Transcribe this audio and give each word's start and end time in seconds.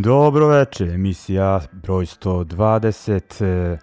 Dobro 0.00 0.48
veče, 0.48 0.84
emisija 0.84 1.60
broj 1.72 2.04
120, 2.04 3.44
e, 3.44 3.78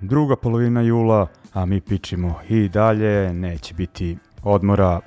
druga 0.00 0.36
polovina 0.36 0.82
jula, 0.82 1.26
a 1.52 1.66
mi 1.66 1.80
pičimo 1.80 2.34
i 2.48 2.68
dalje, 2.68 3.34
neće 3.34 3.74
biti 3.74 4.18
odmora, 4.42 5.00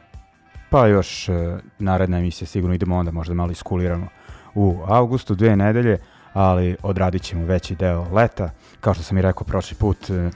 pa 0.70 0.88
još 0.88 1.30
e, 1.30 1.58
naredna 1.80 2.18
emisija 2.18 2.48
sigurno 2.48 2.76
idemo 2.76 2.98
onda 2.98 3.12
možda 3.12 3.34
malo 3.34 3.52
iskuliramo 3.52 4.08
u 4.56 4.80
avgustu, 4.88 5.36
dve 5.36 5.56
nedelje, 5.56 5.98
ali 6.34 6.76
odradit 6.84 7.22
ćemo 7.22 7.46
veći 7.46 7.76
deo 7.76 8.08
leta, 8.14 8.50
kao 8.82 8.94
što 8.94 9.04
sam 9.04 9.18
i 9.18 9.22
rekao 9.22 9.44
prošli 9.44 9.78
put, 9.78 10.10
e, 10.10 10.30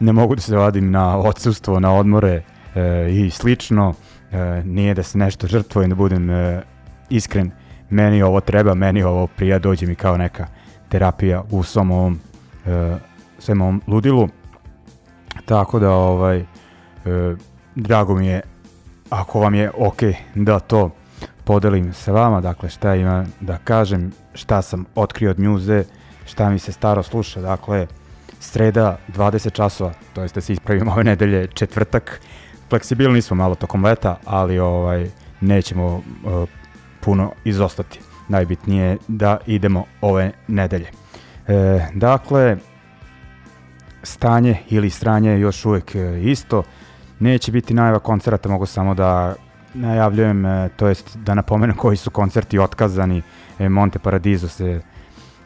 ne 0.00 0.12
mogu 0.12 0.34
da 0.34 0.40
se 0.40 0.56
vadim 0.56 0.90
na 0.90 1.18
odsustvo, 1.18 1.80
na 1.80 1.94
odmore 1.94 2.42
i 3.10 3.30
slično, 3.30 3.94
nije 4.64 4.94
da 4.94 5.02
se 5.02 5.18
nešto 5.18 5.46
žrtvujem 5.46 5.90
da 5.90 5.96
budem 5.96 6.28
iskren, 7.08 7.50
meni 7.90 8.22
ovo 8.22 8.40
treba, 8.40 8.74
meni 8.74 9.02
ovo 9.02 9.26
prija, 9.26 9.58
dođe 9.58 9.86
mi 9.86 9.94
kao 9.94 10.16
neka 10.16 10.46
terapija 10.88 11.42
u 11.50 11.62
svom 11.62 11.90
ovom, 11.90 12.20
uh, 12.66 12.98
svem 13.38 13.60
ovom 13.60 13.82
ludilu. 13.86 14.28
Tako 15.44 15.78
da, 15.78 15.90
ovaj, 15.90 16.40
uh, 16.40 17.38
drago 17.74 18.14
mi 18.14 18.26
je 18.26 18.40
ako 19.10 19.40
vam 19.40 19.54
je 19.54 19.70
ok 19.70 20.02
da 20.34 20.58
to 20.58 20.90
podelim 21.44 21.92
sa 21.92 22.12
vama, 22.12 22.40
dakle 22.40 22.68
šta 22.68 22.94
ima 22.94 23.26
da 23.40 23.58
kažem, 23.64 24.12
šta 24.34 24.62
sam 24.62 24.84
otkrio 24.94 25.30
od 25.30 25.38
njuze, 25.38 25.84
šta 26.26 26.50
mi 26.50 26.58
se 26.58 26.72
staro 26.72 27.02
sluša, 27.02 27.40
dakle 27.40 27.86
sreda 28.40 28.98
20 29.16 29.52
časova, 29.52 29.92
to 30.14 30.22
jest 30.22 30.34
da 30.34 30.40
se 30.40 30.52
ispravimo 30.52 30.92
ove 30.92 31.04
nedelje, 31.04 31.46
četvrtak, 31.46 32.20
fleksibilni 32.68 33.22
smo 33.22 33.36
malo 33.36 33.54
tokom 33.54 33.84
leta, 33.84 34.16
ali 34.24 34.58
ovaj 34.58 35.10
nećemo 35.40 35.86
uh, 35.86 36.48
puno 37.00 37.32
izostati. 37.44 38.00
Najbitnije 38.28 38.86
je 38.86 38.98
da 39.08 39.38
idemo 39.46 39.84
ove 40.00 40.32
nedelje. 40.48 40.90
E, 41.48 41.86
dakle, 41.94 42.56
stanje 44.02 44.56
ili 44.68 44.90
stranje 44.90 45.30
je 45.30 45.40
još 45.40 45.64
uvek 45.64 45.94
e, 45.94 46.20
isto. 46.22 46.62
Neće 47.18 47.52
biti 47.52 47.74
najava 47.74 47.98
koncerata, 47.98 48.48
mogu 48.48 48.66
samo 48.66 48.94
da 48.94 49.34
najavljujem, 49.74 50.46
e, 50.46 50.68
to 50.76 50.88
jest 50.88 51.16
da 51.16 51.34
napomenem 51.34 51.76
koji 51.76 51.96
su 51.96 52.10
koncerti 52.10 52.58
otkazani. 52.58 53.22
E, 53.58 53.68
Monte 53.68 53.98
Paradiso 53.98 54.48
se 54.48 54.80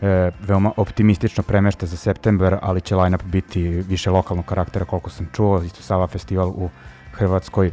e, 0.02 0.30
veoma 0.40 0.72
optimistično 0.76 1.42
premešta 1.42 1.86
za 1.86 1.96
september, 1.96 2.58
ali 2.62 2.80
će 2.80 2.96
line-up 2.96 3.22
biti 3.24 3.62
više 3.68 4.10
lokalnog 4.10 4.44
karaktera 4.46 4.84
koliko 4.84 5.10
sam 5.10 5.28
čuo. 5.32 5.62
Isto 5.62 5.82
Sava 5.82 6.06
festival 6.06 6.48
u 6.48 6.70
Hrvatskoj, 7.12 7.72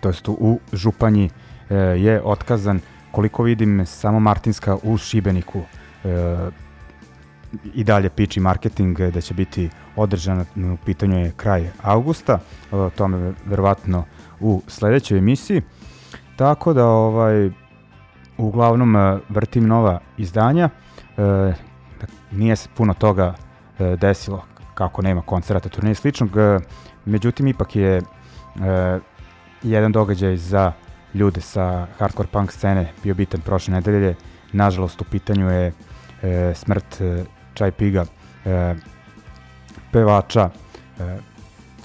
to 0.00 0.08
jest 0.08 0.28
u 0.28 0.60
Županji, 0.72 1.30
je 1.74 2.22
otkazan. 2.24 2.80
Koliko 3.10 3.42
vidim, 3.42 3.86
samo 3.86 4.20
Martinska 4.20 4.76
u 4.82 4.98
Šibeniku 4.98 5.62
e, 6.04 6.36
i 7.74 7.84
dalje 7.84 8.10
piči 8.10 8.40
marketing 8.40 9.00
da 9.00 9.20
će 9.20 9.34
biti 9.34 9.70
održan, 9.96 10.40
u 10.40 10.76
pitanju 10.84 11.18
je 11.18 11.32
kraj 11.36 11.70
avgusta, 11.82 12.38
o 12.72 12.90
tome 12.90 13.32
verovatno 13.46 14.04
u 14.40 14.62
sledećoj 14.66 15.18
emisiji. 15.18 15.62
Tako 16.36 16.72
da 16.72 16.86
ovaj 16.86 17.50
uglavnom 18.38 18.96
e, 18.96 19.18
vrtim 19.28 19.66
nova 19.66 20.00
izdanja. 20.16 20.68
E, 21.16 21.52
nije 22.30 22.56
se 22.56 22.68
puno 22.76 22.94
toga 22.94 23.34
e, 23.78 23.96
desilo 23.96 24.44
kako 24.74 25.02
nema 25.02 25.22
koncerata, 25.22 25.68
turneja 25.68 25.94
sličnog. 25.94 26.36
E, 26.36 26.58
međutim, 27.04 27.46
ipak 27.46 27.76
je 27.76 27.96
e, 27.96 28.02
jedan 29.62 29.92
događaj 29.92 30.36
za 30.36 30.72
ljude 31.16 31.40
sa 31.40 31.86
hardcore 31.98 32.28
punk 32.28 32.52
scene 32.52 32.92
bio 33.02 33.14
bitan 33.14 33.40
prošle 33.40 33.74
nedelje. 33.74 34.14
Nažalost, 34.52 35.00
u 35.00 35.04
pitanju 35.04 35.50
je 35.50 35.72
e, 36.22 36.54
smrt 36.54 37.00
e, 37.00 37.24
Chai 37.54 37.72
Piga, 37.72 38.04
e, 38.44 38.74
pevača 39.92 40.50
e, 40.50 41.16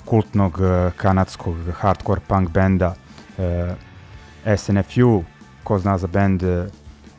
kultnog 0.06 0.60
e, 0.62 0.92
kanadskog 0.98 1.56
hardcore 1.80 2.22
punk 2.28 2.50
benda 2.50 2.96
e, 3.38 3.76
SNFU, 4.58 5.24
ko 5.64 5.80
zna 5.80 5.98
za 5.98 6.08
bend 6.08 6.44
e, 6.44 6.68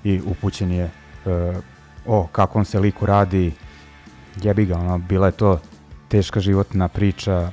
i 0.04 0.20
upućen 0.26 0.72
je 0.72 0.84
e, 0.84 0.90
o 2.06 2.26
kakvom 2.32 2.64
se 2.64 2.78
liku 2.78 3.06
radi, 3.06 3.52
jebi 4.42 4.66
ga, 4.66 4.76
ono, 4.76 4.98
bila 4.98 5.26
je 5.26 5.32
to 5.32 5.60
teška 6.08 6.40
životna 6.40 6.88
priča, 6.88 7.50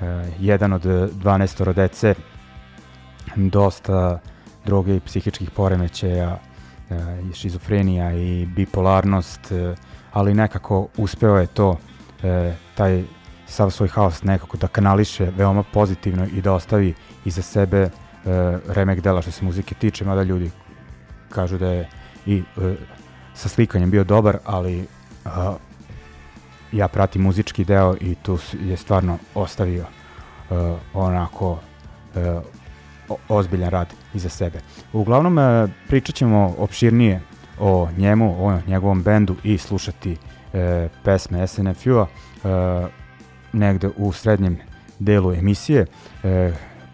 e, 0.00 0.30
jedan 0.38 0.72
od 0.72 0.84
12 0.84 1.72
dece, 1.72 2.14
dosta 3.36 4.18
droge 4.64 4.96
i 4.96 5.00
psihičkih 5.00 5.50
poremećaja, 5.50 6.38
e, 6.90 6.94
i 7.30 7.34
šizofrenija 7.34 8.12
i 8.14 8.46
bipolarnost, 8.46 9.52
e, 9.52 9.74
ali 10.12 10.34
nekako 10.34 10.88
uspeo 10.96 11.36
je 11.36 11.46
to, 11.46 11.76
e, 12.22 12.54
taj 12.74 13.04
sav 13.46 13.70
svoj 13.70 13.88
haos 13.88 14.22
nekako 14.22 14.56
da 14.56 14.68
kanališe 14.68 15.30
veoma 15.36 15.62
pozitivno 15.62 16.26
i 16.26 16.42
da 16.42 16.52
ostavi 16.52 16.94
iza 17.24 17.42
sebe 17.42 17.90
remek 18.68 19.00
dela 19.00 19.22
što 19.22 19.30
se 19.30 19.44
muzike 19.44 19.74
tiče, 19.74 20.04
mada 20.04 20.22
ljudi 20.22 20.50
kažu 21.28 21.58
da 21.58 21.66
je 21.66 21.88
i 22.26 22.42
sa 23.34 23.48
slikanjem 23.48 23.90
bio 23.90 24.04
dobar, 24.04 24.38
ali 24.44 24.86
ja 26.72 26.88
pratim 26.88 27.22
muzički 27.22 27.64
deo 27.64 27.96
i 28.00 28.14
tu 28.14 28.38
je 28.60 28.76
stvarno 28.76 29.18
ostavio 29.34 29.84
onako 30.94 31.58
ozbiljan 33.28 33.70
rad 33.70 33.94
iza 34.14 34.28
sebe. 34.28 34.60
Uglavnom 34.92 35.38
uh, 35.38 35.70
pričat 35.88 36.14
ćemo 36.14 36.54
opširnije 36.58 37.20
o 37.60 37.88
njemu, 37.96 38.46
o 38.46 38.58
njegovom 38.66 39.02
bendu 39.02 39.36
i 39.42 39.58
slušati 39.58 40.12
uh, 40.12 40.60
pesme 41.04 41.46
SNFU-a 41.46 42.02
uh, 42.02 42.88
negde 43.52 43.90
u 43.96 44.12
srednjem 44.12 44.58
delu 44.98 45.32
emisije. 45.32 45.86
Uh, 46.22 46.30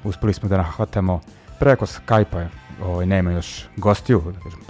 uspeli 0.04 0.32
smo 0.32 0.48
da 0.48 0.56
nahvatamo 0.56 1.20
preko 1.58 1.86
Skype-a, 1.86 2.48
ovaj, 2.84 3.06
nema 3.06 3.32
još 3.32 3.64
gostiju, 3.76 4.22
da 4.34 4.40
kažem, 4.40 4.60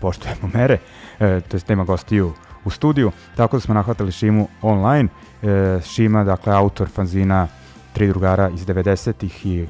poštujemo 0.00 0.50
mere, 0.54 0.74
uh, 0.74 1.18
to 1.18 1.56
jest 1.56 1.68
nema 1.68 1.84
gostiju 1.84 2.32
u 2.64 2.70
studiju, 2.70 3.12
tako 3.36 3.56
da 3.56 3.60
smo 3.60 3.74
nahvatali 3.74 4.12
Šimu 4.12 4.48
online. 4.62 5.08
E, 5.42 5.80
Šima, 5.84 6.24
dakle, 6.24 6.52
autor 6.52 6.88
fanzina 6.88 7.48
Tri 7.92 8.08
drugara 8.08 8.48
iz 8.48 8.66
90-ih 8.66 9.46
i 9.46 9.62
e, 9.62 9.66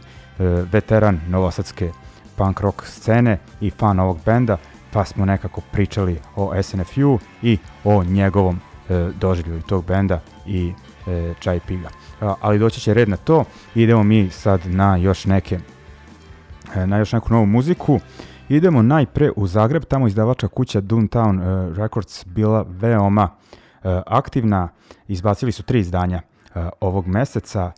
veteran 0.72 1.20
novosadske 1.28 1.90
punk 2.36 2.60
rock 2.60 2.86
scene 2.86 3.38
i 3.60 3.70
fan 3.70 4.00
ovog 4.00 4.18
benda, 4.24 4.56
pa 4.92 5.04
smo 5.04 5.24
nekako 5.24 5.60
pričali 5.72 6.18
o 6.36 6.62
SNFU 6.62 7.18
i 7.42 7.58
o 7.84 8.04
njegovom 8.04 8.60
e, 8.88 9.10
doživlju 9.20 9.62
tog 9.62 9.84
benda 9.84 10.20
i 10.46 10.72
e, 11.06 11.34
Čaj 11.40 11.60
Piga. 11.66 11.88
A, 12.20 12.34
ali 12.40 12.58
doći 12.58 12.80
će 12.80 12.94
red 12.94 13.08
na 13.08 13.16
to, 13.16 13.44
idemo 13.74 14.02
mi 14.02 14.30
sad 14.30 14.60
na 14.66 14.96
još 14.96 15.24
neke 15.24 15.58
e, 16.74 16.86
na 16.86 16.98
još 16.98 17.12
neku 17.12 17.32
novu 17.32 17.46
muziku. 17.46 18.00
Idemo 18.48 18.82
najpre 18.82 19.30
u 19.36 19.46
Zagreb, 19.46 19.84
tamo 19.84 20.06
izdavača 20.06 20.48
kuća 20.48 20.80
Downtown 20.80 21.38
uh, 21.40 21.76
Records 21.76 22.24
bila 22.26 22.64
veoma 22.68 23.22
uh, 23.22 23.90
aktivna. 24.06 24.68
Izbacili 25.08 25.52
su 25.52 25.62
tri 25.62 25.78
izdanja 25.78 26.22
uh, 26.54 26.62
ovog 26.80 27.06
meseca. 27.06 27.72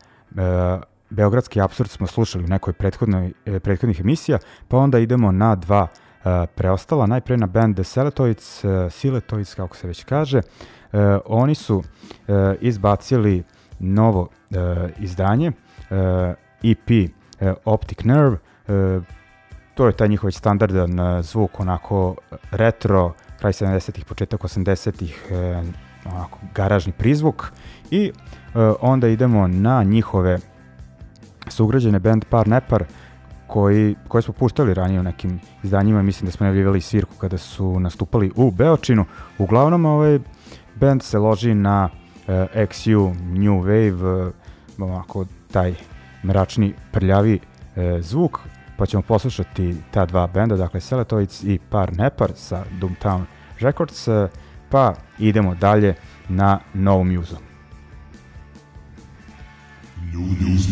Beogradski 1.09 1.61
absurd 1.61 1.89
smo 1.89 2.07
slušali 2.07 2.43
u 2.43 2.47
nekoj 2.47 2.73
prethodnoj, 2.73 3.33
uh, 3.45 3.59
prethodnih 3.59 3.99
emisija, 3.99 4.39
pa 4.67 4.77
onda 4.77 4.99
idemo 4.99 5.31
na 5.31 5.55
dva 5.55 5.81
uh, 5.81 6.31
preostala. 6.55 7.05
Najpre 7.05 7.37
na 7.37 7.47
band 7.47 7.75
The 7.75 7.83
Seletoids, 7.83 8.63
uh, 8.63 8.71
Siletoids 8.91 9.55
kako 9.55 9.75
se 9.75 9.87
već 9.87 10.03
kaže. 10.03 10.37
Uh, 10.37 10.99
oni 11.25 11.55
su 11.55 11.77
uh, 11.77 11.83
izbacili 12.61 13.43
novo 13.79 14.21
uh, 14.21 14.57
izdanje, 14.99 15.51
uh, 15.51 15.97
EP 16.63 16.89
uh, 17.41 17.53
Optic 17.65 18.03
Nerve, 18.03 18.37
uh, 18.67 19.03
to 19.75 19.87
je 19.87 19.93
taj 19.93 20.07
njihov 20.07 20.31
standardan 20.31 20.99
e, 20.99 21.23
zvuk, 21.23 21.59
onako 21.59 22.15
retro, 22.51 23.13
kraj 23.39 23.51
70-ih, 23.51 24.05
početak 24.05 24.41
80-ih, 24.41 25.25
e, 25.31 25.63
onako 26.05 26.39
garažni 26.55 26.91
prizvuk 26.91 27.51
i 27.91 28.05
e, 28.05 28.11
onda 28.81 29.07
idemo 29.07 29.47
na 29.47 29.83
njihove 29.83 30.39
sugrađene 31.47 31.99
band 31.99 32.25
Par 32.29 32.47
Nepar 32.47 32.83
koji, 33.47 33.95
koje 34.07 34.21
smo 34.21 34.33
puštali 34.33 34.73
ranije 34.73 34.99
u 34.99 35.03
nekim 35.03 35.39
izdanjima, 35.63 36.01
mislim 36.01 36.25
da 36.25 36.31
smo 36.31 36.43
najavljivali 36.43 36.81
svirku 36.81 37.13
kada 37.17 37.37
su 37.37 37.79
nastupali 37.79 38.31
u 38.35 38.51
Beočinu. 38.51 39.05
Uglavnom 39.37 39.85
ovaj 39.85 40.19
band 40.75 41.03
se 41.03 41.19
loži 41.19 41.53
na 41.53 41.89
uh, 41.89 42.33
XU 42.55 43.13
New 43.23 43.63
Wave, 43.63 44.27
uh, 44.27 44.89
onako 44.89 45.25
taj 45.51 45.73
mračni 46.23 46.73
prljavi 46.91 47.39
uh, 47.39 47.83
zvuk 48.01 48.39
pa 48.77 48.85
ćemo 48.85 49.03
poslušati 49.03 49.75
ta 49.91 50.05
dva 50.05 50.27
benda, 50.27 50.55
dakle 50.55 50.81
Seletoids 50.81 51.43
i 51.43 51.59
Par 51.69 51.97
Nepar 51.97 52.31
sa 52.35 52.63
Doomtown 52.81 53.25
Records, 53.59 54.07
pa 54.69 54.93
idemo 55.19 55.55
dalje 55.55 55.95
na 56.29 56.59
novu 56.73 57.03
muzu. 57.03 57.54
Ljudi 60.15 60.45
uz 60.55 60.67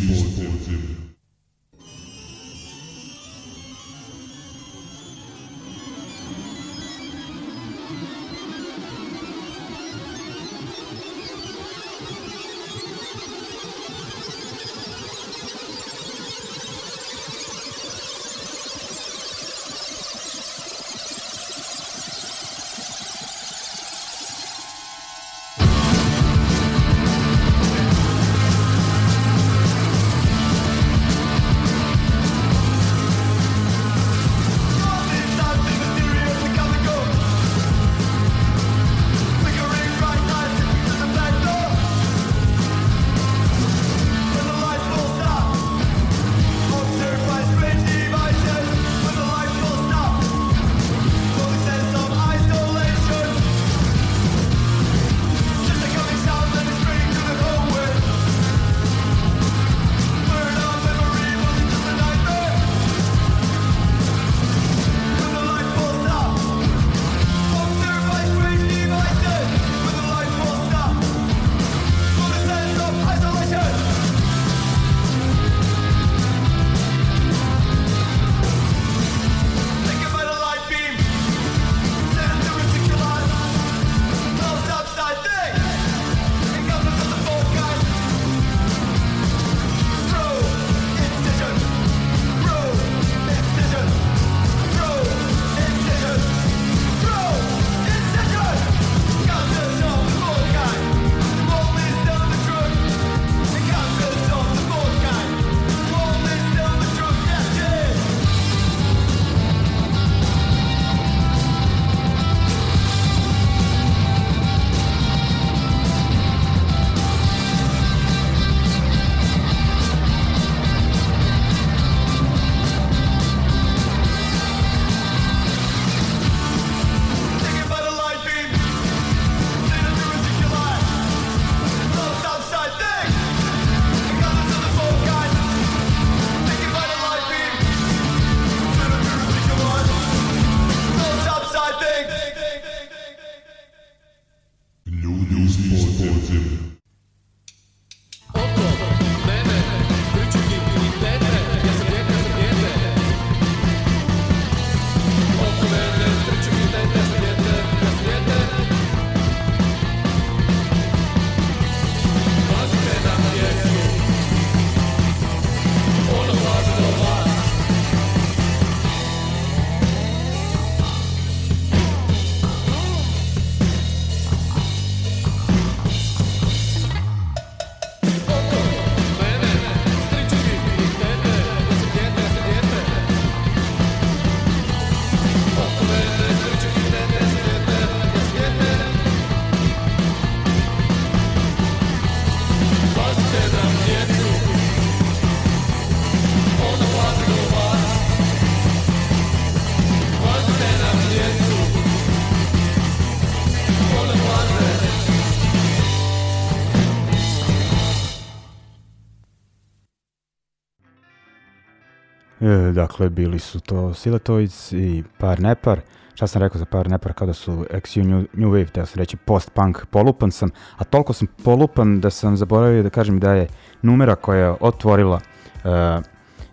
dakle, 212.74 213.10
bili 213.10 213.39
su 213.39 213.60
to 213.60 213.94
Silatoids 213.94 214.72
i 214.72 215.03
Par 215.18 215.39
Nepar. 215.39 215.80
Šta 216.13 216.27
sam 216.27 216.42
rekao 216.42 216.60
za 216.60 216.65
Par 216.65 216.89
Nepar 216.89 217.13
kada 217.13 217.34
su 217.34 217.65
XU 217.72 218.03
New, 218.03 218.25
New 218.34 218.50
Wave, 218.50 218.74
da 218.74 218.86
se 218.86 219.00
reći 219.00 219.18
post-punk, 219.18 219.86
polupan 219.86 220.32
sam, 220.32 220.50
a 220.77 220.84
toliko 220.84 221.13
sam 221.13 221.27
polupan 221.44 222.01
da 222.01 222.10
sam 222.10 222.38
zaboravio 222.38 222.84
da 222.84 222.89
kažem 222.89 223.20
da 223.20 223.34
je 223.34 223.48
numera 223.82 224.15
koja 224.15 224.46
je 224.46 224.56
otvorila 224.60 225.20
e, 225.63 226.01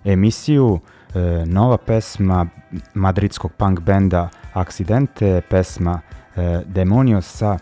emisiju 0.05 0.81
e, 1.15 1.21
nova 1.47 1.77
pesma 1.77 2.47
madridskog 2.95 3.53
punk 3.53 3.81
benda 3.81 4.29
Accidente, 4.53 5.41
pesma 5.49 6.00
e, 6.37 6.62
Demonio 6.67 7.21
sa 7.21 7.55
e, 7.57 7.59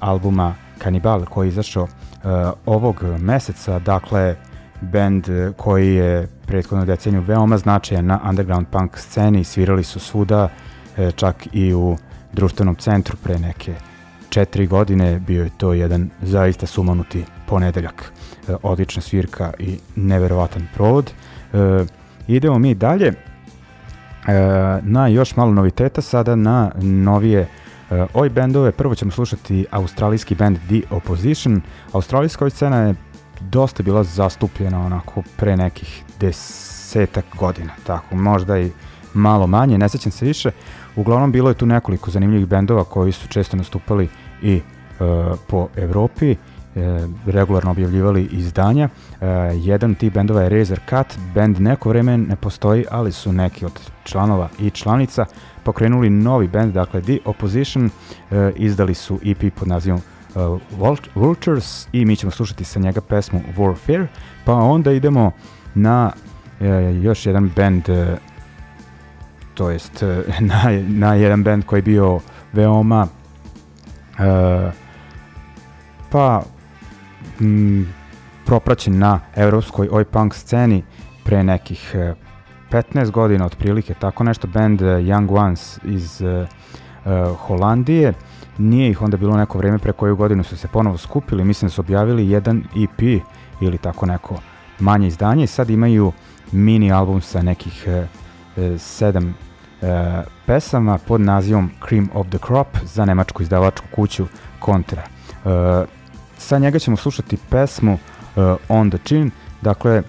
albuma 0.00 0.54
Cannibal 0.82 1.24
koji 1.24 1.46
je 1.46 1.48
izašao 1.48 1.84
e, 1.86 1.88
ovog 2.66 3.02
meseca, 3.20 3.78
dakle 3.78 4.36
band 4.80 5.28
koji 5.56 5.94
je 5.94 6.28
prethodnu 6.46 6.84
deceniju 6.84 7.22
veoma 7.22 7.58
značajan 7.58 8.06
na 8.06 8.20
underground 8.28 8.66
punk 8.70 8.98
sceni, 8.98 9.44
svirali 9.44 9.84
su 9.84 10.00
svuda, 10.00 10.48
e, 10.96 11.12
čak 11.12 11.46
i 11.52 11.74
u 11.74 11.96
društvenom 12.32 12.74
centru 12.74 13.16
pre 13.22 13.38
neke 13.38 13.74
četiri 14.28 14.66
godine, 14.66 15.20
bio 15.20 15.44
je 15.44 15.50
to 15.58 15.72
jedan 15.72 16.10
zaista 16.22 16.66
sumanuti 16.66 17.24
ponedeljak. 17.46 18.12
E, 18.48 18.54
odlična 18.62 19.02
svirka 19.02 19.52
i 19.58 19.78
neverovatan 19.96 20.68
provod. 20.74 21.10
E, 21.52 21.84
idemo 22.28 22.58
mi 22.58 22.74
dalje 22.74 23.12
na 24.82 25.08
još 25.08 25.36
malo 25.36 25.52
noviteta, 25.52 26.00
sada 26.02 26.36
na 26.36 26.70
novije 26.80 27.48
oj 28.14 28.28
bendove. 28.30 28.72
Prvo 28.72 28.94
ćemo 28.94 29.10
slušati 29.10 29.66
australijski 29.70 30.34
band 30.34 30.58
The 30.58 30.80
Opposition. 30.90 31.60
Australijska 31.92 32.50
scena 32.50 32.76
je 32.76 32.94
dosta 33.40 33.82
bila 33.82 34.04
zastupljena 34.04 34.86
onako 34.86 35.22
pre 35.36 35.56
nekih 35.56 36.04
desetak 36.20 37.24
godina, 37.38 37.72
tako, 37.86 38.16
možda 38.16 38.58
i 38.58 38.70
malo 39.14 39.46
manje, 39.46 39.78
ne 39.78 39.88
sećam 39.88 40.12
se 40.12 40.24
više. 40.24 40.50
Uglavnom 40.96 41.32
bilo 41.32 41.50
je 41.50 41.54
tu 41.54 41.66
nekoliko 41.66 42.10
zanimljivih 42.10 42.46
bendova 42.46 42.84
koji 42.84 43.12
su 43.12 43.28
često 43.28 43.56
nastupali 43.56 44.08
i 44.42 44.54
e, 44.54 44.62
po 45.46 45.68
Evropi, 45.76 46.30
e, 46.30 46.36
regularno 47.26 47.70
objavljivali 47.70 48.28
izdanja. 48.32 48.88
E, 49.20 49.26
jedan 49.54 49.90
od 49.90 49.98
tih 49.98 50.12
bendova 50.12 50.42
je 50.42 50.48
Razer 50.48 50.80
Cut, 50.88 51.18
bend 51.34 51.60
neko 51.60 51.88
vreme 51.88 52.18
ne 52.18 52.36
postoji, 52.36 52.84
ali 52.90 53.12
su 53.12 53.32
neki 53.32 53.64
od 53.64 53.80
članova 54.04 54.48
i 54.58 54.70
članica 54.70 55.24
pokrenuli 55.62 56.10
novi 56.10 56.48
bend, 56.48 56.74
dakle 56.74 57.02
The 57.02 57.18
Opposition, 57.24 57.90
e, 58.30 58.52
izdali 58.56 58.94
su 58.94 59.20
EP 59.24 59.54
pod 59.54 59.68
nazivom 59.68 60.00
uh, 60.36 60.60
Vultures 61.14 61.88
i 61.92 62.04
mi 62.04 62.16
ćemo 62.16 62.30
slušati 62.30 62.64
sa 62.64 62.80
njega 62.80 63.00
pesmu 63.00 63.40
Warfare, 63.56 64.06
pa 64.44 64.54
onda 64.54 64.92
idemo 64.92 65.30
na 65.74 66.12
uh, 66.60 67.04
još 67.04 67.26
jedan 67.26 67.50
band, 67.56 67.88
uh, 67.88 67.96
to 69.54 69.70
jest 69.70 70.02
uh, 70.02 70.40
na, 70.50 70.62
na 70.88 71.14
jedan 71.14 71.42
band 71.42 71.64
koji 71.64 71.78
je 71.78 71.82
bio 71.82 72.20
veoma 72.52 73.06
uh, 74.18 74.72
pa 76.10 76.42
m, 77.40 77.94
propraćen 78.46 78.98
na 78.98 79.20
evropskoj 79.36 79.88
oj 79.92 80.04
punk 80.04 80.34
sceni 80.34 80.82
pre 81.24 81.42
nekih 81.42 81.94
uh, 81.94 82.16
15 82.70 83.10
godina 83.10 83.46
otprilike, 83.46 83.94
tako 83.94 84.24
nešto, 84.24 84.46
band 84.46 84.82
uh, 84.82 84.88
Young 84.88 85.38
Ones 85.38 85.78
iz 85.84 86.20
uh, 86.20 86.48
uh, 87.04 87.36
Holandije. 87.38 88.12
Nije 88.58 88.90
ih 88.90 89.02
onda 89.02 89.16
bilo 89.16 89.36
neko 89.36 89.58
vreme 89.58 89.78
pre 89.78 89.92
koju 89.92 90.16
godinu 90.16 90.44
su 90.44 90.56
se 90.56 90.68
ponovo 90.68 90.98
skupili, 90.98 91.44
mislim 91.44 91.68
da 91.68 91.72
su 91.72 91.80
objavili 91.80 92.30
jedan 92.30 92.64
EP 92.82 93.22
ili 93.60 93.78
tako 93.78 94.06
neko 94.06 94.40
manje 94.78 95.08
izdanje 95.08 95.44
i 95.44 95.46
sad 95.46 95.70
imaju 95.70 96.12
mini 96.52 96.92
album 96.92 97.20
sa 97.20 97.42
nekih 97.42 97.84
e, 97.86 98.06
e, 98.56 98.78
sedam 98.78 99.28
e, 99.28 99.34
pesama 100.46 100.98
pod 100.98 101.20
nazivom 101.20 101.70
Cream 101.88 102.08
of 102.14 102.26
the 102.28 102.38
Crop 102.46 102.68
za 102.84 103.04
nemačku 103.04 103.42
izdavačku 103.42 103.86
kuću 103.94 104.26
Contra. 104.64 105.02
E, 105.02 105.84
sa 106.38 106.58
njega 106.58 106.78
ćemo 106.78 106.96
slušati 106.96 107.36
pesmu 107.50 107.92
e, 107.92 107.98
On 108.68 108.90
the 108.90 108.98
Chin, 109.04 109.30
dakle 109.62 110.02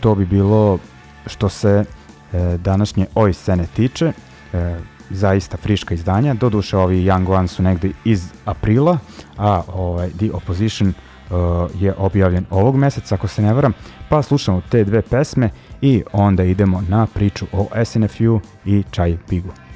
to 0.00 0.14
bi 0.14 0.26
bilo 0.26 0.78
što 1.26 1.48
se 1.48 1.84
e, 2.32 2.56
današnje 2.58 3.06
oj 3.14 3.32
scene 3.32 3.66
tiče. 3.76 4.12
E, 4.52 4.76
zaista 5.10 5.56
friška 5.56 5.94
izdanja. 5.94 6.34
Doduše 6.34 6.76
ovi 6.76 7.04
Young 7.04 7.30
Ones 7.30 7.50
su 7.50 7.62
negde 7.62 7.90
iz 8.04 8.28
aprila, 8.44 8.98
a 9.36 9.62
ovaj, 9.74 10.10
The 10.10 10.32
Opposition 10.32 10.88
uh, 10.88 11.36
je 11.80 11.94
objavljen 11.98 12.46
ovog 12.50 12.76
meseca, 12.76 13.14
ako 13.14 13.28
se 13.28 13.42
ne 13.42 13.52
varam, 13.54 13.72
pa 14.08 14.22
slušamo 14.22 14.62
te 14.70 14.84
dve 14.84 15.02
pesme 15.02 15.50
i 15.80 16.02
onda 16.12 16.44
idemo 16.44 16.82
na 16.88 17.06
priču 17.06 17.46
o 17.52 17.68
SNFU 17.84 18.40
i 18.64 18.82
Čaj 18.90 19.16
Pigu. 19.28 19.69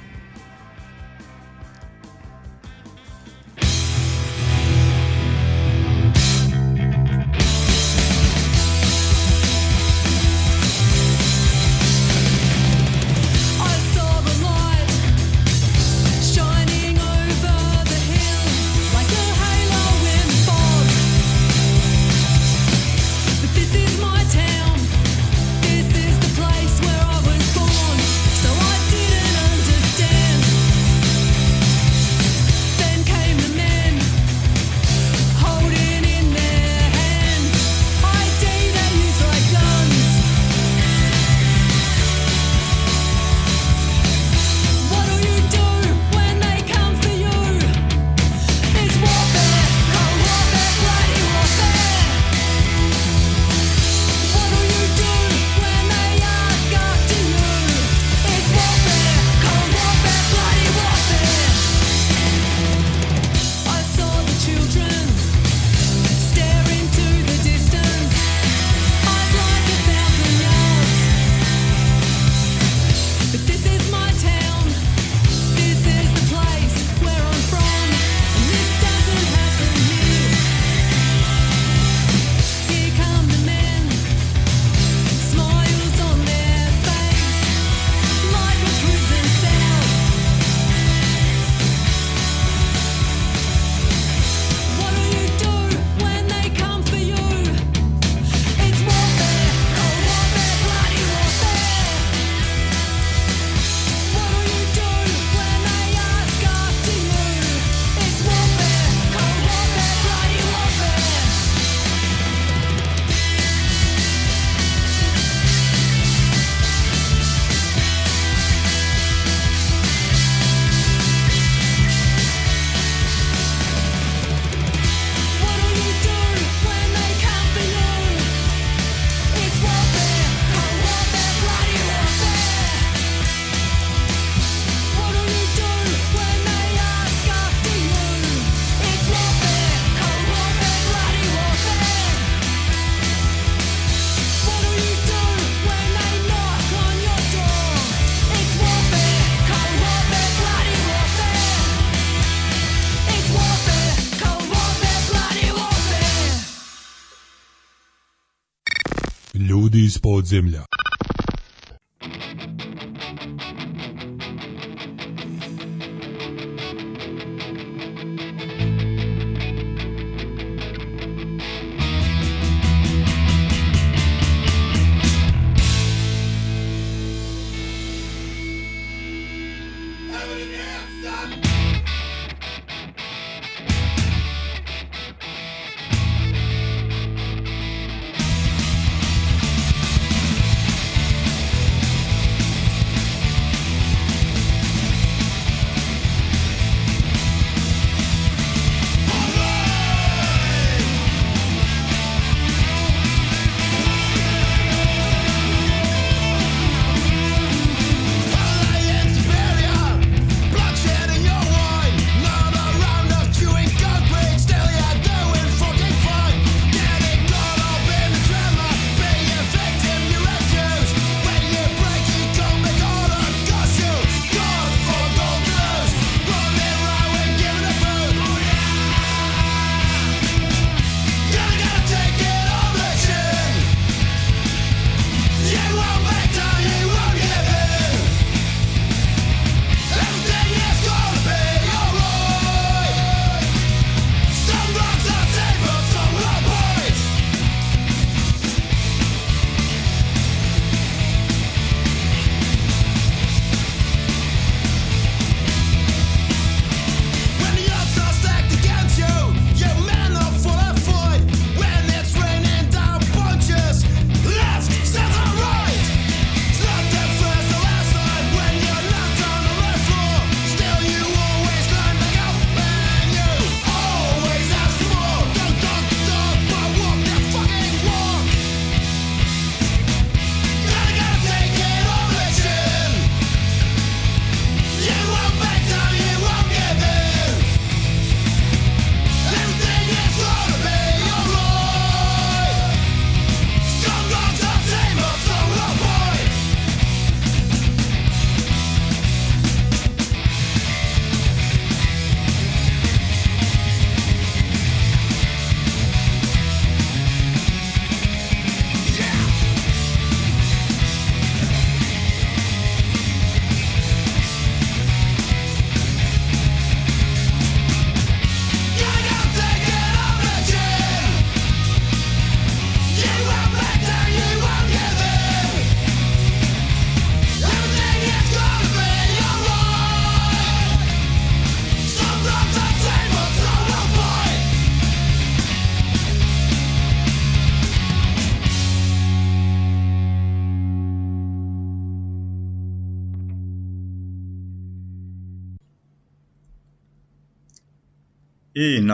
Ljudi 160.35 160.74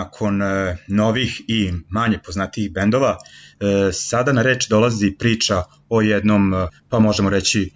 nakon 0.00 0.42
e, 0.42 0.76
novih 0.88 1.40
i 1.48 1.72
manje 1.88 2.18
poznatijih 2.26 2.72
bendova, 2.72 3.16
e, 3.16 3.92
sada 3.92 4.32
na 4.32 4.42
reč 4.42 4.68
dolazi 4.68 5.14
priča 5.18 5.62
o 5.88 6.00
jednom, 6.02 6.54
e, 6.54 6.66
pa 6.88 6.98
možemo 6.98 7.30
reći, 7.30 7.70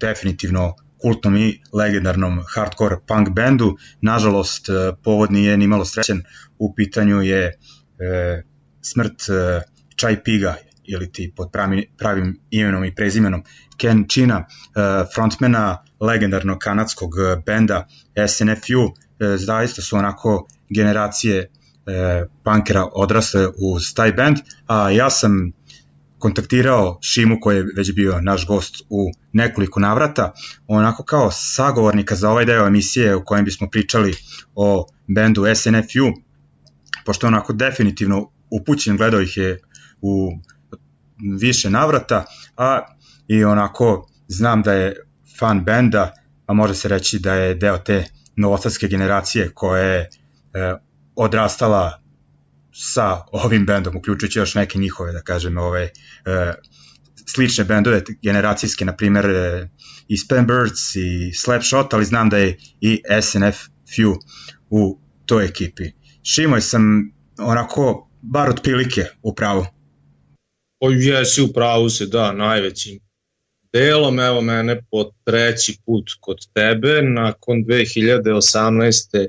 definitivno 0.00 0.74
kultnom 1.00 1.36
i 1.36 1.60
legendarnom 1.72 2.42
hardcore 2.54 2.96
punk 3.08 3.28
bendu. 3.30 3.76
Nažalost, 4.00 4.68
povod 5.04 5.32
nije 5.32 5.56
ni 5.56 5.66
malo 5.66 5.84
srećen, 5.84 6.22
u 6.58 6.74
pitanju 6.74 7.22
je 7.22 7.58
smrt 8.82 9.22
Chai 10.00 10.16
Piga, 10.24 10.54
ili 10.84 11.12
ti 11.12 11.32
pod 11.36 11.48
pravim, 11.52 11.84
pravim 11.98 12.40
imenom 12.50 12.84
i 12.84 12.94
prezimenom 12.94 13.42
Ken 13.76 14.04
China, 14.08 14.44
frontmana 15.14 15.84
legendarnog 16.00 16.58
kanadskog 16.58 17.10
benda 17.46 17.86
SNFU, 18.28 18.92
zaista 19.36 19.82
su 19.82 19.96
onako 19.96 20.46
generacije 20.70 21.38
e, 21.86 22.24
punkera 22.44 22.88
odrasle 22.92 23.48
uz 23.48 23.94
taj 23.94 24.12
band, 24.12 24.36
a 24.66 24.90
ja 24.90 25.10
sam 25.10 25.52
kontaktirao 26.18 26.98
Šimu 27.02 27.40
koji 27.40 27.56
je 27.56 27.66
već 27.76 27.92
bio 27.92 28.20
naš 28.20 28.46
gost 28.46 28.82
u 28.90 29.10
nekoliko 29.32 29.80
navrata, 29.80 30.32
onako 30.66 31.02
kao 31.02 31.30
sagovornika 31.30 32.14
za 32.14 32.30
ovaj 32.30 32.44
deo 32.44 32.66
emisije 32.66 33.16
u 33.16 33.24
kojem 33.24 33.44
bismo 33.44 33.68
pričali 33.70 34.14
o 34.54 34.86
bendu 35.06 35.44
SNFU, 35.54 36.12
pošto 37.04 37.26
onako 37.26 37.52
definitivno 37.52 38.30
upućen, 38.50 38.96
gledao 38.96 39.20
ih 39.20 39.36
je 39.36 39.60
u 40.00 40.30
više 41.38 41.70
navrata, 41.70 42.24
a 42.56 42.80
i 43.28 43.44
onako 43.44 44.08
znam 44.28 44.62
da 44.62 44.72
je 44.72 44.96
fan 45.38 45.64
benda, 45.64 46.14
a 46.46 46.52
može 46.52 46.74
se 46.74 46.88
reći 46.88 47.18
da 47.18 47.34
je 47.34 47.54
deo 47.54 47.78
te 47.78 48.04
novosadske 48.36 48.88
generacije 48.88 49.50
koja 49.54 49.82
je 49.82 50.10
odrastala 51.16 52.02
sa 52.72 53.22
ovim 53.32 53.66
bendom, 53.66 53.96
uključujući 53.96 54.38
još 54.38 54.54
neke 54.54 54.78
njihove, 54.78 55.12
da 55.12 55.22
kažem, 55.22 55.58
ove, 55.58 55.82
e, 55.82 55.90
slične 57.26 57.64
bendove 57.64 58.02
generacijske, 58.22 58.84
na 58.84 58.96
primer 58.96 59.24
e, 59.24 59.68
i 60.08 60.16
Birds 60.46 60.96
i 60.96 61.32
Slapshot, 61.34 61.94
ali 61.94 62.04
znam 62.04 62.28
da 62.28 62.36
je 62.36 62.58
i 62.80 63.02
SNF 63.22 63.56
Few 63.96 64.16
u 64.70 65.00
toj 65.26 65.44
ekipi. 65.44 65.84
Šimoj 66.22 66.60
sam 66.60 66.82
onako, 67.38 68.10
bar 68.22 68.50
od 68.50 68.60
prilike, 68.62 69.04
u 69.22 69.34
pravu. 69.34 69.66
O, 70.80 70.90
jesi 70.90 71.42
u 71.42 71.52
pravu 71.52 71.90
se, 71.90 72.06
da, 72.06 72.32
najvećim 72.32 72.98
delom, 73.72 74.20
evo 74.20 74.40
mene 74.40 74.82
po 74.90 75.04
treći 75.24 75.78
put 75.86 76.10
kod 76.20 76.36
tebe, 76.54 77.02
nakon 77.02 77.64
2018 77.64 79.28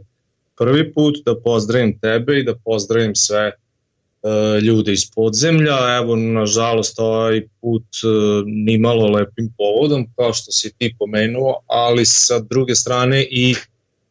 prvi 0.58 0.94
put 0.94 1.16
da 1.26 1.36
pozdravim 1.40 2.00
tebe 2.00 2.40
i 2.40 2.44
da 2.44 2.56
pozdravim 2.56 3.16
sve 3.16 3.52
uh, 3.52 4.64
ljude 4.64 4.94
iz 4.94 5.12
podzemlja. 5.16 5.78
Evo, 5.98 6.16
nažalost, 6.16 7.00
ovaj 7.00 7.42
put 7.62 7.84
uh, 7.84 8.44
nimalo 8.46 9.08
lepim 9.08 9.54
povodom, 9.58 10.08
kao 10.16 10.34
što 10.34 10.52
si 10.52 10.74
ti 10.78 10.96
pomenuo, 11.00 11.60
ali 11.68 12.06
sa 12.06 12.40
druge 12.40 12.76
strane 12.76 13.26
i 13.30 13.56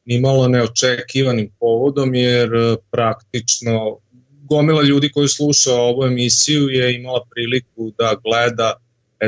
nimalo 0.05 0.49
neočekivanim 0.49 1.51
povodom, 1.61 2.15
jer 2.15 2.55
uh, 2.55 2.77
praktično 2.91 3.99
gomila 4.49 4.83
ljudi 4.83 5.09
koji 5.13 5.29
sluša 5.29 5.75
ovu 5.75 6.05
emisiju 6.05 6.69
je 6.69 6.95
imala 6.95 7.25
priliku 7.31 7.93
da 7.99 8.15
gleda 8.25 8.75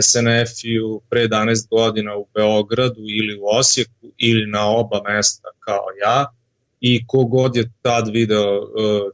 SNF-u 0.03 1.01
pre 1.11 1.29
11 1.29 1.69
godina 1.71 2.17
u 2.17 2.27
Beogradu 2.35 3.01
ili 3.01 3.39
u 3.39 3.47
Osijeku 3.47 4.13
ili 4.19 4.47
na 4.47 4.71
oba 4.71 5.03
mesta 5.09 5.49
kao 5.61 5.85
ja 6.03 6.38
i 6.81 7.07
kogod 7.07 7.57
je 7.57 7.71
tad 7.83 8.09
video 8.09 8.61
uh, 8.61 9.13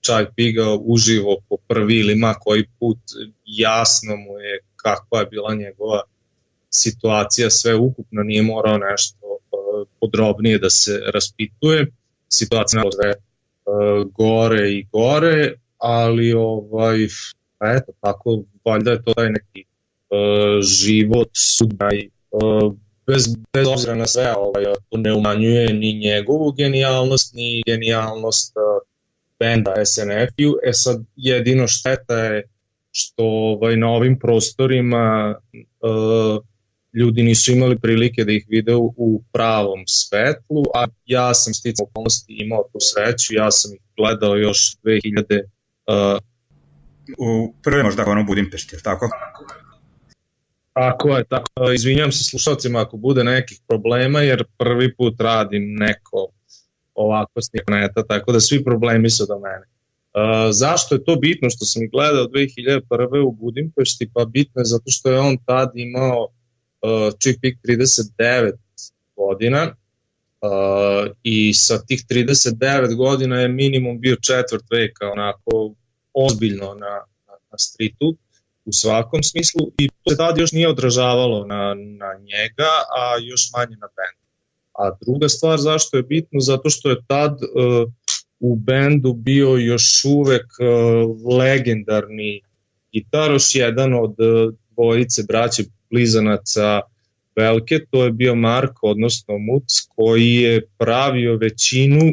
Čaj 0.00 0.26
Piga 0.36 0.74
uživo 0.80 1.36
po 1.48 1.56
prvi 1.68 1.96
ili 2.00 2.14
ma 2.14 2.34
koji 2.34 2.64
put 2.78 2.98
jasno 3.44 4.16
mu 4.16 4.38
je 4.38 4.58
kakva 4.76 5.20
je 5.20 5.26
bila 5.26 5.54
njegova 5.54 6.02
situacija 6.70 7.50
sve 7.50 7.74
ukupno, 7.74 8.22
nije 8.22 8.42
morao 8.42 8.78
nešto 8.78 9.26
uh, 9.26 9.88
podrobnije 10.00 10.58
da 10.58 10.70
se 10.70 11.00
raspituje. 11.14 11.86
Situacija 12.28 12.82
je 12.82 13.10
uh, 13.10 14.12
gore 14.12 14.70
i 14.70 14.86
gore, 14.92 15.52
ali 15.78 16.32
ovaj, 16.32 17.04
eto, 17.60 17.92
tako, 18.00 18.42
valjda 18.64 18.90
je 18.90 19.02
to 19.02 19.14
taj 19.14 19.30
neki 19.30 19.64
uh, 19.64 20.62
život, 20.62 21.28
sudaj, 21.32 22.08
uh, 22.30 22.74
bez, 23.06 23.36
bez 23.52 23.68
obzira 23.68 23.94
na 23.94 24.06
sve, 24.06 24.34
ovaj, 24.36 24.64
to 24.90 24.96
ne 24.96 25.12
umanjuje 25.12 25.72
ni 25.72 25.98
njegovu 25.98 26.52
genijalnost, 26.52 27.34
ni 27.34 27.62
genijalnost 27.66 28.56
uh, 28.56 28.88
benda 29.38 29.74
SNF-u. 29.84 30.58
E 30.68 30.72
sad, 30.72 31.04
jedino 31.16 31.66
šteta 31.66 32.18
je 32.18 32.48
što 32.90 33.24
ovaj, 33.24 33.76
na 33.76 33.88
ovim 33.88 34.18
prostorima 34.18 35.34
uh, 35.54 36.44
ljudi 36.92 37.22
nisu 37.22 37.52
imali 37.52 37.78
prilike 37.78 38.24
da 38.24 38.32
ih 38.32 38.44
vide 38.48 38.74
u 38.76 39.22
pravom 39.32 39.82
svetlu, 39.86 40.62
a 40.74 40.86
ja 41.04 41.34
sam 41.34 41.54
sticao 41.54 41.84
okolnosti 41.84 42.36
imao 42.38 42.62
tu 42.72 42.78
sreću, 42.80 43.34
ja 43.34 43.50
sam 43.50 43.74
ih 43.74 43.80
gledao 43.96 44.36
još 44.36 44.76
2000 44.84 45.42
uh, 45.42 46.18
u 47.18 47.54
prve 47.62 47.82
možda 47.82 48.04
ono 48.06 48.24
Budimpešti, 48.24 48.82
tako? 48.82 49.08
Tako 50.74 51.16
je, 51.16 51.24
tako. 51.24 51.72
Izvinjam 51.74 52.12
se 52.12 52.24
slušalcima 52.24 52.80
ako 52.80 52.96
bude 52.96 53.24
nekih 53.24 53.60
problema, 53.68 54.20
jer 54.20 54.44
prvi 54.58 54.96
put 54.96 55.20
radim 55.20 55.74
neko 55.78 56.28
ovako 56.94 57.42
snimneta, 57.42 58.02
tako 58.08 58.32
da 58.32 58.40
svi 58.40 58.64
problemi 58.64 59.10
su 59.10 59.26
do 59.26 59.38
mene. 59.38 59.66
Uh, 59.66 60.50
zašto 60.52 60.94
je 60.94 61.04
to 61.04 61.16
bitno 61.16 61.50
što 61.50 61.64
sam 61.64 61.82
gledao 61.92 62.24
2001. 62.24 63.26
u 63.26 63.32
Budimpešti? 63.32 64.10
Pa 64.14 64.24
bitno 64.24 64.60
je 64.60 64.64
zato 64.64 64.90
što 64.90 65.10
je 65.10 65.20
on 65.20 65.36
tad 65.46 65.70
imao 65.74 66.22
uh, 66.24 67.12
čip 67.18 67.36
39 67.42 68.52
godina 69.16 69.74
uh, 70.40 71.12
i 71.22 71.54
sa 71.54 71.82
tih 71.86 72.04
39 72.10 72.94
godina 72.94 73.40
je 73.40 73.48
minimum 73.48 74.00
bio 74.00 74.16
četvrt 74.16 74.64
veka 74.70 75.10
onako 75.12 75.74
ozbiljno 76.14 76.66
na, 76.66 76.94
na, 77.26 77.34
na 77.50 77.58
stritu 77.58 78.16
u 78.64 78.72
svakom 78.72 79.22
smislu 79.22 79.72
i 79.78 79.88
to 79.88 80.10
se 80.10 80.16
tad 80.16 80.38
još 80.38 80.52
nije 80.52 80.68
odražavalo 80.68 81.46
na, 81.46 81.74
na 81.74 82.14
njega, 82.20 82.70
a 82.98 83.18
još 83.22 83.50
manje 83.56 83.76
na 83.76 83.88
bend. 83.96 84.24
A 84.78 84.96
druga 85.06 85.28
stvar 85.28 85.58
zašto 85.58 85.96
je 85.96 86.02
bitno, 86.02 86.40
zato 86.40 86.70
što 86.70 86.90
je 86.90 86.96
tad 87.06 87.32
uh, 87.32 87.92
u 88.40 88.56
bendu 88.56 89.12
bio 89.12 89.56
još 89.56 90.04
uvek 90.04 90.46
uh, 90.60 91.36
legendarni 91.38 92.40
gitaroš, 92.92 93.54
jedan 93.54 93.94
od 93.94 94.14
uh, 94.18 94.54
dvojice 94.70 95.22
braće 95.28 95.64
blizanaca 95.90 96.80
Velke, 97.36 97.78
to 97.90 98.04
je 98.04 98.10
bio 98.10 98.34
Mark, 98.34 98.72
odnosno 98.82 99.38
Muc, 99.38 99.64
koji 99.88 100.34
je 100.34 100.66
pravio 100.78 101.36
većinu 101.36 102.12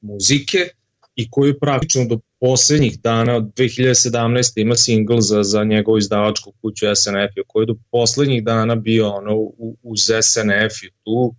muzike 0.00 0.58
i 1.18 1.30
koji 1.30 1.58
praktično 1.58 2.04
do 2.04 2.18
poslednjih 2.40 3.00
dana 3.00 3.36
od 3.36 3.44
2017. 3.44 4.60
ima 4.60 4.76
singl 4.76 5.18
za, 5.18 5.42
za 5.42 5.64
njegovu 5.64 5.98
izdavačku 5.98 6.52
kuću 6.62 6.86
SNF, 6.94 7.44
koji 7.46 7.62
je 7.62 7.66
do 7.66 7.76
poslednjih 7.90 8.44
dana 8.44 8.74
bio 8.74 9.08
ono, 9.08 9.36
u, 9.36 9.76
uz 9.82 10.00
SNF 10.00 10.74
tu 11.04 11.34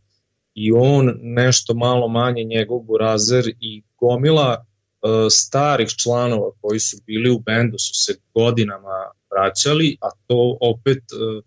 i 0.54 0.72
on 0.72 1.14
nešto 1.22 1.74
malo 1.74 2.08
manje 2.08 2.44
njegov 2.44 2.80
burazer 2.80 3.54
i 3.60 3.84
gomila 4.00 4.66
uh, 4.66 5.10
starih 5.32 5.90
članova 5.90 6.52
koji 6.62 6.80
su 6.80 6.98
bili 7.06 7.30
u 7.30 7.40
bendu 7.40 7.78
su 7.78 7.94
se 7.94 8.16
godinama 8.34 9.12
vraćali, 9.32 9.98
a 10.02 10.10
to 10.28 10.58
opet 10.62 10.98
uh, 10.98 11.44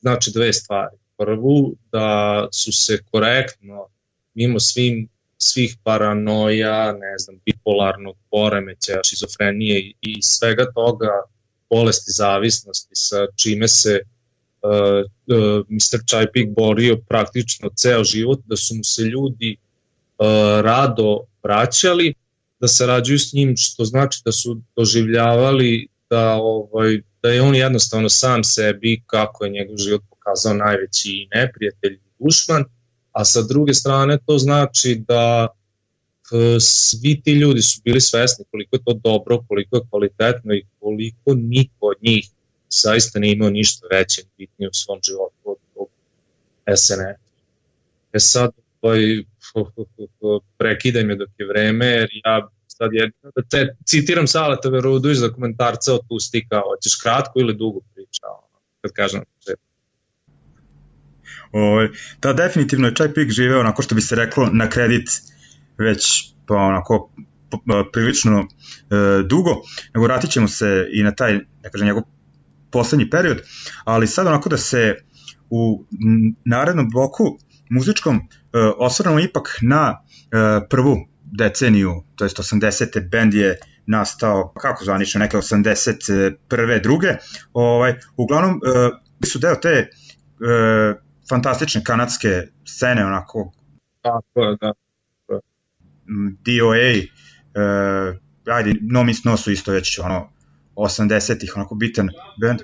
znači 0.00 0.30
dve 0.34 0.52
stvari. 0.52 0.96
Prvu, 1.16 1.76
da 1.92 2.48
su 2.52 2.72
se 2.72 2.98
korektno, 3.10 3.86
mimo 4.34 4.60
svim 4.60 5.08
svih 5.42 5.76
paranoja, 5.82 6.92
ne 6.92 7.18
znam, 7.18 7.36
bipolarnog 7.46 8.16
poremeća, 8.30 9.00
šizofrenije 9.04 9.92
i, 10.00 10.22
svega 10.22 10.66
toga, 10.74 11.10
bolesti 11.70 12.12
zavisnosti 12.12 12.94
sa 12.94 13.26
čime 13.36 13.68
se 13.68 14.00
uh, 14.62 15.02
uh, 15.36 15.66
Mr. 15.68 16.00
Čajpik 16.06 16.48
borio 16.56 16.96
praktično 17.08 17.70
ceo 17.76 18.04
život, 18.04 18.40
da 18.44 18.56
su 18.56 18.74
mu 18.74 18.84
se 18.84 19.02
ljudi 19.02 19.56
uh, 19.56 20.26
rado 20.60 21.20
vraćali, 21.42 22.14
da 22.60 22.68
sarađuju 22.68 23.18
s 23.18 23.32
njim, 23.32 23.54
što 23.56 23.84
znači 23.84 24.22
da 24.24 24.32
su 24.32 24.60
doživljavali 24.76 25.88
da, 26.10 26.34
ovaj, 26.34 27.00
da 27.22 27.30
je 27.30 27.42
on 27.42 27.54
jednostavno 27.54 28.08
sam 28.08 28.44
sebi, 28.44 29.02
kako 29.06 29.44
je 29.44 29.50
njegov 29.50 29.76
život 29.76 30.02
pokazao, 30.10 30.54
najveći 30.54 31.28
neprijatelj 31.34 31.94
i 31.94 32.24
dušman, 32.24 32.64
a 33.12 33.24
sa 33.24 33.42
druge 33.42 33.74
strane 33.74 34.18
to 34.26 34.38
znači 34.38 35.02
da 35.08 35.48
svi 36.60 37.20
ti 37.24 37.32
ljudi 37.32 37.62
su 37.62 37.80
bili 37.84 38.00
svesni 38.00 38.44
koliko 38.50 38.76
je 38.76 38.84
to 38.84 38.92
dobro, 39.04 39.44
koliko 39.48 39.76
je 39.76 39.82
kvalitetno 39.90 40.54
i 40.54 40.64
koliko 40.80 41.34
niko 41.34 41.86
od 41.86 41.96
njih 42.02 42.28
zaista 42.70 43.18
ne 43.18 43.32
imao 43.32 43.50
ništa 43.50 43.86
veće 43.90 44.22
bitnije 44.38 44.68
u 44.68 44.74
svom 44.74 45.00
životu 45.02 45.34
od 45.44 45.56
tog 45.74 45.88
SNF. 46.76 47.20
E 48.12 48.18
sad, 48.18 48.50
ovaj, 48.80 49.24
prekidaj 50.58 51.04
me 51.04 51.16
dok 51.16 51.28
je 51.38 51.46
vreme, 51.46 51.86
jer 51.86 52.08
ja 52.24 52.48
sad 52.66 52.92
jedino 52.92 53.32
da 53.36 53.42
te 53.42 53.76
citiram 53.84 54.26
Saleta 54.26 54.68
Verudu 54.68 55.10
iz 55.10 55.20
dokumentarca 55.20 55.94
od 55.94 56.00
Pustika, 56.08 56.62
hoćeš 56.68 56.94
kratko 57.02 57.40
ili 57.40 57.54
dugo 57.54 57.80
priča, 57.94 58.26
ono, 58.26 58.60
kad 58.80 58.92
kažem 58.92 59.20
na 59.20 59.54
Ovaj, 61.52 61.88
da, 62.22 62.32
definitivno 62.32 62.88
je 62.88 62.94
Čaj 62.94 63.14
Pik 63.14 63.30
živeo 63.30 63.60
onako 63.60 63.82
što 63.82 63.94
bi 63.94 64.00
se 64.00 64.16
reklo 64.16 64.48
na 64.52 64.68
kredit 64.68 65.08
već 65.78 66.32
pa 66.46 66.54
onako 66.54 67.10
prilično 67.92 68.40
e, 68.40 68.46
dugo, 69.22 69.50
nego 69.94 70.04
vratit 70.04 70.30
ćemo 70.30 70.48
se 70.48 70.86
i 70.92 71.02
na 71.02 71.14
taj, 71.14 71.38
da 71.62 71.70
kažem, 71.70 71.86
njegov 71.86 72.02
poslednji 72.70 73.10
period, 73.10 73.38
ali 73.84 74.06
sad 74.06 74.26
onako 74.26 74.48
da 74.48 74.56
se 74.56 74.94
u 75.50 75.84
narednom 76.44 76.90
bloku 76.90 77.38
muzičkom 77.70 78.16
e, 78.16 78.20
osvrnemo 78.78 79.20
ipak 79.20 79.58
na 79.62 79.94
e, 79.94 80.68
prvu 80.70 80.96
deceniju, 81.38 82.02
to 82.16 82.24
jest 82.24 82.38
80. 82.38 83.08
bend 83.10 83.34
je 83.34 83.58
nastao, 83.86 84.52
kako 84.60 84.84
zvanično, 84.84 85.18
neke 85.18 85.36
81. 85.36 86.82
druge, 86.82 87.08
ovaj, 87.52 87.94
uglavnom 88.16 88.60
e, 89.22 89.26
su 89.26 89.38
deo 89.38 89.54
te 89.54 89.68
e, 89.68 89.88
fantastične 91.32 91.84
kanadske 91.84 92.28
scene, 92.64 93.04
onako... 93.04 93.52
Tako 94.02 94.44
je, 94.44 94.56
da. 94.60 94.72
DOA, 96.46 96.92
uh, 97.60 98.16
ajde, 98.46 98.74
No 98.80 99.04
Miss 99.04 99.24
No 99.24 99.36
su 99.36 99.52
isto 99.52 99.72
već 99.72 99.98
ono 99.98 100.32
80-ih, 100.76 101.52
onako 101.56 101.74
bitan 101.74 102.08
band. 102.40 102.60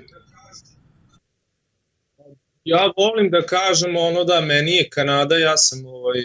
Ja 2.63 2.91
volim 2.97 3.31
da 3.31 3.41
kažem 3.45 3.95
ono 3.95 4.23
da 4.23 4.41
meni 4.41 4.71
je 4.71 4.89
Kanada, 4.89 5.37
ja 5.37 5.57
sam 5.57 5.85
ovaj, 5.85 6.19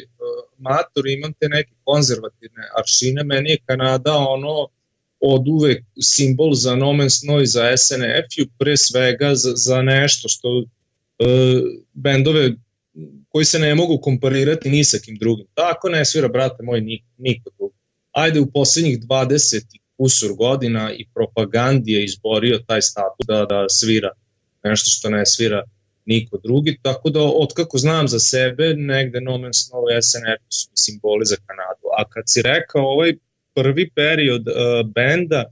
mator, 0.59 1.07
imam 1.07 1.33
te 1.33 1.48
neke 1.48 1.72
konzervativne 1.85 2.68
aršine, 2.78 3.24
meni 3.24 3.50
je 3.50 3.59
Kanada 3.66 4.16
ono 4.16 4.68
od 5.20 5.48
uvek 5.48 5.85
simbol 6.00 6.52
za 6.54 6.76
No 6.76 6.87
Man's 6.87 7.28
No 7.28 7.40
i 7.40 7.46
za 7.46 7.76
SNF-u, 7.76 8.44
pre 8.59 8.76
svega 8.76 9.35
za, 9.35 9.52
za 9.57 9.83
nešto 9.83 10.28
što 10.28 10.48
E, 10.48 10.66
bendove 11.92 12.50
koji 13.29 13.44
se 13.44 13.59
ne 13.59 13.74
mogu 13.74 13.98
komparirati 13.98 14.70
ni 14.70 14.85
sa 14.85 14.98
kim 14.98 15.16
drugim. 15.16 15.46
Tako 15.55 15.88
ne 15.88 16.05
svira, 16.05 16.29
brate 16.29 16.62
moj, 16.62 16.81
niko, 17.18 17.50
drugi. 17.59 17.74
Ajde 18.12 18.40
u 18.40 18.50
poslednjih 18.50 18.98
20 19.00 19.64
kusur 19.96 20.33
godina 20.33 20.92
i 20.92 21.07
propagandi 21.14 21.92
je 21.92 22.05
izborio 22.05 22.59
taj 22.66 22.83
status 22.83 23.27
da, 23.27 23.44
da 23.44 23.68
svira 23.68 24.11
nešto 24.64 24.90
što 24.90 25.11
ne 25.11 25.27
svira 25.27 25.62
niko 26.07 26.38
drugi, 26.44 26.79
tako 26.83 27.11
da 27.11 27.22
otkako 27.22 27.79
znam 27.79 28.09
za 28.09 28.18
sebe, 28.18 28.74
negde 28.77 29.20
No 29.20 29.33
Man's 29.33 29.70
Snow 29.70 29.98
i 29.98 30.03
SNF 30.03 30.42
su 30.48 30.70
simboli 30.74 31.24
za 31.27 31.37
Kanadu. 31.46 31.87
A 31.98 32.09
kad 32.09 32.24
si 32.27 32.42
rekao 32.42 32.83
ovaj 32.83 33.12
prvi 33.55 33.90
period 33.90 34.48
uh, 34.48 34.90
benda 34.94 35.44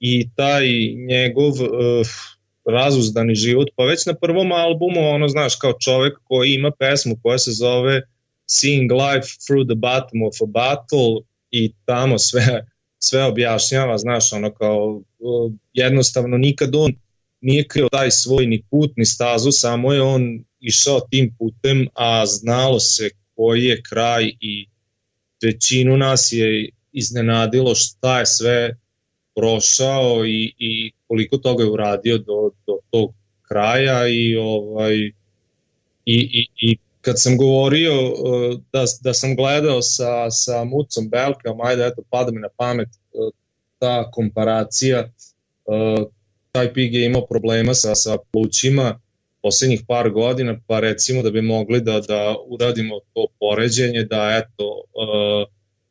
i 0.00 0.28
taj 0.36 0.66
njegov 1.08 1.52
uh, 1.52 2.06
razuzdani 2.66 3.34
život, 3.34 3.68
pa 3.76 3.84
već 3.84 4.06
na 4.06 4.14
prvom 4.14 4.52
albumu, 4.52 5.00
ono, 5.00 5.28
znaš, 5.28 5.56
kao 5.56 5.72
čovek 5.72 6.18
koji 6.24 6.54
ima 6.54 6.70
pesmu 6.78 7.16
koja 7.22 7.38
se 7.38 7.52
zove 7.52 8.02
Seeing 8.46 8.92
Life 8.92 9.28
Through 9.46 9.66
the 9.66 9.74
Bottom 9.74 10.22
of 10.22 10.34
a 10.42 10.46
Battle 10.46 11.14
i 11.50 11.72
tamo 11.84 12.18
sve, 12.18 12.66
sve 12.98 13.24
objašnjava, 13.24 13.98
znaš, 13.98 14.32
ono 14.32 14.54
kao 14.54 15.02
jednostavno 15.72 16.38
nikad 16.38 16.76
on 16.76 16.92
nije 17.40 17.68
krio 17.68 17.88
taj 17.88 18.10
svoj 18.10 18.46
ni 18.46 18.62
put 18.70 18.92
ni 18.96 19.04
stazu, 19.04 19.52
samo 19.52 19.92
je 19.92 20.02
on 20.02 20.44
išao 20.60 21.00
tim 21.00 21.34
putem, 21.38 21.88
a 21.94 22.26
znalo 22.26 22.80
se 22.80 23.10
koji 23.36 23.64
je 23.64 23.82
kraj 23.82 24.24
i 24.40 24.68
većinu 25.42 25.96
nas 25.96 26.32
je 26.32 26.68
iznenadilo 26.92 27.74
šta 27.74 28.18
je 28.18 28.26
sve 28.26 28.76
prošao 29.34 30.26
i, 30.26 30.54
i 30.58 30.92
koliko 31.08 31.36
toga 31.36 31.64
je 31.64 31.70
uradio 31.70 32.18
do, 32.18 32.50
do 32.66 32.78
tog 32.90 33.14
kraja 33.48 34.08
i 34.08 34.36
ovaj 34.36 34.94
i, 34.96 35.12
i, 36.06 36.46
i 36.56 36.76
kad 37.00 37.22
sam 37.22 37.36
govorio 37.36 38.12
uh, 38.12 38.60
da, 38.72 38.84
da 39.00 39.14
sam 39.14 39.36
gledao 39.36 39.82
sa, 39.82 40.30
sa 40.30 40.64
Mucom 40.64 41.08
Belka, 41.08 41.54
ajde 41.62 41.86
eto 41.86 42.02
pada 42.10 42.32
mi 42.32 42.40
na 42.40 42.48
pamet 42.56 42.88
uh, 42.88 43.32
ta 43.78 44.10
komparacija 44.10 45.08
uh, 45.64 46.06
taj 46.52 46.74
pig 46.74 46.94
je 46.94 47.06
imao 47.06 47.26
problema 47.26 47.74
sa, 47.74 47.94
sa 47.94 48.16
plućima 48.32 49.00
poslednjih 49.42 49.82
par 49.88 50.10
godina, 50.10 50.60
pa 50.66 50.80
recimo 50.80 51.22
da 51.22 51.30
bi 51.30 51.42
mogli 51.42 51.80
da, 51.80 52.00
da 52.00 52.36
uradimo 52.46 53.00
to 53.14 53.26
poređenje, 53.40 54.02
da 54.02 54.42
eto, 54.42 54.82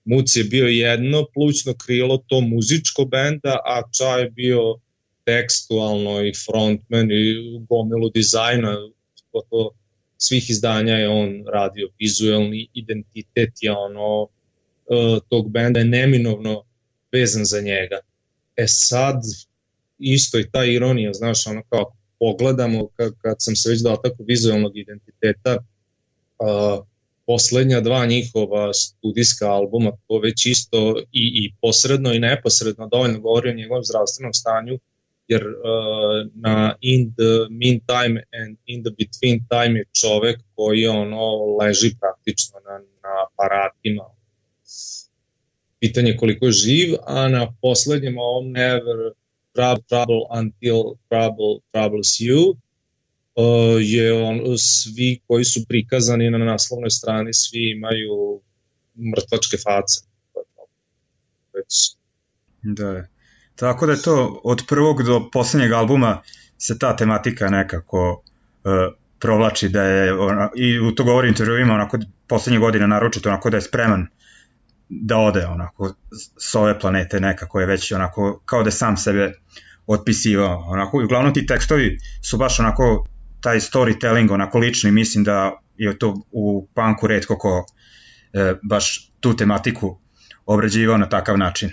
Muc 0.05 0.35
je 0.35 0.43
bio 0.43 0.67
jedno 0.67 1.25
plućno 1.33 1.73
krilo 1.85 2.17
to 2.27 2.41
muzičko 2.41 3.05
benda, 3.05 3.59
a 3.65 3.81
Ča 3.97 4.17
je 4.19 4.29
bio 4.29 4.75
tekstualno 5.25 6.21
i 6.21 6.31
frontman 6.45 7.11
i 7.11 7.35
gomilu 7.69 8.09
dizajna, 8.09 8.77
to 9.31 9.71
svih 10.17 10.49
izdanja 10.49 10.93
je 10.93 11.09
on 11.09 11.43
radio, 11.53 11.89
vizuelni 11.99 12.67
identitet 12.73 13.51
je 13.61 13.71
ono, 13.71 14.21
uh, 14.23 15.19
tog 15.29 15.51
benda 15.51 15.79
je 15.79 15.85
neminovno 15.85 16.63
vezan 17.11 17.45
za 17.45 17.61
njega. 17.61 17.99
E 18.55 18.65
sad, 18.67 19.21
isto 19.99 20.39
i 20.39 20.49
ta 20.51 20.65
ironija, 20.65 21.13
znaš, 21.13 21.47
ono 21.47 21.63
kao 21.69 21.95
pogledamo, 22.19 22.87
kad, 22.95 23.13
kad 23.21 23.35
sam 23.39 23.55
se 23.55 23.69
već 23.69 23.81
dotakao 23.81 24.25
vizualnog 24.25 24.77
identiteta, 24.77 25.57
uh, 26.39 26.85
poslednja 27.25 27.81
dva 27.81 28.05
njihova 28.05 28.73
studijska 28.73 29.51
albuma, 29.51 29.91
to 30.07 30.19
već 30.19 30.45
isto 30.45 30.99
i, 31.11 31.23
i 31.43 31.53
posredno 31.61 32.13
i 32.13 32.19
neposredno 32.19 32.87
dovoljno 32.87 33.19
govori 33.19 33.49
o 33.49 33.53
njegovom 33.53 33.83
zdravstvenom 33.83 34.33
stanju, 34.33 34.79
jer 35.27 35.47
uh, 35.47 36.31
na 36.33 36.75
In 36.81 37.13
the 37.13 37.33
Meantime 37.49 38.23
and 38.41 38.57
In 38.65 38.83
the 38.83 38.91
Between 38.91 39.47
Time 39.49 39.79
je 39.79 39.85
čovek 40.01 40.39
koji 40.55 40.87
ono 40.87 41.55
leži 41.61 41.95
praktično 41.99 42.59
na, 42.65 42.77
na 42.77 43.13
aparatima. 43.27 44.03
Pitanje 45.79 46.17
koliko 46.17 46.45
je 46.45 46.51
živ, 46.51 46.95
a 47.05 47.27
na 47.27 47.53
poslednjem 47.61 48.17
ovom 48.17 48.51
Never 48.51 49.13
Trouble 49.53 50.21
Until 50.39 50.83
Trouble 51.09 51.59
Troubles 51.71 52.07
You 52.07 52.55
je 53.81 54.13
on, 54.13 54.57
svi 54.57 55.19
koji 55.27 55.43
su 55.43 55.65
prikazani 55.67 56.29
na 56.29 56.37
naslovnoj 56.37 56.89
strani, 56.89 57.33
svi 57.33 57.71
imaju 57.71 58.41
mrtvačke 59.11 59.57
face. 59.57 60.01
Već. 61.53 61.95
Da, 62.61 63.05
tako 63.55 63.85
da 63.85 63.91
je 63.91 64.01
to 64.01 64.41
od 64.43 64.63
prvog 64.67 65.03
do 65.03 65.29
poslednjeg 65.31 65.71
albuma 65.71 66.21
se 66.57 66.79
ta 66.79 66.95
tematika 66.95 67.49
nekako 67.49 68.23
uh, 68.63 68.71
provlači 69.19 69.69
da 69.69 69.83
je, 69.83 70.13
ona, 70.13 70.49
i 70.55 70.79
u 70.79 70.95
to 70.95 71.03
govori 71.03 71.27
intervjuima, 71.27 71.73
onako 71.73 71.97
poslednje 72.27 72.59
godine 72.59 72.87
naročito, 72.87 73.29
onako 73.29 73.49
da 73.49 73.57
je 73.57 73.61
spreman 73.61 74.07
da 74.89 75.17
ode 75.17 75.45
onako 75.45 75.93
s 76.37 76.55
ove 76.55 76.79
planete 76.79 77.19
nekako 77.19 77.59
je 77.59 77.65
već 77.65 77.91
onako 77.91 78.41
kao 78.45 78.63
da 78.63 78.71
sam 78.71 78.97
sebe 78.97 79.33
otpisivao 79.87 80.57
onako 80.67 81.01
i 81.01 81.05
uglavnom 81.05 81.33
ti 81.33 81.45
tekstovi 81.45 81.97
su 82.21 82.37
baš 82.37 82.59
onako 82.59 83.05
taj 83.43 83.59
storytelling 83.59 84.31
onako 84.31 84.59
lični, 84.59 84.91
mislim 84.91 85.23
da 85.23 85.59
je 85.77 85.97
to 85.99 86.21
u 86.31 86.67
punku 86.75 87.07
redko 87.07 87.37
ko 87.37 87.65
e, 88.33 88.53
baš 88.63 89.11
tu 89.19 89.35
tematiku 89.35 89.97
obrađivao 90.45 90.97
na 90.97 91.09
takav 91.09 91.37
način. 91.37 91.69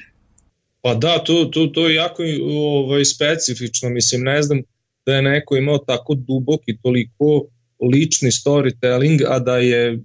Pa 0.83 0.95
da, 0.95 1.19
to, 1.25 1.45
to, 1.45 1.67
to 1.67 1.89
je 1.89 1.95
jako 1.95 2.23
ovaj, 2.53 3.05
specifično, 3.05 3.91
mislim, 3.91 4.23
ne 4.23 4.43
znam 4.43 4.63
da 5.07 5.15
je 5.15 5.23
neko 5.23 5.57
imao 5.57 5.79
tako 5.79 6.15
dubok 6.15 6.61
i 6.67 6.79
toliko 6.83 7.47
lični 7.93 8.31
storytelling, 8.31 9.25
a 9.29 9.39
da 9.39 9.59
je, 9.59 9.93
e, 9.93 9.99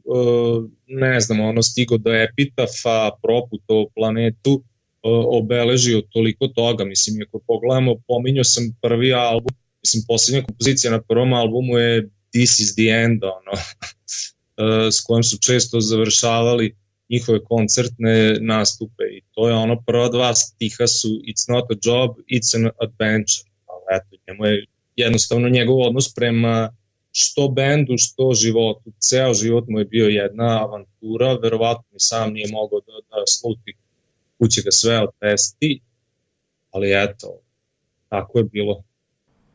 ne 0.88 1.20
znam, 1.20 1.40
ono 1.40 1.62
stigo 1.62 1.98
do 1.98 2.12
epitafa, 2.14 3.12
proputo 3.24 3.86
planetu, 3.96 4.64
e, 4.64 4.66
obeležio 5.40 6.02
toliko 6.02 6.48
toga, 6.48 6.86
mislim, 6.86 7.22
ako 7.28 7.40
pogledamo, 7.48 7.96
pominjao 8.08 8.44
sam 8.44 8.64
prvi 8.82 9.14
album 9.14 9.56
mislim, 9.86 10.04
poslednja 10.08 10.46
kompozicija 10.46 10.92
na 10.92 11.02
prvom 11.02 11.34
albumu 11.34 11.78
je 11.78 12.10
This 12.34 12.60
is 12.60 12.76
the 12.76 12.88
End, 13.04 13.24
ono, 13.24 13.54
eh, 14.62 14.92
s 14.92 15.02
kojom 15.02 15.24
su 15.24 15.38
često 15.38 15.82
završavali 15.82 16.76
njihove 17.10 17.44
koncertne 17.44 18.38
nastupe 18.42 19.04
i 19.18 19.22
to 19.32 19.48
je 19.50 19.56
ono 19.56 19.84
prva 19.88 20.10
dva 20.10 20.36
stiha 20.36 20.88
su 20.88 21.10
It's 21.30 21.46
not 21.54 21.66
a 21.72 21.78
job, 21.84 22.10
it's 22.36 22.56
an 22.58 22.66
adventure. 22.86 23.46
Ali 23.66 23.84
eto, 23.98 24.12
njemu 24.28 24.46
je 24.46 24.66
jednostavno 24.96 25.50
njegov 25.50 25.82
odnos 25.88 26.14
prema 26.14 26.74
što 27.12 27.48
bendu, 27.48 27.94
što 27.98 28.34
životu. 28.34 28.92
Ceo 29.00 29.34
život 29.34 29.66
mu 29.68 29.80
je 29.80 29.86
bio 29.86 30.08
jedna 30.08 30.64
avantura, 30.64 31.34
verovatno 31.34 31.86
ni 31.92 32.00
sam 32.00 32.34
nije 32.34 32.48
mogao 32.52 32.80
da, 32.80 32.94
da 33.10 33.24
sluti 33.28 33.74
kuće 34.38 34.62
ga 34.62 34.72
sve 34.72 35.02
otesti, 35.08 35.82
ali 36.72 37.04
eto, 37.04 37.40
tako 38.10 38.40
je 38.40 38.44
bilo. 38.44 38.84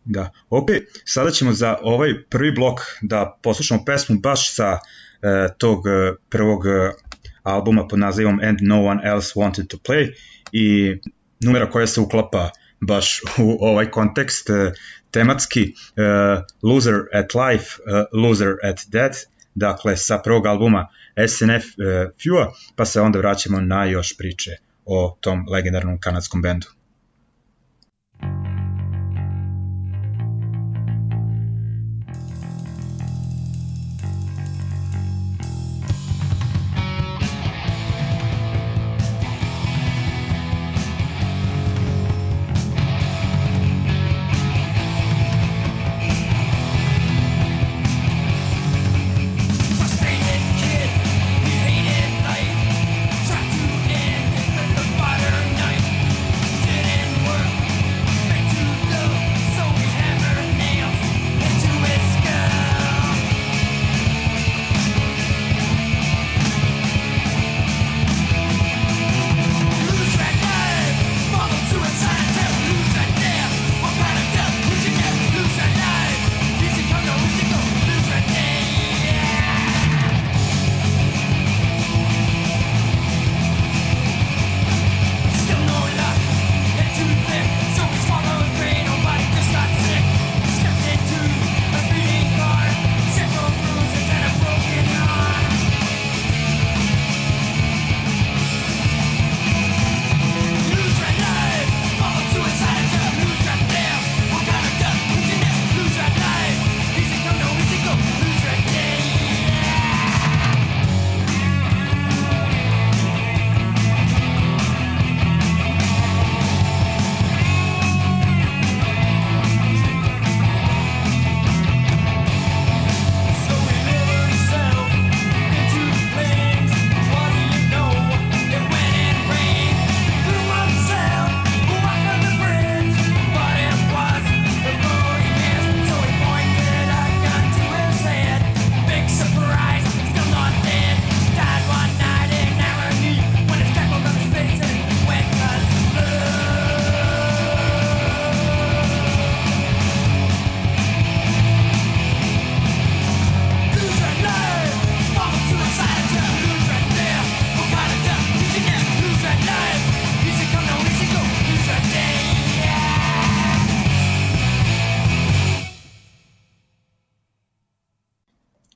Da, 0.04 0.30
opet 0.50 0.82
sada 1.04 1.30
ćemo 1.30 1.52
za 1.52 1.76
ovaj 1.82 2.10
prvi 2.30 2.52
blok 2.52 2.80
da 3.02 3.38
poslušamo 3.42 3.84
pesmu 3.84 4.18
baš 4.18 4.54
sa 4.54 4.78
e, 5.22 5.48
tog 5.58 5.86
e, 5.86 6.12
prvog 6.28 6.66
e, 6.66 6.70
albuma 7.42 7.88
pod 7.88 7.98
nazivom 7.98 8.40
And 8.42 8.58
No 8.62 8.84
One 8.84 9.02
Else 9.04 9.32
Wanted 9.36 9.66
to 9.66 9.76
Play 9.76 10.12
i 10.52 10.96
numera 11.40 11.70
koja 11.70 11.86
se 11.86 12.00
uklapa 12.00 12.50
baš 12.80 13.20
u 13.38 13.58
ovaj 13.60 13.90
kontekst 13.90 14.50
e, 14.50 14.72
tematski 15.10 15.62
e, 15.62 15.72
Loser 16.62 17.00
at 17.12 17.34
Life, 17.34 17.66
e, 17.86 18.04
Loser 18.12 18.54
at 18.62 18.80
Death, 18.88 19.18
dakle 19.54 19.96
sa 19.96 20.18
prvog 20.18 20.46
albuma 20.46 20.88
SNF 21.28 21.64
e, 21.64 22.10
Fua, 22.22 22.52
pa 22.76 22.84
se 22.84 23.00
onda 23.00 23.18
vraćamo 23.18 23.60
na 23.60 23.84
još 23.84 24.16
priče 24.16 24.50
o 24.84 25.16
tom 25.20 25.46
legendarnom 25.48 26.00
kanadskom 26.00 26.42
bendu. 26.42 26.66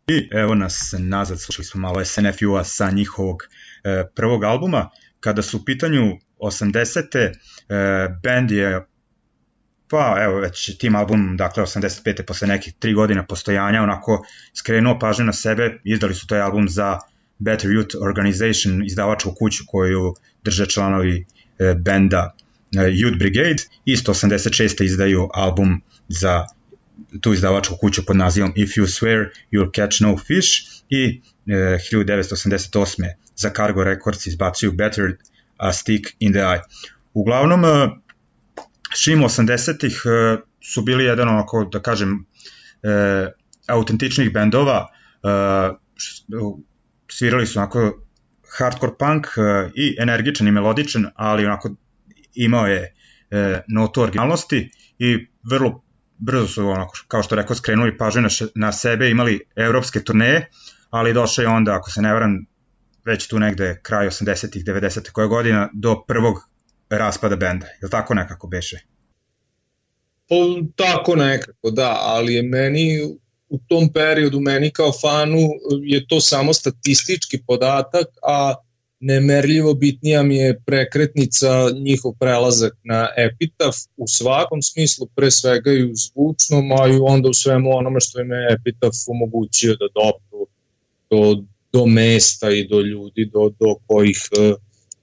I 0.06 0.28
evo 0.32 0.54
nas 0.54 0.94
nazad, 0.98 1.40
slušali 1.40 1.64
smo 1.64 1.80
malo 1.80 2.04
SNFU-a 2.04 2.64
sa 2.64 2.90
njihovog 2.90 3.42
e, 3.84 4.04
prvog 4.14 4.44
albuma. 4.44 4.90
Kada 5.20 5.42
su 5.42 5.56
u 5.56 5.64
pitanju 5.64 6.18
80. 6.38 7.16
E, 7.18 7.32
band 8.22 8.50
je 8.50 8.86
pa 9.88 10.16
evo 10.20 10.40
već 10.40 10.78
tim 10.78 10.96
album, 10.96 11.36
dakle 11.36 11.62
85. 11.62 12.22
posle 12.22 12.48
nekih 12.48 12.74
tri 12.78 12.94
godina 12.94 13.26
postojanja, 13.26 13.82
onako 13.82 14.24
skrenuo 14.54 14.98
pažnju 14.98 15.24
na 15.24 15.32
sebe, 15.32 15.80
izdali 15.84 16.14
su 16.14 16.26
taj 16.26 16.40
album 16.40 16.68
za 16.68 16.98
Better 17.38 17.70
Youth 17.70 17.96
Organization, 18.02 18.86
izdavačku 18.86 19.34
kuću 19.34 19.64
koju 19.66 20.14
drže 20.44 20.66
članovi 20.66 21.26
e, 21.58 21.74
benda 21.74 22.34
e, 22.76 22.78
Youth 22.78 23.18
Brigade, 23.18 23.62
isto 23.84 24.14
86. 24.14 24.84
izdaju 24.84 25.28
album 25.34 25.82
za 26.08 26.46
tu 27.20 27.32
izdavačku 27.32 27.76
kuću 27.80 28.06
pod 28.06 28.16
nazivom 28.16 28.52
If 28.56 28.70
You 28.70 28.86
Swear 28.86 29.28
You'll 29.52 29.74
Catch 29.74 30.02
No 30.02 30.16
Fish 30.16 30.48
i 30.88 31.22
e, 31.46 31.52
1988. 31.92 33.12
za 33.36 33.50
Cargo 33.56 33.84
Records 33.84 34.26
izbacuju 34.26 34.72
Better 34.72 35.16
a 35.56 35.72
Stick 35.72 36.06
in 36.18 36.32
the 36.32 36.40
Eye. 36.40 36.60
Uglavnom, 37.14 37.64
e, 37.64 37.88
Šim 38.94 39.22
80-ih 39.22 40.02
e, 40.04 40.36
su 40.60 40.82
bili 40.82 41.04
jedan 41.04 41.28
onako, 41.28 41.64
da 41.64 41.82
kažem, 41.82 42.24
e, 42.82 43.32
autentičnih 43.68 44.32
bendova, 44.32 44.86
e, 45.22 45.74
svirali 47.08 47.46
su 47.46 47.58
onako 47.58 48.04
hardcore 48.58 48.92
punk 48.98 49.26
e, 49.26 49.70
i 49.74 49.96
energičan 49.98 50.48
i 50.48 50.52
melodičan, 50.52 51.06
ali 51.14 51.46
onako 51.46 51.70
imao 52.34 52.66
je 52.66 52.94
e, 53.30 53.60
notu 53.68 54.02
originalnosti 54.02 54.70
i 54.98 55.26
vrlo 55.50 55.83
brzo 56.18 56.48
su, 56.48 56.68
onako, 56.68 56.92
kao 57.08 57.22
što 57.22 57.34
rekao, 57.34 57.56
skrenuli 57.56 57.98
pažnju 57.98 58.22
na, 58.22 58.28
na 58.54 58.72
sebe, 58.72 59.10
imali 59.10 59.40
evropske 59.56 60.00
turneje, 60.00 60.48
ali 60.90 61.14
došao 61.14 61.42
je 61.42 61.48
onda, 61.48 61.74
ako 61.74 61.90
se 61.90 62.02
ne 62.02 62.12
varam, 62.12 62.46
već 63.04 63.28
tu 63.28 63.38
negde 63.38 63.80
kraj 63.82 64.06
80-ih, 64.06 64.64
90 64.64 65.10
koja 65.10 65.26
godina, 65.26 65.70
do 65.72 66.04
prvog 66.08 66.48
raspada 66.90 67.36
benda. 67.36 67.66
Je 67.66 67.78
li 67.82 67.90
tako 67.90 68.14
nekako 68.14 68.46
beše? 68.46 68.78
Pa, 70.28 70.34
tako 70.76 71.16
nekako, 71.16 71.70
da, 71.70 71.96
ali 72.00 72.34
je 72.34 72.42
meni 72.42 73.00
u 73.48 73.58
tom 73.68 73.92
periodu, 73.92 74.40
meni 74.40 74.70
kao 74.70 74.92
fanu, 74.92 75.40
je 75.82 76.06
to 76.06 76.20
samo 76.20 76.52
statistički 76.52 77.42
podatak, 77.46 78.06
a 78.22 78.54
nemerljivo 79.04 79.74
bitnija 79.74 80.22
mi 80.22 80.36
je 80.36 80.60
prekretnica 80.66 81.70
njihov 81.70 82.12
prelazak 82.20 82.72
na 82.84 83.08
Epitaf 83.16 83.76
u 83.96 84.04
svakom 84.08 84.62
smislu, 84.62 85.06
pre 85.14 85.30
svega 85.30 85.72
i 85.72 85.84
u 85.84 85.92
zvučnom, 85.94 86.72
a 86.72 86.88
i 86.88 86.98
onda 87.00 87.28
u 87.28 87.34
svemu 87.34 87.76
onome 87.76 88.00
što 88.00 88.20
im 88.20 88.32
je 88.32 88.48
Epitaf 88.60 88.94
omogućio 89.06 89.76
da 89.76 89.86
dopru 89.94 90.46
do, 91.10 91.42
do 91.72 91.86
mesta 91.86 92.50
i 92.50 92.68
do 92.68 92.80
ljudi 92.80 93.30
do, 93.32 93.50
do 93.60 93.74
kojih 93.86 94.28
uh, 94.32 94.54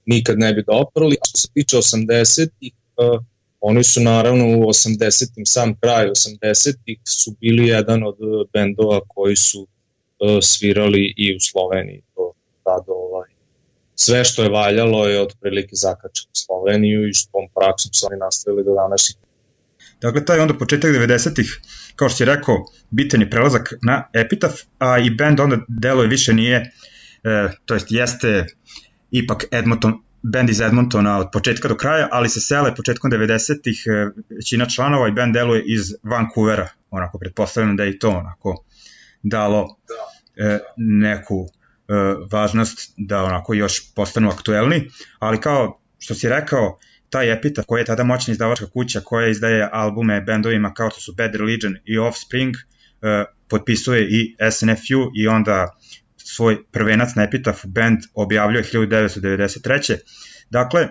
nikad 0.06 0.38
ne 0.38 0.52
bi 0.52 0.64
doprali. 0.66 1.14
A 1.14 1.24
što 1.28 1.38
se 1.38 1.48
tiče 1.54 1.76
80-ih, 1.76 2.72
uh, 2.96 3.24
oni 3.60 3.84
su 3.84 4.00
naravno 4.00 4.44
u 4.44 4.62
80-im, 4.62 5.46
sam 5.46 5.74
kraj 5.80 6.08
80-ih 6.08 6.98
su 7.04 7.34
bili 7.40 7.68
jedan 7.68 8.02
od 8.02 8.16
bendova 8.52 9.00
koji 9.08 9.36
su 9.36 9.60
uh, 9.60 10.38
svirali 10.42 11.14
i 11.16 11.36
u 11.36 11.40
Sloveniji. 11.40 12.02
To 12.14 12.32
tada 12.64 12.92
ovaj, 12.92 13.01
sve 13.94 14.24
što 14.24 14.42
je 14.42 14.48
valjalo 14.48 15.06
je 15.06 15.22
otprilike 15.22 15.70
zakačeno 15.72 16.30
u 16.32 16.36
Sloveniju 16.36 17.08
i 17.08 17.14
s 17.14 17.26
tom 17.26 17.48
praksom 17.54 17.92
su 17.92 18.06
oni 18.10 18.18
nastavili 18.18 18.64
do 18.64 18.74
danas. 18.74 19.16
Dakle, 20.00 20.24
taj 20.24 20.40
onda 20.40 20.54
početak 20.58 20.90
90-ih, 20.90 21.60
kao 21.96 22.08
što 22.08 22.16
si 22.16 22.24
rekao, 22.24 22.64
bitan 22.90 23.20
je 23.20 23.30
prelazak 23.30 23.72
na 23.82 24.08
Epitaph, 24.12 24.54
a 24.78 24.98
i 24.98 25.10
band 25.10 25.40
onda 25.40 25.56
deluje 25.68 26.08
više 26.08 26.32
nije, 26.32 26.72
e, 27.24 27.48
to 27.64 27.74
jest 27.74 27.86
jeste 27.90 28.46
ipak 29.10 29.44
Edmonton, 29.50 30.02
band 30.22 30.50
iz 30.50 30.60
Edmontona 30.60 31.18
od 31.18 31.28
početka 31.32 31.68
do 31.68 31.76
kraja, 31.76 32.08
ali 32.12 32.28
se 32.28 32.40
sele 32.40 32.74
početkom 32.74 33.10
90-ih, 33.10 33.84
e, 33.86 34.10
većina 34.30 34.66
članova 34.66 35.08
i 35.08 35.12
band 35.12 35.34
deluje 35.34 35.62
iz 35.66 35.94
Vancouvera, 36.02 36.68
onako 36.90 37.18
pretpostavljam 37.18 37.76
da 37.76 37.84
je 37.84 37.90
i 37.90 37.98
to 37.98 38.10
onako 38.10 38.64
dalo 39.22 39.76
e, 40.36 40.58
neku 40.76 41.48
važnost 42.30 42.94
da 42.96 43.24
onako 43.24 43.54
još 43.54 43.94
postanu 43.94 44.30
aktuelni, 44.30 44.88
ali 45.18 45.40
kao 45.40 45.80
što 45.98 46.14
si 46.14 46.28
rekao, 46.28 46.78
taj 47.12 47.32
epitaf 47.32 47.64
koji 47.66 47.80
je 47.80 47.84
tada 47.84 48.04
moćna 48.04 48.32
izdavačka 48.32 48.66
kuća 48.66 49.00
koja 49.00 49.28
izdaje 49.28 49.68
albume 49.72 50.20
bendovima 50.20 50.74
kao 50.74 50.90
što 50.90 51.00
su 51.00 51.14
Bad 51.14 51.34
Religion 51.34 51.76
i 51.84 51.98
Offspring, 51.98 52.54
e, 52.56 53.24
potpisuje 53.48 54.08
i 54.10 54.36
SNFU 54.50 55.10
i 55.14 55.28
onda 55.28 55.76
svoj 56.16 56.64
prvenac 56.72 57.14
na 57.14 57.22
epitafu 57.22 57.68
band 57.68 57.98
objavljuje 58.14 58.64
1993. 58.64 59.96
Dakle, 60.50 60.82
e, 60.82 60.88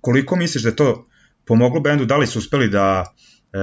koliko 0.00 0.36
misliš 0.36 0.62
da 0.62 0.70
to 0.70 1.08
pomoglo 1.44 1.80
bendu, 1.80 2.04
da 2.04 2.16
li 2.16 2.26
su 2.26 2.38
uspeli 2.38 2.68
da 2.68 3.04
e, 3.04 3.58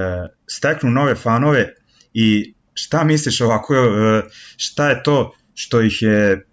steknu 0.46 0.90
nove 0.90 1.14
fanove 1.14 1.68
i 2.14 2.54
šta 2.74 3.04
misliš 3.04 3.40
ovako, 3.40 3.74
e, 3.74 4.22
šta 4.56 4.88
je 4.88 5.02
to 5.02 5.34
što 5.54 5.80
ih 5.80 6.02
je 6.02 6.46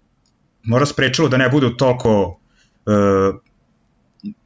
mora 0.62 0.86
sprečilo 0.86 1.28
da 1.28 1.36
ne 1.36 1.48
budu 1.48 1.70
toliko 1.70 2.40
e, 2.86 2.90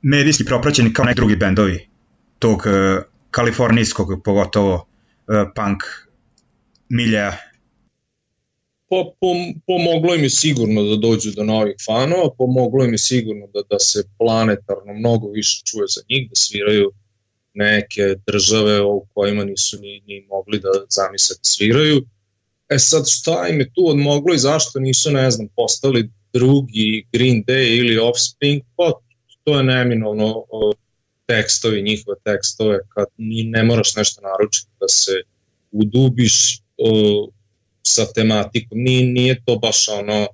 medijski 0.03 0.45
propraćeni 0.45 0.93
kao 0.93 1.05
neki 1.05 1.17
drugi 1.17 1.37
bendovi 1.37 1.89
tog 2.39 2.63
e, 2.67 3.03
kalifornijskog, 3.31 4.23
pogotovo 4.25 4.87
e, 5.29 5.45
punk 5.55 5.83
milja 6.89 7.33
Pa 8.93 9.05
pom, 9.21 9.39
pomoglo 9.67 10.15
im 10.15 10.23
je 10.23 10.31
sigurno 10.31 10.83
da 10.83 10.97
dođu 10.97 11.31
do 11.37 11.45
novih 11.45 11.77
fanova, 11.87 12.29
pomoglo 12.39 12.85
im 12.85 12.93
je 12.93 12.99
sigurno 12.99 13.47
da, 13.55 13.63
da 13.71 13.79
se 13.79 14.03
planetarno 14.19 14.93
mnogo 14.95 15.31
više 15.31 15.63
čuje 15.65 15.87
za 15.95 16.03
njih, 16.11 16.29
da 16.29 16.35
sviraju 16.35 16.91
neke 17.55 18.15
države 18.27 18.81
u 18.83 19.07
kojima 19.15 19.45
nisu 19.45 19.79
ni, 19.81 20.03
ni 20.07 20.27
mogli 20.31 20.61
da 20.61 20.69
zamisle 20.91 21.37
da 21.37 21.45
sviraju. 21.45 22.03
E 22.69 22.79
sad 22.79 23.05
šta 23.09 23.49
im 23.49 23.61
je 23.61 23.73
tu 23.75 23.89
odmoglo 23.89 24.35
i 24.35 24.39
zašto 24.39 24.81
nisu, 24.81 25.11
ne 25.11 25.31
znam, 25.31 25.49
postali 25.57 26.11
drugi 26.33 27.07
Green 27.13 27.45
Day 27.45 27.79
ili 27.79 27.99
Offspring, 27.99 28.63
pa 28.77 28.93
to 29.45 29.57
je 29.59 29.65
neminovno 29.65 30.45
tekstovi, 31.27 31.83
njihove 31.83 32.17
tekstove, 32.25 32.79
kad 32.89 33.07
ni 33.17 33.45
ne 33.45 33.63
moraš 33.63 33.97
nešto 33.97 34.21
naručiti 34.21 34.71
da 34.81 34.89
se 34.89 35.13
udubiš, 35.73 36.63
sa 37.83 38.07
tematikom. 38.15 38.79
Nije, 38.79 39.07
nije 39.07 39.43
to 39.45 39.57
baš 39.57 39.89
ono 39.89 40.27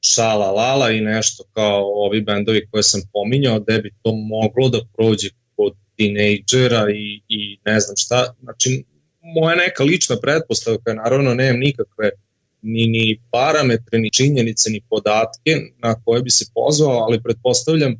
šala 0.00 0.50
lala 0.50 0.90
i 0.90 1.00
nešto 1.00 1.44
kao 1.52 1.84
ovi 1.84 2.20
bendovi 2.20 2.66
koje 2.70 2.82
sam 2.82 3.00
pominjao, 3.12 3.58
da 3.58 3.78
bi 3.78 3.94
to 4.02 4.12
moglo 4.14 4.68
da 4.68 4.80
prođe 4.96 5.28
kod 5.56 5.72
tinejdžera 6.00 6.86
i, 6.90 7.20
i 7.28 7.58
ne 7.64 7.80
znam 7.80 7.96
šta. 7.96 8.34
Znači, 8.42 8.84
moja 9.22 9.56
neka 9.56 9.84
lična 9.84 10.16
pretpostavka, 10.22 10.94
naravno 10.94 11.34
nemam 11.34 11.60
nikakve 11.60 12.10
ni, 12.62 12.86
ni 12.86 13.20
parametre, 13.30 13.98
ni 13.98 14.12
činjenice, 14.12 14.70
ni 14.70 14.80
podatke 14.90 15.56
na 15.82 15.94
koje 16.04 16.22
bi 16.22 16.30
se 16.30 16.44
pozvao, 16.54 16.98
ali 16.98 17.22
pretpostavljam 17.22 17.94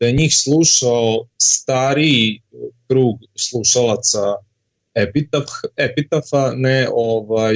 da 0.00 0.06
je 0.06 0.12
njih 0.12 0.34
slušao 0.34 1.26
stariji 1.42 2.40
krug 2.88 3.18
slušalaca 3.36 4.24
epitaf, 4.94 5.46
epitafa, 5.76 6.52
ne 6.56 6.88
ovaj 6.92 7.54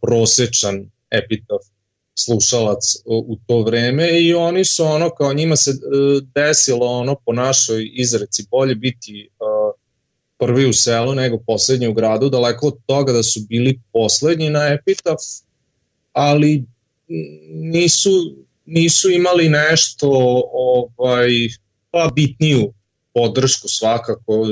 prosečan 0.00 0.90
epitaf 1.10 1.71
slušalac 2.14 2.96
u 3.06 3.36
to 3.46 3.62
vreme 3.62 4.20
i 4.20 4.34
oni 4.34 4.64
su 4.64 4.84
ono 4.84 5.10
kao 5.10 5.34
njima 5.34 5.56
se 5.56 5.70
e, 5.70 5.74
desilo 6.34 6.86
ono 6.86 7.16
po 7.26 7.32
našoj 7.32 7.90
izreci 7.94 8.46
bolje 8.50 8.74
biti 8.74 9.28
uh, 9.40 9.82
prvi 10.38 10.66
u 10.68 10.72
selu 10.72 11.14
nego 11.14 11.38
poslednji 11.46 11.88
u 11.88 11.94
gradu, 11.94 12.28
daleko 12.28 12.66
od 12.66 12.78
toga 12.86 13.12
da 13.12 13.22
su 13.22 13.40
bili 13.48 13.80
poslednji 13.92 14.50
na 14.50 14.66
epitaf, 14.68 15.18
ali 16.12 16.64
nisu, 17.50 18.10
nisu 18.66 19.10
imali 19.10 19.48
nešto 19.48 20.08
ovaj, 20.52 21.30
pa 21.90 22.10
bitniju 22.14 22.72
podršku 23.14 23.68
svakako. 23.68 24.46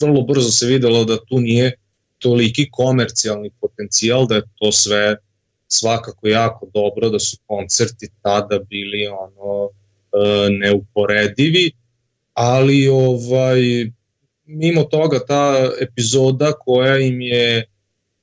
Vrlo 0.00 0.22
brzo 0.22 0.50
se 0.50 0.66
videlo 0.66 1.04
da 1.04 1.24
tu 1.24 1.40
nije 1.40 1.78
toliki 2.18 2.68
komercijalni 2.70 3.50
potencijal, 3.60 4.26
da 4.26 4.34
je 4.34 4.42
to 4.58 4.72
sve 4.72 5.16
svakako 5.80 6.28
jako 6.28 6.68
dobro, 6.74 7.10
da 7.10 7.18
su 7.18 7.36
koncerti 7.46 8.08
tada 8.22 8.58
bili 8.58 9.06
ono 9.06 9.68
e, 9.68 10.50
neuporedivi, 10.50 11.70
ali 12.32 12.88
ovaj 12.88 13.60
mimo 14.44 14.84
toga 14.84 15.18
ta 15.26 15.70
epizoda 15.80 16.52
koja 16.52 16.98
im 16.98 17.20
je 17.20 17.58
e, 17.58 17.64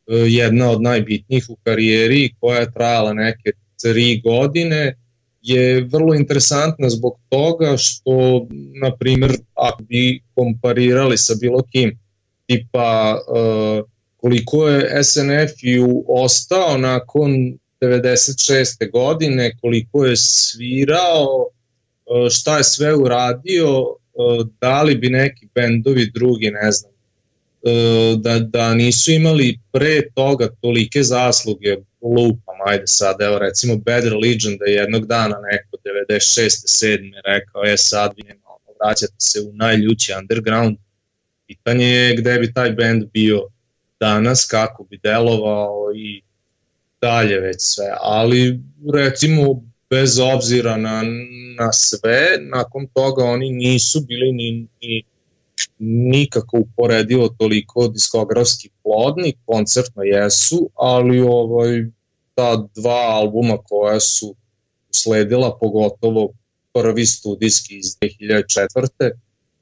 jedna 0.07 0.69
od 0.71 0.81
najbitnijih 0.81 1.45
u 1.49 1.55
karijeri 1.63 2.33
koja 2.39 2.59
je 2.59 2.73
trajala 2.73 3.13
neke 3.13 3.51
tri 3.81 4.21
godine 4.23 4.95
je 5.41 5.87
vrlo 5.91 6.13
interesantna 6.13 6.89
zbog 6.89 7.19
toga 7.29 7.73
što, 7.77 8.47
na 8.81 8.95
primjer, 8.95 9.31
ako 9.53 9.83
bi 9.83 10.21
komparirali 10.35 11.17
sa 11.17 11.33
bilo 11.41 11.63
kim, 11.71 11.99
tipa 12.45 13.19
uh, 13.27 13.89
koliko 14.21 14.67
je 14.67 15.03
SNF 15.03 15.51
ju 15.61 16.03
ostao 16.07 16.77
nakon 16.77 17.57
96. 17.81 18.91
godine, 18.91 19.57
koliko 19.61 20.05
je 20.05 20.17
svirao, 20.17 21.47
e, 21.47 22.29
šta 22.29 22.57
je 22.57 22.63
sve 22.63 22.95
uradio, 22.95 23.67
e, 23.69 24.43
da 24.61 24.83
li 24.83 24.95
bi 24.95 25.09
neki 25.09 25.47
bendovi 25.55 26.11
drugi, 26.13 26.51
ne 26.51 26.71
znam, 26.71 26.91
e, 27.63 28.15
da, 28.17 28.39
da 28.39 28.73
nisu 28.73 29.11
imali 29.11 29.59
pre 29.71 30.01
toga 30.15 30.49
tolike 30.61 31.03
zasluge, 31.03 31.77
lupam, 32.01 32.55
ajde 32.65 32.87
sad, 32.87 33.21
evo 33.21 33.39
recimo 33.39 33.75
Bad 33.75 34.03
Religion 34.03 34.57
da 34.57 34.65
je 34.65 34.73
jednog 34.73 35.07
dana 35.07 35.35
neko 35.51 35.77
96. 36.11 36.49
7. 36.85 37.13
rekao, 37.25 37.63
je 37.63 37.77
sad 37.77 38.11
vi 38.17 38.23
vraćate 38.85 39.13
se 39.17 39.41
u 39.41 39.53
najljući 39.53 40.13
underground, 40.19 40.77
pitanje 41.47 41.85
je 41.85 42.15
gde 42.15 42.39
bi 42.39 42.53
taj 42.53 42.71
band 42.71 43.03
bio 43.13 43.47
danas, 44.01 44.45
kako 44.45 44.83
bi 44.83 44.99
delovao 45.03 45.91
i 45.95 46.21
dalje 47.01 47.39
već 47.39 47.57
sve, 47.59 47.85
ali 48.01 48.59
recimo 48.93 49.61
bez 49.89 50.19
obzira 50.19 50.77
na, 50.77 51.03
na 51.57 51.73
sve, 51.73 52.37
nakon 52.39 52.87
toga 52.93 53.23
oni 53.23 53.51
nisu 53.51 54.01
bili 54.07 54.31
ni, 54.31 54.67
ni 54.81 55.03
nikako 55.79 56.57
uporedivo 56.57 57.29
toliko 57.29 57.87
diskografski 57.87 58.69
plodni, 58.83 59.33
koncertno 59.45 60.03
jesu, 60.03 60.69
ali 60.75 61.19
ovaj, 61.19 61.85
ta 62.35 62.67
dva 62.75 63.01
albuma 63.09 63.57
koja 63.57 63.99
su 63.99 64.35
sledila, 64.91 65.57
pogotovo 65.59 66.33
prvi 66.73 67.05
studijski 67.05 67.77
iz 67.77 67.85
2004. 67.85 69.11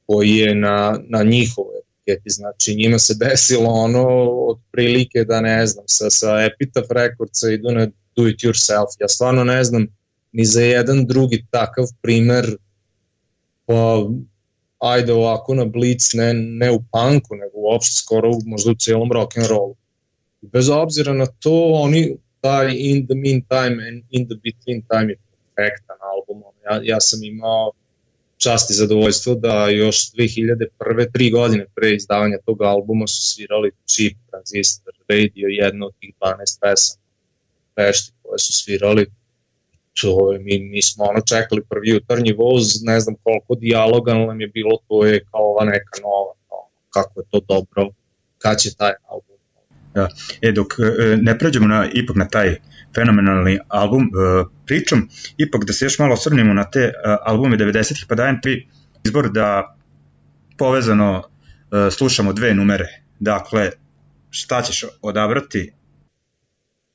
koji 0.05 0.35
je 0.35 0.55
na, 0.55 0.99
na 1.07 1.23
njihovoj 1.23 1.78
etiketi, 2.09 2.29
znači 2.29 2.75
njima 2.75 2.99
se 2.99 3.15
desilo 3.25 3.69
ono 3.69 4.07
otprilike 4.49 5.23
da 5.23 5.41
ne 5.41 5.67
znam, 5.67 5.85
sa, 5.87 6.09
sa 6.09 6.27
Epitaph 6.43 6.87
Recordsa 6.91 7.49
idu 7.49 7.71
na 7.71 7.85
do 8.15 8.27
it 8.27 8.39
yourself, 8.39 8.87
ja 8.99 9.07
stvarno 9.07 9.43
ne 9.43 9.63
znam 9.63 9.87
ni 10.31 10.45
za 10.45 10.61
jedan 10.61 11.05
drugi 11.05 11.45
takav 11.51 11.85
primer 12.01 12.57
pa 13.65 14.09
ajde 14.79 15.13
ovako 15.13 15.55
na 15.55 15.65
Blitz, 15.65 16.13
ne, 16.13 16.33
ne 16.33 16.71
u 16.71 16.79
punku, 16.91 17.35
nego 17.35 17.53
uopšte 17.53 17.95
skoro 17.95 18.31
možda 18.45 18.71
u 18.71 18.75
celom 18.75 19.09
rock'n'rollu. 19.09 19.73
Bez 20.41 20.69
obzira 20.69 21.13
na 21.13 21.25
to, 21.25 21.71
oni 21.73 22.17
taj 22.41 22.75
In 22.77 23.07
the 23.07 23.15
Meantime 23.15 23.87
and 23.87 24.03
In 24.09 24.27
the 24.27 24.35
Between 24.35 24.81
Time 24.91 25.11
je 25.11 25.17
perfektan 25.55 25.97
album. 26.13 26.43
Ja, 26.65 26.79
ja 26.83 26.99
sam 26.99 27.23
imao 27.23 27.71
čast 28.43 28.71
i 28.71 28.73
zadovoljstvo 28.73 29.35
da 29.35 29.69
još 29.69 30.11
2001. 30.11 31.11
tri 31.13 31.29
godine 31.31 31.65
pre 31.75 31.95
izdavanja 31.95 32.37
tog 32.45 32.61
albuma 32.61 33.07
su 33.07 33.31
svirali 33.31 33.71
Chip, 33.85 34.17
Transistor, 34.29 34.93
Radio, 35.09 35.47
jedno 35.47 35.85
od 35.85 35.93
tih 35.99 36.13
12 36.21 36.59
pesama 36.61 37.01
Pešti 37.75 38.11
koje 38.23 38.39
su 38.39 38.53
svirali 38.53 39.05
to 40.01 40.37
mi, 40.39 40.59
mi 40.59 40.81
smo 40.81 41.03
ono 41.05 41.21
čekali 41.21 41.61
prvi 41.69 41.89
jutarnji 41.89 42.33
voz, 42.33 42.83
ne 42.83 42.99
znam 42.99 43.15
koliko 43.23 43.55
dijaloga 43.55 44.13
nam 44.13 44.41
je 44.41 44.47
bilo, 44.47 44.77
to 44.87 45.05
je 45.05 45.25
kao 45.31 45.41
ova 45.41 45.65
neka 45.65 46.01
nova, 46.01 46.33
kako 46.89 47.19
je 47.19 47.25
to 47.29 47.39
dobro, 47.47 47.89
kad 48.37 48.59
će 48.59 48.75
taj 48.75 48.93
album. 49.07 49.28
Da. 49.99 50.09
E, 50.41 50.51
dok 50.51 50.73
e, 50.79 51.17
ne 51.21 51.37
pređemo 51.39 51.67
na, 51.67 51.87
ipak 51.93 52.15
na 52.15 52.27
taj 52.27 52.55
fenomenalni 52.95 53.59
album 53.67 54.03
e, 54.03 54.07
pričom, 54.65 55.09
ipak 55.37 55.65
da 55.65 55.73
se 55.73 55.85
još 55.85 55.99
malo 55.99 56.13
osvrnimo 56.13 56.53
na 56.53 56.71
te 56.71 56.79
e, 56.79 56.93
albume 57.25 57.57
90-ih, 57.57 58.05
pa 58.09 58.15
dajem 58.15 58.41
ti 58.41 58.67
izbor 59.05 59.31
da 59.31 59.75
povezano 60.57 61.23
slušamo 61.91 62.33
dve 62.33 62.53
numere. 62.53 62.85
Dakle, 63.19 63.71
šta 64.29 64.61
ćeš 64.61 64.85
odabrati 65.01 65.71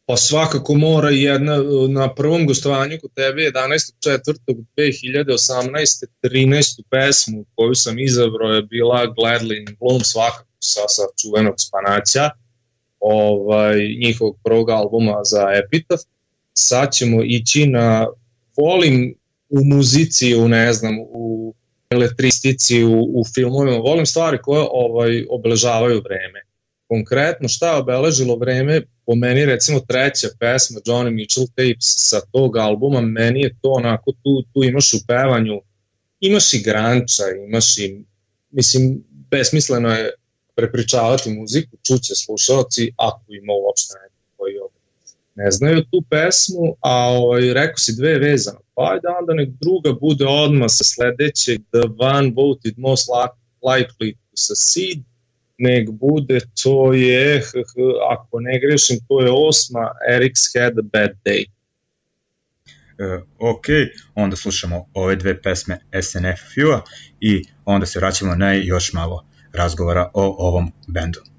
Pa 0.07 0.17
svakako 0.17 0.75
mora 0.75 1.11
jedna 1.11 1.57
na 1.89 2.15
prvom 2.15 2.47
gostovanju 2.47 2.99
kod 3.01 3.11
tebe 3.15 3.43
11.4.2018. 3.43 6.05
13. 6.23 6.83
pesmu 6.91 7.45
koju 7.55 7.75
sam 7.75 7.99
izabrao 7.99 8.53
je 8.53 8.63
bila 8.63 9.07
Gladly 9.07 9.69
in 9.69 9.77
Bloom 9.81 10.01
svakako 10.01 10.51
sa, 10.59 10.81
sa 10.89 11.03
čuvenog 11.23 11.55
Spanaća 11.59 12.31
ovaj, 13.05 13.79
njihovog 14.07 14.37
prvog 14.45 14.71
albuma 14.71 15.21
za 15.25 15.47
Epitaph. 15.65 16.03
Sad 16.53 16.93
ćemo 16.93 17.23
ići 17.23 17.67
na 17.67 18.07
volim 18.57 19.15
u 19.49 19.59
muzici, 19.65 20.37
u 20.37 20.49
ne 20.49 20.73
znam, 20.73 20.99
u 21.01 21.55
elektristici, 21.91 22.85
u, 22.85 23.21
u 23.21 23.25
filmovima, 23.35 23.77
volim 23.77 24.07
stvari 24.07 24.39
koje 24.43 24.67
ovaj 24.71 25.25
obeležavaju 25.31 26.03
vreme. 26.05 26.41
Konkretno 26.89 27.49
šta 27.49 27.71
je 27.71 27.81
obeležilo 27.81 28.37
vreme, 28.37 28.83
po 29.07 29.15
meni 29.15 29.45
recimo 29.45 29.81
treća 29.81 30.29
pesma 30.41 30.81
Johnny 30.81 31.11
Mitchell 31.11 31.47
Tapes 31.47 31.89
sa 32.11 32.21
tog 32.33 32.57
albuma, 32.57 33.01
meni 33.01 33.41
je 33.41 33.57
to 33.63 33.71
onako, 33.71 34.13
tu, 34.13 34.43
tu 34.53 34.65
imaš 34.65 34.95
u 34.95 34.99
pevanju, 35.07 35.61
imaš 36.21 36.55
i 36.55 36.63
granča, 36.63 37.23
imaš 37.49 37.79
i, 37.79 38.05
mislim, 38.51 39.05
besmisleno 39.31 39.89
je 39.89 40.11
prepričavati 40.55 41.31
muziku, 41.31 41.77
čuće 41.87 42.15
slušalci, 42.15 42.91
ako 42.97 43.25
ima 43.29 43.53
uopšte 43.53 43.95
neko 44.03 44.15
koji 44.37 44.55
ne 45.35 45.51
znaju 45.51 45.85
tu 45.91 46.03
pesmu, 46.11 46.77
a 46.81 46.93
ovaj, 47.09 47.55
rekao 47.55 47.77
si 47.77 47.97
dve 47.97 48.19
vezano, 48.19 48.61
pa 48.75 48.83
ajde 48.93 49.09
onda 49.21 49.35
nek 49.35 49.49
druga 49.61 49.93
bude 50.01 50.25
odmah 50.27 50.69
sa 50.69 50.85
sledećeg 50.85 51.59
The 51.59 51.83
One 51.99 52.33
Voted 52.37 52.75
Most 52.77 53.09
Likely 53.63 54.15
to 54.15 54.37
Succeed, 54.37 54.99
nek 55.59 55.91
bude, 55.91 56.41
to 56.63 56.93
je, 56.93 57.43
ako 58.11 58.41
ne 58.41 58.61
grešim, 58.61 58.99
to 59.09 59.21
je 59.21 59.31
osma, 59.31 59.91
Eric's 60.11 60.61
Had 60.61 60.79
a 60.79 60.83
Bad 60.83 61.11
Day. 61.25 61.45
Uh, 62.99 63.23
ok, 63.39 63.67
onda 64.15 64.37
slušamo 64.37 64.87
ove 64.95 65.17
dve 65.17 65.43
pesme 65.43 65.79
SNF 66.03 66.41
Few-a 66.55 66.81
i 67.21 67.45
onda 67.65 67.87
se 67.87 67.99
vraćamo 67.99 68.35
na 68.35 68.53
još 68.53 68.93
malo 68.93 69.27
razgovora 69.55 70.11
o 70.15 70.35
ovom 70.49 70.73
bendu. 70.89 71.34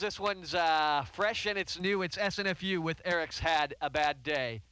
This 0.00 0.20
one's 0.20 0.54
uh, 0.54 1.04
fresh 1.12 1.46
and 1.46 1.58
it's 1.58 1.80
new. 1.80 2.02
It's 2.02 2.16
SNFU 2.16 2.78
with 2.78 3.02
Eric's 3.04 3.40
Had 3.40 3.74
a 3.80 3.90
Bad 3.90 4.22
Day. 4.22 4.62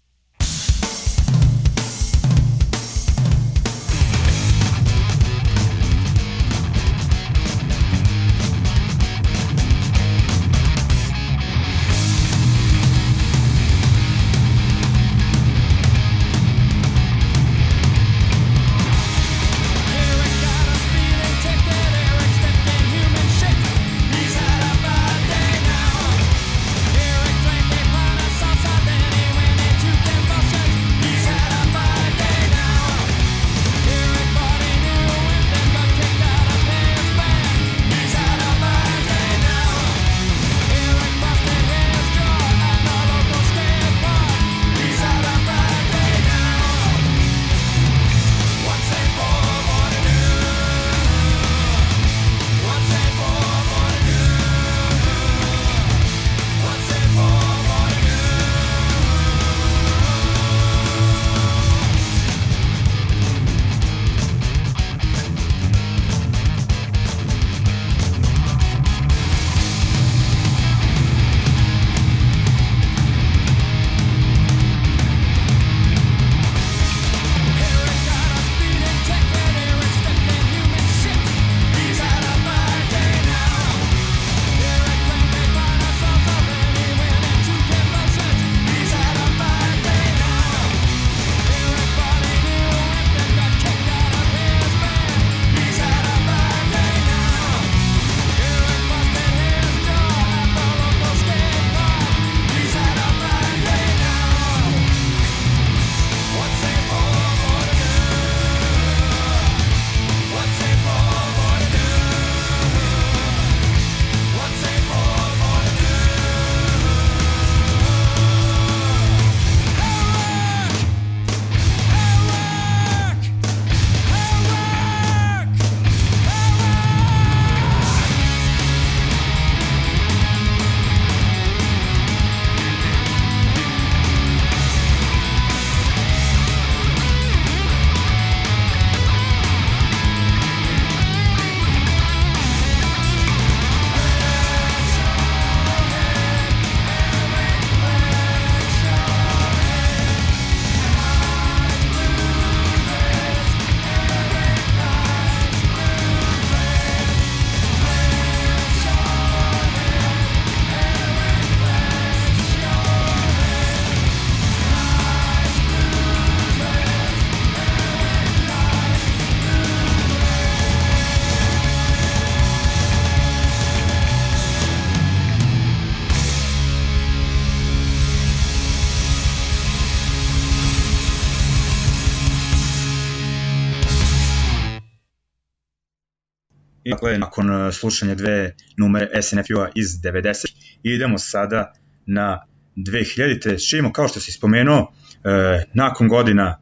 Dakle, 186.91 187.18
nakon 187.18 187.51
e, 187.51 187.72
slušanja 187.72 188.14
dve 188.14 188.55
numere 188.76 189.22
SNFU-a 189.22 189.68
iz 189.74 189.89
90. 189.89 190.47
idemo 190.82 191.18
sada 191.18 191.72
na 192.07 192.47
2000-te, 192.76 193.59
s 193.59 193.93
kao 193.93 194.09
što 194.09 194.20
si 194.20 194.32
spomenuo, 194.32 194.93
e, 195.24 195.64
nakon 195.74 196.09
godina, 196.09 196.59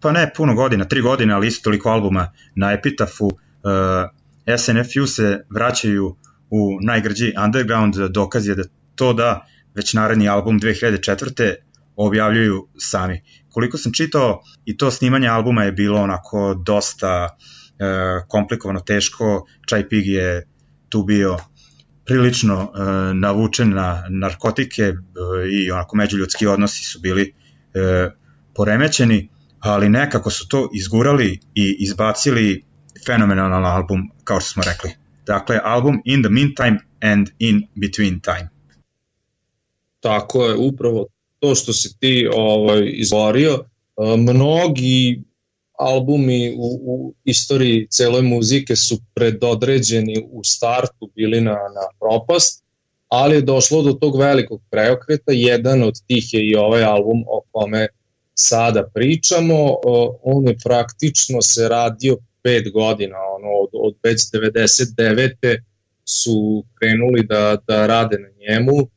pa 0.00 0.12
ne 0.12 0.30
puno 0.36 0.54
godina, 0.54 0.84
tri 0.84 1.00
godine, 1.00 1.34
ali 1.34 1.46
isto 1.46 1.64
toliko 1.64 1.88
albuma 1.88 2.32
na 2.56 2.72
Epitafu, 2.72 3.30
e, 4.46 4.58
SNFU 4.58 5.06
se 5.06 5.44
vraćaju 5.50 6.16
u 6.50 6.78
najgrđi 6.82 7.32
underground, 7.44 7.94
dokaz 7.94 8.46
je 8.48 8.54
da 8.54 8.62
to 8.94 9.12
da 9.12 9.46
već 9.74 9.94
naredni 9.94 10.28
album 10.28 10.60
2004. 10.60 11.54
objavljuju 11.96 12.68
sami. 12.78 13.22
Koliko 13.50 13.78
sam 13.78 13.92
čitao, 13.92 14.42
i 14.64 14.76
to 14.76 14.90
snimanje 14.90 15.28
albuma 15.28 15.64
je 15.64 15.72
bilo 15.72 16.00
onako 16.00 16.62
dosta 16.66 17.36
komplikovano, 18.28 18.80
teško, 18.80 19.46
Čaj 19.68 19.88
Pig 19.88 20.06
je 20.06 20.48
tu 20.88 21.02
bio 21.02 21.36
prilično 22.04 22.62
e, 22.62 22.68
navučen 23.14 23.74
na 23.74 24.04
narkotike 24.10 24.82
e, 24.82 24.94
i 25.50 25.70
onako 25.70 25.96
međuljudski 25.96 26.46
odnosi 26.46 26.84
su 26.84 27.00
bili 27.00 27.34
poremećeni, 28.54 29.28
ali 29.60 29.88
nekako 29.88 30.30
su 30.30 30.48
to 30.48 30.68
izgurali 30.74 31.40
i 31.54 31.76
izbacili 31.78 32.64
fenomenalan 33.06 33.64
album, 33.64 34.10
kao 34.24 34.40
što 34.40 34.50
smo 34.50 34.62
rekli. 34.62 34.90
Dakle, 35.26 35.60
album 35.64 36.02
In 36.04 36.22
the 36.22 36.30
Meantime 36.30 36.78
and 37.00 37.28
In 37.38 37.68
Between 37.74 38.20
Time. 38.20 38.48
Tako 40.00 40.44
je, 40.44 40.56
upravo 40.56 41.06
to 41.38 41.54
što 41.54 41.72
si 41.72 41.98
ti 41.98 42.28
ovaj, 42.32 42.90
izgovorio, 42.92 43.64
mnogi 44.18 45.22
albumi 45.82 46.54
u, 46.56 46.80
u 46.84 47.14
istoriji 47.24 47.86
celoj 47.90 48.22
muzike 48.22 48.76
su 48.76 48.98
predodređeni 49.14 50.26
u 50.30 50.44
startu 50.44 51.10
bili 51.14 51.40
na, 51.40 51.52
na 51.52 51.86
propast, 52.00 52.64
ali 53.08 53.34
je 53.34 53.40
došlo 53.40 53.82
do 53.82 53.92
tog 53.92 54.16
velikog 54.16 54.60
preokreta, 54.70 55.32
jedan 55.32 55.82
od 55.82 55.94
tih 56.06 56.34
je 56.34 56.48
i 56.50 56.54
ovaj 56.56 56.84
album 56.84 57.24
o 57.26 57.42
kome 57.50 57.88
sada 58.34 58.88
pričamo, 58.94 59.76
on 60.22 60.48
je 60.48 60.56
praktično 60.64 61.42
se 61.42 61.68
radio 61.68 62.16
pet 62.42 62.72
godina, 62.72 63.16
ono, 63.36 63.48
od, 63.48 63.70
od 63.72 63.94
već 64.02 64.20
99. 64.20 65.58
su 66.04 66.64
krenuli 66.78 67.26
da, 67.26 67.58
da 67.68 67.86
rade 67.86 68.18
na 68.18 68.28
njemu, 68.40 68.88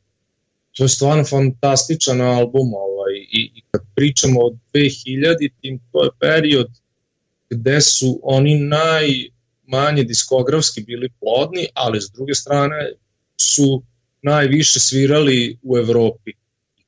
to 0.78 0.84
je 0.84 0.90
stvarno 0.90 1.24
fantastičan 1.24 2.22
album 2.22 2.74
ovaj, 2.74 3.14
i, 3.32 3.45
i 3.56 3.62
kad 3.72 3.82
pričamo 3.96 4.40
o 4.42 4.56
2000 4.74 5.50
tim 5.62 5.80
to 5.92 6.04
je 6.04 6.10
period 6.20 6.68
gde 7.50 7.82
su 7.82 8.20
oni 8.24 8.60
najmanje 8.60 10.04
diskografski 10.04 10.82
bili 10.82 11.10
plodni, 11.20 11.68
ali 11.74 12.02
s 12.02 12.12
druge 12.16 12.36
strane 12.36 12.92
su 13.38 13.84
najviše 14.22 14.80
svirali 14.80 15.58
u 15.64 15.78
Evropi. 15.78 16.32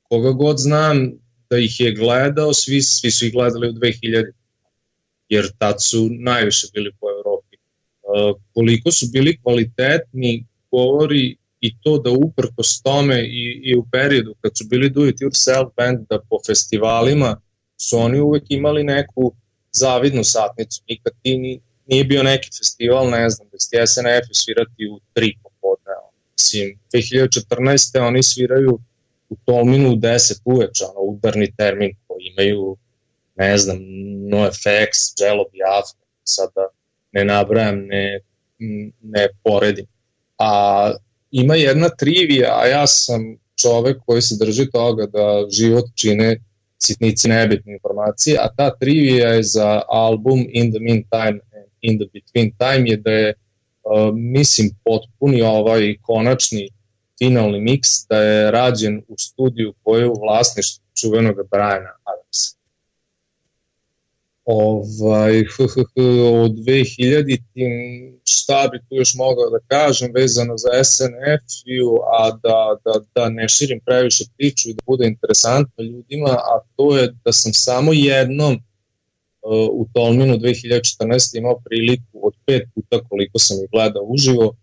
Koga 0.02 0.30
god 0.30 0.58
znam 0.58 1.12
da 1.50 1.58
ih 1.58 1.80
je 1.80 1.92
gledao, 1.92 2.54
svi, 2.54 2.82
svi 2.82 3.10
su 3.10 3.26
ih 3.26 3.32
gledali 3.32 3.68
u 3.68 3.72
2000 3.72 4.32
jer 5.28 5.50
tad 5.58 5.76
su 5.80 6.08
najviše 6.10 6.66
bili 6.74 6.92
po 7.00 7.06
Evropi. 7.10 7.56
Uh, 7.56 8.40
koliko 8.54 8.90
su 8.92 9.06
bili 9.12 9.38
kvalitetni 9.42 10.46
govori 10.70 11.36
i 11.60 11.80
to 11.80 11.98
da 11.98 12.10
uprkos 12.10 12.82
tome 12.82 13.22
i, 13.22 13.60
i 13.64 13.76
u 13.76 13.86
periodu 13.92 14.34
kad 14.40 14.52
su 14.58 14.64
bili 14.70 14.90
do 14.90 15.06
it 15.06 15.16
yourself 15.16 15.70
band 15.76 15.98
da 16.10 16.20
po 16.30 16.38
festivalima 16.46 17.40
su 17.80 17.98
oni 17.98 18.20
uvek 18.20 18.42
imali 18.48 18.84
neku 18.84 19.32
zavidnu 19.72 20.24
satnicu. 20.24 20.82
Nikad 20.88 21.12
ti 21.22 21.38
ni, 21.38 21.60
nije 21.86 22.04
bio 22.04 22.22
neki 22.22 22.48
festival, 22.58 23.10
ne 23.10 23.30
znam, 23.30 23.48
da 23.52 23.58
će 23.58 23.86
SNF 23.86 24.26
svirati 24.32 24.88
u 24.92 25.00
tri 25.12 25.34
popodne. 25.42 25.92
Mislim, 26.32 26.78
2014. 26.94 28.06
oni 28.06 28.22
sviraju 28.22 28.78
u 29.28 29.36
Tolminu 29.44 29.92
u 29.92 29.96
10 29.96 30.40
uveč, 30.44 30.80
ono, 30.82 31.00
udarni 31.00 31.54
termin 31.56 31.96
koji 32.06 32.24
imaju, 32.24 32.76
ne 33.36 33.58
znam, 33.58 33.78
NoFX, 34.30 34.92
Jello 35.20 35.44
Biafra, 35.52 36.06
sada 36.24 36.68
ne 37.12 37.24
nabrajam, 37.24 37.86
ne, 37.86 38.20
ne 39.02 39.28
poredim. 39.44 39.86
A 40.38 40.92
ima 41.30 41.54
jedna 41.54 41.88
trivija, 41.88 42.58
a 42.60 42.66
ja 42.66 42.86
sam 42.86 43.36
čovek 43.62 43.96
koji 44.06 44.22
se 44.22 44.36
drži 44.44 44.70
toga 44.70 45.06
da 45.06 45.46
život 45.50 45.84
čine 45.94 46.36
sitnici 46.78 47.28
nebitne 47.28 47.72
informacije, 47.72 48.38
a 48.40 48.48
ta 48.56 48.76
trivija 48.78 49.28
je 49.28 49.42
za 49.42 49.82
album 49.88 50.46
In 50.48 50.72
the 50.72 50.80
Meantime 50.80 51.40
and 51.54 51.68
In 51.80 51.98
the 51.98 52.06
Between 52.12 52.52
Time 52.58 52.90
je 52.90 52.96
da 52.96 53.10
je, 53.10 53.34
uh, 53.34 54.14
mislim, 54.14 54.70
potpuni 54.84 55.42
ovaj 55.42 55.96
konačni 56.02 56.68
finalni 57.18 57.60
miks 57.60 57.88
da 58.08 58.22
je 58.22 58.50
rađen 58.50 59.02
u 59.08 59.14
studiju 59.18 59.74
koje 59.82 60.00
je 60.00 60.08
u 60.08 60.20
vlasništvu 60.20 60.84
čuvenog 61.00 61.36
Briana 61.50 61.92
Adamsa 62.04 62.57
ovaj, 64.48 65.40
od 66.44 66.52
2000 66.52 67.38
tim 67.52 67.72
šta 68.24 68.68
bi 68.72 68.78
tu 68.78 68.94
još 68.94 69.14
mogao 69.14 69.50
da 69.50 69.58
kažem 69.66 70.08
vezano 70.14 70.56
za 70.56 70.84
snf 70.84 71.44
a 72.18 72.30
da, 72.30 72.76
da, 72.84 73.00
da 73.14 73.28
ne 73.28 73.48
širim 73.48 73.80
previše 73.86 74.24
priču 74.36 74.68
i 74.68 74.74
da 74.74 74.82
bude 74.86 75.06
interesantno 75.06 75.84
ljudima, 75.84 76.30
a 76.30 76.60
to 76.76 76.96
je 76.96 77.14
da 77.24 77.32
sam 77.32 77.52
samo 77.52 77.92
jednom 77.92 78.52
uh, 78.54 79.68
u 79.72 79.86
Tolminu 79.92 80.34
2014. 80.36 81.38
imao 81.38 81.60
priliku 81.64 82.26
od 82.26 82.34
pet 82.46 82.62
puta 82.74 83.04
koliko 83.08 83.38
sam 83.38 83.56
ih 83.64 83.70
gledao 83.72 84.02
uživo, 84.02 84.54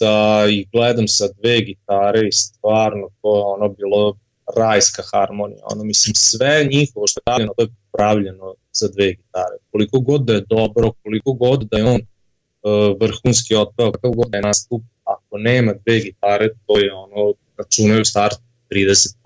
da 0.00 0.46
ih 0.50 0.68
gledam 0.72 1.08
sa 1.08 1.28
dve 1.40 1.60
gitare 1.60 2.28
i 2.28 2.32
stvarno 2.32 3.08
to 3.22 3.36
je 3.36 3.42
ono 3.44 3.68
bilo 3.68 4.16
rajska 4.56 5.02
harmonija, 5.12 5.62
ono 5.72 5.84
mislim 5.84 6.14
sve 6.14 6.68
njihovo 6.72 7.06
što 7.06 7.20
je 7.20 7.24
pravljeno, 7.24 7.52
to 7.56 7.62
je 7.62 7.68
pravljeno 7.92 8.54
za 8.72 8.88
dve 8.88 9.12
gitare. 9.12 9.56
Koliko 9.70 10.00
god 10.00 10.24
da 10.24 10.32
je 10.32 10.44
dobro, 10.48 10.92
koliko 11.02 11.32
god 11.32 11.68
da 11.70 11.76
je 11.78 11.84
on 11.84 12.00
uh, 12.00 12.96
vrhunski 13.00 13.54
otpeo, 13.54 13.92
kakav 13.92 14.10
god 14.10 14.30
da 14.30 14.38
je 14.38 14.42
nastup, 14.42 14.82
ako 15.04 15.38
nema 15.38 15.74
dve 15.84 16.00
gitare, 16.00 16.48
to 16.66 16.78
je 16.78 16.92
ono, 16.94 17.34
računaju 17.58 18.04
start 18.04 18.38
30%. 18.70 19.16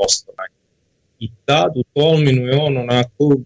I 1.19 1.31
tad 1.45 1.73
u 1.77 1.83
Tolminu 1.95 2.47
je 2.47 2.57
on 2.61 2.77
onako 2.77 3.37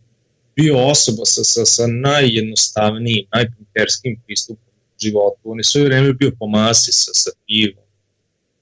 bio 0.56 0.86
osoba 0.88 1.24
sa, 1.24 1.44
sa, 1.44 1.64
sa 1.64 1.86
najjednostavnijim, 1.86 3.26
najpunkerskim 3.34 4.20
pristupom 4.26 4.74
životu. 5.02 5.38
On 5.44 5.58
je 5.58 5.64
sve 5.64 5.84
vreme 5.84 6.12
bio 6.12 6.32
po 6.38 6.46
masi 6.46 6.92
sa, 6.92 7.10
sa 7.14 7.30
pivom. 7.46 7.83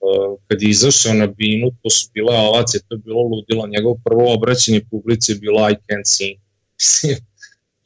Uh, 0.03 0.39
kad 0.49 0.63
je 0.63 0.71
izašao 0.71 1.15
na 1.15 1.27
binu, 1.27 1.71
to 1.83 1.91
su 1.91 2.11
bila 2.15 2.35
ovacije, 2.35 2.81
to 2.89 2.95
je 2.95 2.99
bilo 2.99 3.23
ludilo. 3.23 3.67
Njegov 3.67 3.95
prvo 4.05 4.35
obraćanje 4.35 4.81
publici 4.91 5.33
je 5.33 5.39
bilo 5.39 5.71
I 5.71 5.75
can't 5.75 6.05
sing. 6.05 6.39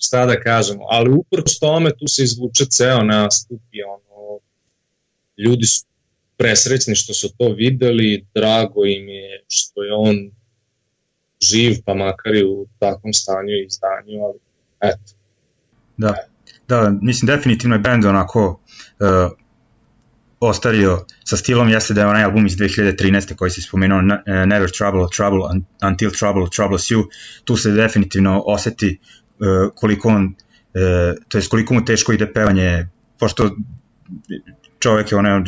šta 0.04 0.26
da 0.26 0.40
kažemo, 0.40 0.84
ali 0.90 1.12
uprkos 1.12 1.58
tome 1.58 1.90
tu 1.90 2.06
se 2.08 2.22
izvuče 2.22 2.64
ceo 2.70 3.02
nastup 3.02 3.60
i 3.72 3.82
ono, 3.82 4.38
ljudi 5.38 5.66
su 5.66 5.84
presrećni 6.36 6.94
što 6.94 7.14
su 7.14 7.28
to 7.38 7.48
videli, 7.48 8.26
drago 8.34 8.84
im 8.84 9.08
je 9.08 9.44
što 9.48 9.82
je 9.82 9.92
on 9.94 10.16
živ, 11.50 11.76
pa 11.84 11.94
makar 11.94 12.34
i 12.34 12.44
u 12.44 12.66
takvom 12.78 13.12
stanju 13.12 13.50
i 13.50 13.64
izdanju, 13.66 14.24
ali 14.24 14.38
eto. 14.80 15.12
Da, 15.96 16.14
da, 16.68 16.98
mislim 17.02 17.26
definitivno 17.26 17.74
je 17.76 17.80
band 17.80 18.04
onako 18.04 18.60
uh, 19.00 19.32
ostario 20.40 21.04
sa 21.24 21.36
stilom 21.36 21.68
jeste 21.68 21.94
da 21.94 22.00
je 22.00 22.06
onaj 22.06 22.24
album 22.24 22.46
iz 22.46 22.56
2013. 22.56 23.34
koji 23.36 23.50
se 23.50 23.62
spomenuo 23.62 24.02
Never 24.46 24.70
Trouble, 24.70 25.06
Trouble 25.16 25.40
Until 25.88 26.10
Trouble 26.10 26.46
Troubles 26.56 26.82
You, 26.82 27.04
tu 27.44 27.56
se 27.56 27.70
definitivno 27.70 28.42
oseti 28.46 28.98
E, 29.40 29.70
koliko 29.74 30.08
on, 30.08 30.34
e, 30.74 31.14
to 31.28 31.38
jest 31.38 31.50
koliko 31.50 31.74
mu 31.74 31.84
teško 31.84 32.12
ide 32.12 32.32
pevanje, 32.32 32.88
pošto 33.18 33.50
čovek 34.78 35.12
je 35.12 35.18
onaj 35.18 35.40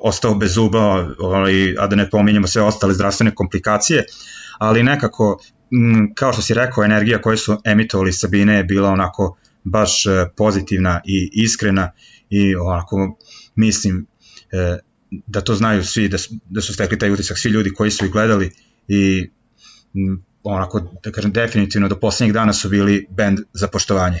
ostao 0.00 0.34
bez 0.34 0.54
zuba, 0.54 1.08
ovaj, 1.18 1.74
a 1.78 1.86
da 1.86 1.96
ne 1.96 2.10
pominjamo 2.10 2.46
sve 2.46 2.62
ostale 2.62 2.94
zdravstvene 2.94 3.34
komplikacije, 3.34 4.04
ali 4.58 4.82
nekako, 4.82 5.40
kao 6.14 6.32
što 6.32 6.42
si 6.42 6.54
rekao, 6.54 6.84
energija 6.84 7.20
koju 7.20 7.36
su 7.36 7.56
emitovali 7.64 8.12
Sabine 8.12 8.56
je 8.56 8.64
bila 8.64 8.90
onako 8.90 9.36
baš 9.64 10.06
e, 10.06 10.26
pozitivna 10.36 11.00
i 11.04 11.30
iskrena 11.32 11.90
i 12.30 12.56
onako 12.56 13.18
mislim 13.54 14.06
da 15.26 15.40
to 15.40 15.54
znaju 15.54 15.84
svi, 15.84 16.08
da 16.08 16.18
su, 16.18 16.34
da 16.50 16.60
su 16.60 16.74
stekli 16.74 16.98
taj 16.98 17.10
utisak 17.10 17.38
svi 17.38 17.50
ljudi 17.50 17.70
koji 17.70 17.90
su 17.90 18.04
ih 18.04 18.10
gledali 18.10 18.50
i 18.88 19.28
onako, 20.42 20.80
da 21.04 21.10
kažem, 21.10 21.32
definitivno 21.32 21.88
do 21.88 22.00
poslednjih 22.00 22.34
dana 22.34 22.52
su 22.52 22.68
bili 22.68 23.06
bend 23.10 23.38
za 23.52 23.68
poštovanje. 23.68 24.18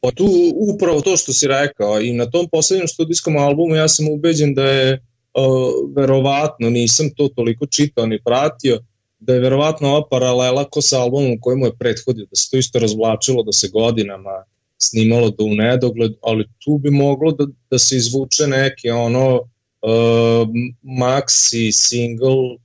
Pa 0.00 0.10
tu 0.10 0.28
upravo 0.56 1.00
to 1.00 1.16
što 1.16 1.32
si 1.32 1.46
rekao 1.46 2.00
i 2.00 2.12
na 2.12 2.30
tom 2.30 2.48
poslednjem 2.52 2.88
studijskom 2.88 3.36
albumu 3.36 3.74
ja 3.74 3.88
sam 3.88 4.08
ubeđen 4.08 4.54
da 4.54 4.64
je 4.64 4.92
uh, 4.94 5.94
verovatno, 5.96 6.70
nisam 6.70 7.10
to 7.16 7.28
toliko 7.28 7.66
čitao 7.66 8.06
ni 8.06 8.22
pratio, 8.24 8.78
da 9.18 9.34
je 9.34 9.40
verovatno 9.40 9.88
ova 9.88 10.08
paralela 10.10 10.64
ko 10.64 10.82
sa 10.82 11.00
albumom 11.00 11.40
kojemu 11.40 11.66
je 11.66 11.76
prethodio, 11.78 12.26
da 12.30 12.36
se 12.36 12.50
to 12.50 12.56
isto 12.56 12.78
razvlačilo, 12.78 13.42
da 13.42 13.52
se 13.52 13.68
godinama 13.68 14.44
snimalo 14.82 15.30
do 15.30 15.44
u 15.44 15.54
nedogled, 15.54 16.12
ali 16.22 16.44
tu 16.64 16.78
bi 16.78 16.90
moglo 16.90 17.32
da, 17.32 17.46
da 17.70 17.78
se 17.78 17.96
izvuče 17.96 18.46
neke 18.46 18.92
ono 18.92 19.34
uh, 19.36 20.48
maxi 20.82 21.72
single 21.72 22.56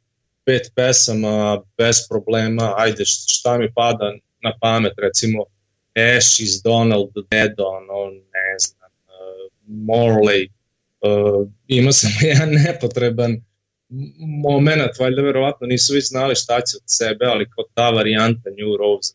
pet 0.45 0.71
pesama 0.75 1.63
bez 1.77 1.97
problema, 2.09 2.73
ajde 2.77 3.05
šta 3.05 3.57
mi 3.57 3.73
pada 3.73 4.13
na 4.43 4.53
pamet, 4.61 4.93
recimo 4.97 5.45
Ash 5.95 6.39
iz 6.39 6.61
Donald 6.61 7.09
Dead, 7.31 7.53
ono, 7.57 8.11
ne 8.11 8.59
znam, 8.59 8.91
uh, 9.07 9.51
Morley, 9.67 10.47
uh, 11.01 11.47
ima 11.67 11.91
sam 11.91 12.11
jedan 12.31 12.49
nepotreban 12.49 13.41
moment, 14.43 14.99
valjda 14.99 15.21
verovatno 15.21 15.67
nisu 15.67 15.93
vi 15.93 16.01
znali 16.01 16.35
šta 16.35 16.61
će 16.61 16.77
od 16.77 16.83
sebe, 16.85 17.25
ali 17.25 17.49
kao 17.49 17.63
ta 17.73 17.89
varijanta 17.89 18.49
New 18.49 18.77
Rose. 18.77 19.13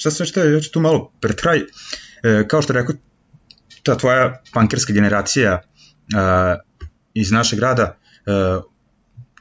Šta 0.00 0.10
sam 0.10 0.26
je, 0.36 0.52
ja 0.52 0.60
ću 0.60 0.70
tu 0.72 0.80
malo 0.80 1.12
pred 1.20 1.36
kraj, 1.36 1.58
e, 1.58 2.48
kao 2.48 2.62
što 2.62 2.72
rekao, 2.72 2.94
ta 3.82 3.96
tvoja 3.98 4.42
pankerska 4.52 4.92
generacija 4.92 5.52
e, 5.52 5.60
iz 7.14 7.30
našeg 7.30 7.58
grada, 7.58 7.96
e, 8.26 8.30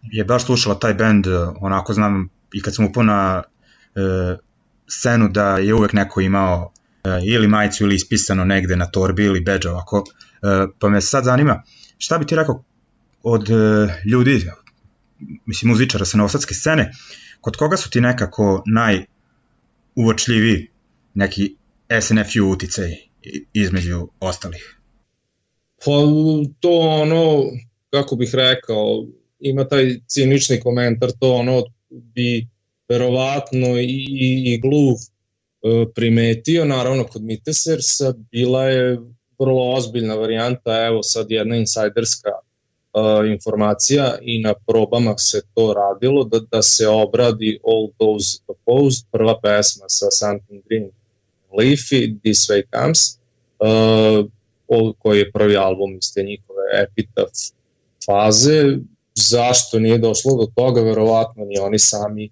je 0.03 0.23
baš 0.23 0.45
slušala 0.45 0.79
taj 0.79 0.93
band, 0.93 1.27
e, 1.27 1.31
onako 1.61 1.93
znam 1.93 2.29
i 2.53 2.61
kad 2.61 2.75
sam 2.75 2.85
upao 2.85 3.03
na 3.03 3.43
e, 3.95 4.37
scenu 4.87 5.29
da 5.29 5.57
je 5.57 5.73
uvek 5.73 5.93
neko 5.93 6.21
imao 6.21 6.73
e, 7.03 7.09
ili 7.25 7.47
majicu 7.47 7.83
ili 7.83 7.95
ispisano 7.95 8.45
negde 8.45 8.75
na 8.75 8.91
torbi 8.91 9.25
ili 9.25 9.41
badge 9.41 9.69
ovako, 9.69 10.03
e, 10.41 10.67
pa 10.79 10.89
me 10.89 11.01
sad 11.01 11.23
zanima 11.23 11.63
šta 11.97 12.17
bi 12.17 12.25
ti 12.25 12.35
rekao 12.35 12.63
od 13.23 13.49
e, 13.49 13.87
ljudi, 14.05 14.49
mislim 15.45 15.71
muzičara 15.71 16.05
sa 16.05 16.17
novosadske 16.17 16.53
scene, 16.53 16.91
kod 17.41 17.55
koga 17.55 17.77
su 17.77 17.89
ti 17.89 18.01
nekako 18.01 18.63
najuvočljiviji 19.95 20.67
neki 21.13 21.55
SNFU 22.01 22.51
uticaj 22.51 22.95
između 23.53 24.07
ostalih? 24.19 24.79
Pa 25.85 25.91
to 26.59 26.79
ono, 26.79 27.43
kako 27.89 28.15
bih 28.15 28.29
rekao, 28.33 29.05
ima 29.39 29.67
taj 29.67 29.99
cinični 30.07 30.59
komentar, 30.59 31.11
to 31.19 31.33
ono 31.33 31.63
bi 31.89 32.47
verovatno 32.89 33.67
i, 33.79 34.05
i, 34.09 34.53
i 34.53 34.59
Gluv 34.61 34.95
e, 34.95 35.85
primetio, 35.95 36.65
naravno 36.65 37.03
kod 37.03 37.23
Mitesersa 37.23 38.13
bila 38.31 38.65
je 38.65 38.99
vrlo 39.39 39.73
ozbiljna 39.73 40.15
varijanta, 40.15 40.85
evo 40.85 41.03
sad 41.03 41.25
jedna 41.29 41.55
insajderska 41.55 42.29
informacija 43.31 44.17
i 44.21 44.41
na 44.41 44.53
probama 44.67 45.17
se 45.17 45.41
to 45.53 45.73
radilo, 45.73 46.23
da, 46.23 46.39
da 46.51 46.61
se 46.61 46.87
obradi 46.87 47.59
All 47.63 47.89
Those 47.99 48.39
Opposed, 48.47 49.05
prva 49.11 49.39
pesma 49.41 49.85
sa 49.87 50.05
Something 50.11 50.63
Green 50.65 50.89
Leafy, 51.51 52.19
This 52.23 52.49
Way 52.49 52.63
Comes, 52.75 52.99
uh, 53.59 54.93
koji 54.97 55.19
je 55.19 55.31
prvi 55.31 55.57
album 55.57 55.97
iz 55.97 56.13
te 56.13 56.23
njihove 56.23 56.63
epitaf 56.83 57.29
faze, 58.05 58.77
Zašto 59.15 59.79
nije 59.79 59.97
došlo 59.97 60.35
do 60.35 60.47
toga, 60.55 60.81
verovatno 60.81 61.45
ni 61.45 61.59
oni 61.59 61.79
sami 61.79 62.29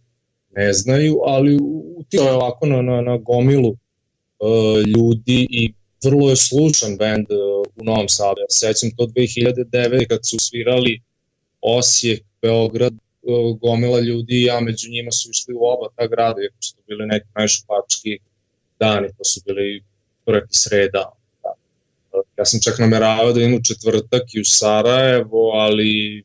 ne 0.55 0.73
znaju, 0.73 1.19
ali 1.25 1.59
utio 1.97 2.21
je 2.21 2.31
ovako 2.31 2.65
na, 2.65 2.81
na, 2.81 3.01
na 3.01 3.17
gomilu 3.17 3.69
uh, 3.69 4.87
ljudi 4.87 5.47
i 5.49 5.73
vrlo 6.03 6.29
je 6.29 6.35
slušan 6.35 6.97
band 6.97 7.25
uh, 7.31 7.56
u 7.77 7.83
Novom 7.83 8.09
Sadu. 8.09 8.39
Ja 8.41 8.49
sećam 8.49 8.89
to 8.97 9.03
2009. 9.03 10.07
kad 10.07 10.19
su 10.23 10.37
svirali 10.39 11.01
Osijek, 11.61 12.23
Beograd, 12.41 12.93
gomila 13.61 13.99
ljudi, 13.99 14.43
ja 14.43 14.59
među 14.59 14.89
njima 14.89 15.11
su 15.11 15.29
išli 15.29 15.53
u 15.53 15.63
oba 15.63 15.87
ta 15.95 16.07
grada, 16.07 16.41
iako 16.41 16.61
su 16.61 16.75
bili 16.87 17.07
neki 17.07 17.27
najšupački 17.35 18.19
dani, 18.79 19.07
to 19.17 19.23
su 19.23 19.41
bili 19.45 19.83
prvi 20.25 20.47
sreda. 20.51 21.11
Da. 21.43 21.53
Ja 22.37 22.45
sam 22.45 22.59
čak 22.63 22.79
nameravao 22.79 23.33
da 23.33 23.39
idem 23.39 23.53
u 23.53 23.63
četvrtak 23.63 24.23
i 24.33 24.41
u 24.41 24.45
Sarajevo, 24.45 25.51
ali 25.53 26.23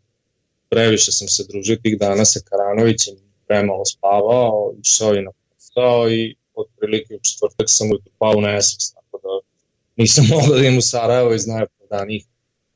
previše 0.69 1.13
sam 1.13 1.29
se 1.29 1.45
družio 1.49 1.77
tih 1.77 1.99
dana 1.99 2.25
sa 2.25 2.41
Karanovićem, 2.45 3.15
premalo 3.47 3.85
spavao, 3.85 4.75
išao 4.83 5.15
i 5.15 5.23
na 5.23 5.31
posao 5.49 6.11
i 6.11 6.35
otprilike 6.55 7.15
u 7.15 7.21
četvrtak 7.23 7.67
sam 7.69 7.91
ujutru 7.91 8.13
pao 8.19 8.41
na 8.41 8.49
da 8.49 9.02
nisam 9.97 10.25
mogao 10.33 10.55
da 10.55 10.59
idem 10.59 10.79
u 10.79 10.83
Sarajevo 10.83 11.35
iz 11.35 11.47
najpravdanijih 11.47 12.25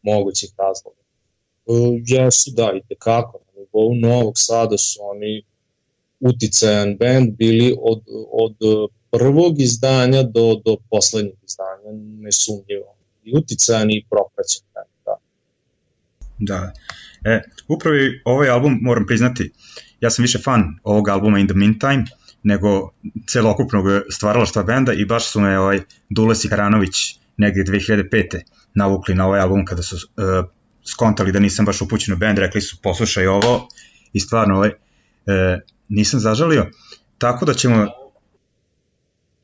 mogućih 0.02 0.50
razloga. 0.58 1.00
Uh, 1.66 2.00
jesu 2.06 2.50
da, 2.56 2.72
i 2.76 2.88
tekako, 2.88 3.40
na 3.46 3.60
nivou 3.60 3.94
Novog 3.94 4.34
Sada 4.36 4.78
su 4.78 4.98
oni 5.02 5.42
uticajan 6.20 6.96
band 6.96 7.36
bili 7.36 7.76
od, 7.80 8.02
od 8.32 8.56
prvog 9.10 9.60
izdanja 9.60 10.22
do, 10.22 10.60
do 10.64 10.76
poslednjeg 10.90 11.34
izdanja, 11.44 11.90
nesumnjivo. 12.20 12.96
I 13.24 13.36
uticajan 13.38 13.90
i 13.90 14.04
propraćen 14.10 14.62
band, 14.74 14.88
da. 15.04 15.16
Da. 16.38 16.72
E, 17.24 17.42
upravo 17.68 17.96
ovaj 18.24 18.48
album, 18.48 18.78
moram 18.82 19.06
priznati, 19.06 19.52
ja 20.00 20.10
sam 20.10 20.22
više 20.22 20.38
fan 20.38 20.62
ovog 20.82 21.08
albuma 21.08 21.38
In 21.38 21.46
the 21.46 21.56
Meantime, 21.56 22.04
nego 22.46 22.90
celokupnog 23.26 23.84
stvaralaštva 24.10 24.62
benda 24.62 24.92
i 24.92 25.04
baš 25.04 25.30
su 25.30 25.40
me 25.40 25.58
ovaj 25.58 25.80
Dules 26.10 26.44
i 26.44 26.48
Karanović 26.48 27.18
negde 27.36 27.64
2005. 27.64 28.40
navukli 28.74 29.14
na 29.14 29.26
ovaj 29.26 29.40
album 29.40 29.64
kada 29.64 29.82
su 29.82 29.96
uh, 29.96 30.48
skontali 30.84 31.32
da 31.32 31.38
nisam 31.38 31.64
baš 31.64 31.80
upućen 31.80 32.14
u 32.14 32.16
bend, 32.16 32.38
rekli 32.38 32.60
su 32.60 32.76
poslušaj 32.82 33.26
ovo 33.26 33.68
i 34.12 34.20
stvarno 34.20 34.56
ovaj, 34.56 34.68
uh, 34.68 35.60
nisam 35.88 36.20
zažalio. 36.20 36.66
Tako 37.18 37.44
da 37.44 37.54
ćemo 37.54 37.86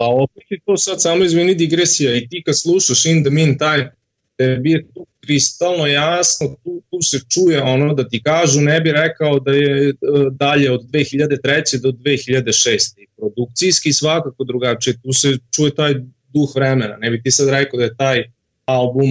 Pa 0.03 0.07
opet 0.07 0.43
je 0.51 0.61
to 0.67 0.77
sad 0.77 1.03
samo 1.03 1.25
izvini 1.25 1.55
digresija 1.55 2.17
i 2.17 2.29
ti 2.29 2.43
kad 2.47 2.61
slušaš 2.61 3.05
In 3.05 3.25
the 3.25 3.31
Meantime, 3.31 3.95
tebi 4.43 4.71
je 4.71 4.87
tu 4.95 5.07
kristalno 5.27 5.87
jasno, 5.87 6.57
tu, 6.65 6.83
tu 6.91 7.03
se 7.03 7.21
čuje 7.29 7.63
ono 7.63 7.95
da 7.95 8.09
ti 8.09 8.23
kažu, 8.23 8.61
ne 8.61 8.81
bi 8.81 8.93
rekao 8.93 9.41
da 9.41 9.53
je 9.53 9.89
e, 9.89 9.95
dalje 10.31 10.73
od 10.73 10.81
2003. 10.83 11.81
do 11.83 11.91
2006. 11.91 12.99
I 12.99 13.07
produkcijski 13.17 13.93
svakako 13.93 14.45
drugačije, 14.45 14.95
tu 15.03 15.13
se 15.13 15.29
čuje 15.55 15.75
taj 15.75 15.95
duh 16.35 16.51
vremena, 16.55 16.97
ne 16.97 17.11
bi 17.11 17.23
ti 17.23 17.31
sad 17.31 17.49
rekao 17.49 17.79
da 17.79 17.85
je 17.85 17.97
taj 17.97 18.25
album 18.65 19.09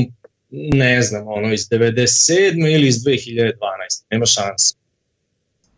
ne 0.74 1.02
znam, 1.02 1.24
ono 1.28 1.54
iz 1.54 1.70
97. 1.70 2.76
ili 2.76 2.88
iz 2.88 2.96
2012. 2.96 3.52
Nema 4.12 4.26
šanse. 4.26 4.76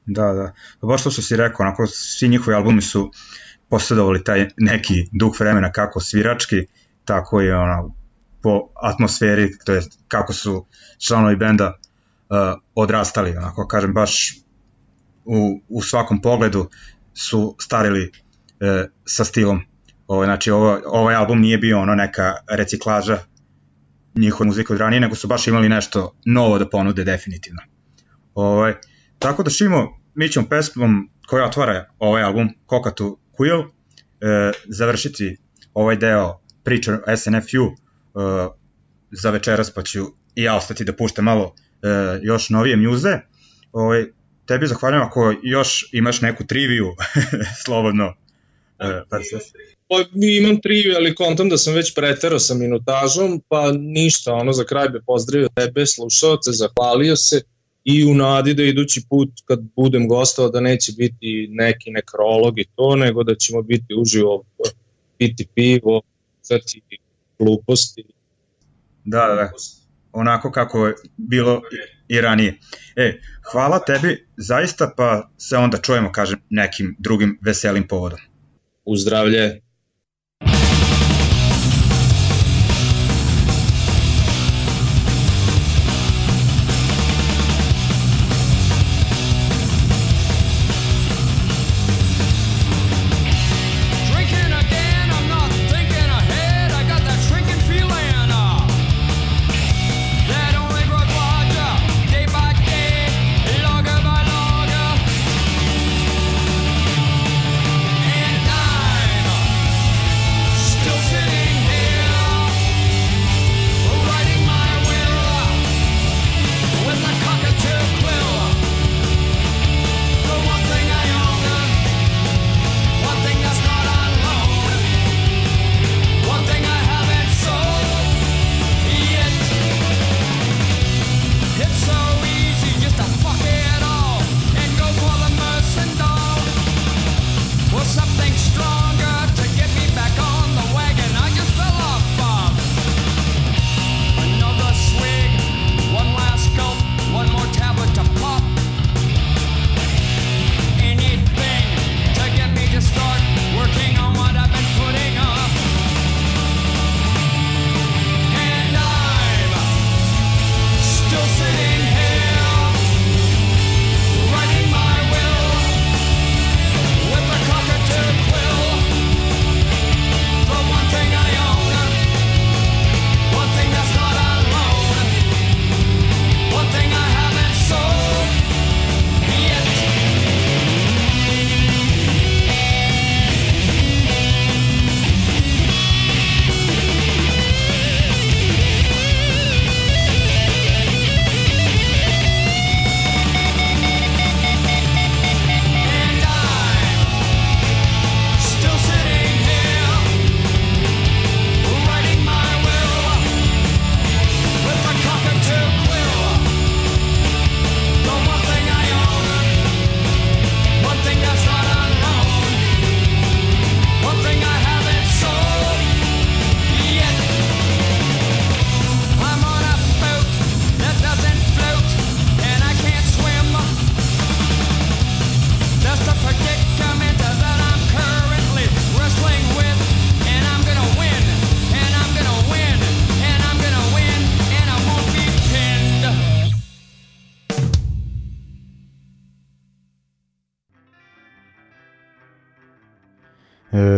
Da, 0.06 0.34
da. 0.34 0.54
Pa 0.80 0.88
baš 0.88 1.04
to 1.04 1.12
što 1.12 1.22
si 1.22 1.36
rekao, 1.36 1.66
onako 1.66 1.88
svi 1.88 2.30
njihovi 2.30 2.56
albumi 2.56 2.82
su 2.82 3.12
posjedovali 3.70 4.24
taj 4.24 4.48
neki 4.58 4.94
duh 5.12 5.40
vremena 5.40 5.72
kako 5.72 6.00
svirački, 6.00 6.56
tako 7.06 7.42
i 7.42 7.52
ono, 7.52 7.96
po 8.44 8.70
atmosferi, 8.82 9.58
to 9.66 9.74
je 9.74 9.82
kako 10.08 10.34
su 10.34 10.66
članovi 11.08 11.36
benda 11.36 11.68
uh, 11.74 12.38
odrastali, 12.76 13.38
onako 13.38 13.68
kažem 13.68 13.94
baš 13.94 14.38
u, 15.26 15.62
u 15.70 15.82
svakom 15.82 16.22
pogledu 16.22 16.70
su 17.14 17.56
starili 17.60 18.04
uh, 18.04 18.90
sa 19.06 19.24
stilom. 19.24 19.62
Ovo, 20.08 20.26
znači 20.26 20.52
ovo, 20.52 20.82
ovaj 20.86 21.16
album 21.16 21.42
nije 21.42 21.58
bio 21.58 21.80
ono 21.80 21.96
neka 21.96 22.34
reciklaža 22.50 23.20
njihove 24.16 24.48
muzike 24.48 24.74
od 24.74 24.80
ranije, 24.80 25.00
nego 25.00 25.16
su 25.16 25.28
baš 25.28 25.48
imali 25.48 25.70
nešto 25.70 26.16
novo 26.26 26.60
da 26.60 26.70
ponude 26.70 27.04
definitivno. 27.04 27.62
Ovaj, 28.36 28.74
tako 29.20 29.44
da 29.44 29.50
šimo, 29.50 30.00
mi 30.16 30.30
ćemo 30.30 30.48
pesmom 30.50 31.10
koja 31.28 31.46
otvara 31.46 31.90
ovaj 32.00 32.24
album, 32.24 32.50
Kokatu 32.66 33.20
Quill, 33.40 33.64
e, 34.22 34.52
završiti 34.68 35.38
ovaj 35.74 35.96
deo 35.96 36.40
priče 36.64 36.92
SNFU, 37.18 37.83
uh, 38.14 38.54
za 39.12 39.30
večeras 39.30 39.72
pa 39.72 39.84
ću 39.84 40.00
i 40.36 40.44
ja 40.44 40.56
ostati 40.56 40.84
da 40.84 40.94
puštam 40.94 41.26
malo 41.26 41.44
uh, 41.46 41.54
još 42.22 42.50
novije 42.50 42.78
mjuze. 42.78 43.20
Ovaj, 43.72 44.06
tebi 44.46 44.68
zahvaljujem 44.68 45.04
ako 45.04 45.34
još 45.44 45.90
imaš 45.92 46.22
neku 46.22 46.44
triviju, 46.48 46.96
slobodno. 47.66 48.08
Uh, 48.08 49.08
pa 49.10 49.20
se... 49.20 49.40
Pa 49.88 49.96
imam 50.16 50.62
triviju, 50.62 50.96
ali 50.96 51.16
kontam 51.16 51.50
da 51.50 51.58
sam 51.58 51.74
već 51.74 51.96
preterao 51.96 52.40
sa 52.40 52.54
minutažom, 52.54 53.42
pa 53.48 53.72
ništa, 53.72 54.34
ono 54.34 54.54
za 54.54 54.64
kraj 54.64 54.90
bi 54.90 55.02
pozdravio 55.06 55.50
tebe, 55.56 55.86
slušalce, 55.86 56.52
zahvalio 56.52 57.16
se 57.16 57.42
i 57.84 58.06
u 58.06 58.14
nadi 58.14 58.54
da 58.54 58.64
idući 58.64 59.02
put 59.10 59.30
kad 59.46 59.60
budem 59.76 60.08
gostao 60.08 60.50
da 60.50 60.60
neće 60.60 60.92
biti 60.98 61.48
neki 61.52 61.92
nekrolog 61.92 62.60
i 62.60 62.66
to, 62.76 62.96
nego 62.96 63.24
da 63.24 63.36
ćemo 63.36 63.62
biti 63.62 63.94
uživo 63.98 64.44
piti 65.18 65.48
pivo, 65.56 66.02
crti 66.42 66.82
gluposti. 67.40 68.04
Da, 69.06 69.28
da, 69.28 69.36
da. 69.36 69.52
Onako 70.12 70.52
kako 70.52 70.88
je 70.88 70.94
bilo 71.18 71.62
i 72.08 72.22
ranije. 72.22 72.60
E, 72.96 73.20
hvala 73.52 73.80
tebi 73.80 74.28
zaista, 74.38 74.94
pa 74.98 75.30
se 75.38 75.58
onda 75.58 75.78
čujemo, 75.78 76.12
kažem, 76.12 76.40
nekim 76.50 76.96
drugim 77.00 77.40
veselim 77.42 77.88
povodom. 77.88 78.20
Uzdravlje. 78.86 79.62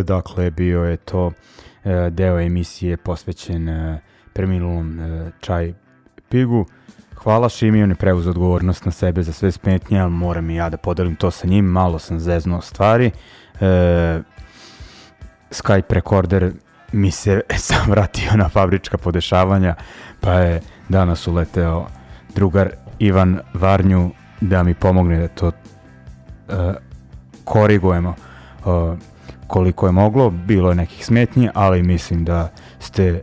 Dakle, 0.04 0.52
bio 0.52 0.84
je 0.84 0.98
to 0.98 1.32
e, 1.84 2.10
deo 2.10 2.40
emisije 2.40 2.98
posvećen 2.98 3.70
e, 3.70 4.02
preminulom 4.34 5.00
e, 5.00 5.32
Čaj 5.40 5.74
Pigu. 6.30 6.66
Hvala 7.16 7.50
Šimi, 7.50 7.84
on 7.84 7.90
je 7.90 7.96
preuzeo 7.96 8.30
odgovornost 8.30 8.86
na 8.86 8.92
sebe 8.92 9.24
za 9.24 9.34
sve 9.34 9.52
smetnje, 9.52 10.00
ali 10.00 10.12
moram 10.12 10.50
i 10.50 10.56
ja 10.56 10.70
da 10.70 10.78
podelim 10.78 11.16
to 11.16 11.32
sa 11.32 11.48
njim, 11.48 11.66
malo 11.66 12.00
sam 12.00 12.20
zeznuo 12.20 12.62
stvari. 12.62 13.12
E, 13.62 14.22
Skype 15.52 15.94
rekorder 15.94 16.52
mi 16.92 17.12
se 17.12 17.42
sam 17.68 17.92
vratio 17.92 18.32
na 18.36 18.50
fabrička 18.50 18.98
podešavanja, 18.98 19.76
pa 20.22 20.34
je 20.34 20.62
danas 20.90 21.28
uleteo 21.28 21.88
drugar 22.36 22.70
Ivan 23.00 23.40
Varnju 23.54 24.12
da 24.42 24.64
mi 24.64 24.74
pomogne 24.74 25.18
da 25.18 25.28
to 25.28 25.48
e, 25.48 25.54
korigujemo 27.44 28.10
e, 28.66 29.15
koliko 29.56 29.86
je 29.86 29.92
moglo. 29.92 30.30
Bilo 30.30 30.70
je 30.70 30.76
nekih 30.76 31.06
smetnji, 31.06 31.50
ali 31.54 31.84
mislim 31.84 32.26
da 32.26 32.50
ste 32.80 33.04
e, 33.06 33.20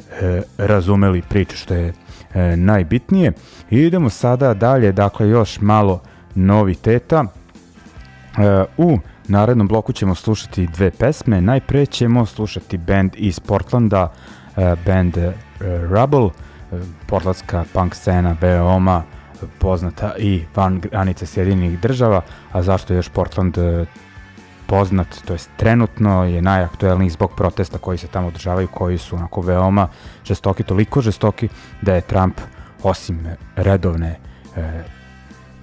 razumeli 0.59 1.22
priču 1.22 1.57
što 1.57 1.74
je 1.74 1.93
e, 2.35 2.57
najbitnije. 2.57 3.33
I 3.70 3.78
idemo 3.78 4.11
sada 4.11 4.55
dalje, 4.55 4.93
dakle 4.93 5.28
još 5.28 5.61
malo 5.61 6.01
noviteta. 6.35 7.24
E, 7.24 8.64
u 8.76 8.99
narednom 9.28 9.68
bloku 9.68 9.93
ćemo 9.93 10.14
slušati 10.14 10.66
dve 10.66 10.91
pesme. 10.91 11.41
Najpre 11.41 11.87
ćemo 11.87 12.26
slušati 12.26 12.78
band 12.78 13.12
iz 13.16 13.41
Portlanda, 13.41 14.12
e, 14.57 14.76
band 14.87 15.16
e, 15.16 15.33
Rubble, 15.61 16.30
e, 16.72 16.80
portlandska 17.07 17.64
punk 17.72 17.95
scena 17.95 18.37
veoma 18.41 19.03
poznata 19.59 20.14
i 20.18 20.43
van 20.57 20.80
granice 20.80 21.26
Sjedinih 21.26 21.80
država, 21.80 22.20
a 22.53 22.62
zašto 22.62 22.95
još 22.95 23.09
Portland 23.09 23.59
e, 23.59 23.87
poznat, 24.73 25.07
to 25.25 25.33
jest 25.33 25.51
trenutno 25.57 26.25
je 26.25 26.43
najaktuelniji 26.43 27.11
zbog 27.11 27.33
protesta 27.37 27.79
koji 27.79 27.99
se 27.99 28.07
tamo 28.07 28.29
održavaju, 28.29 28.68
koji 28.68 28.99
su 28.99 29.16
onako 29.16 29.41
veoma 29.41 29.89
žestoki, 30.25 30.62
toliko 30.62 31.01
žestoki 31.01 31.49
da 31.83 31.95
je 31.95 32.01
Trump 32.01 32.41
osim 32.83 33.27
redovne 33.57 34.16
e, 34.57 34.83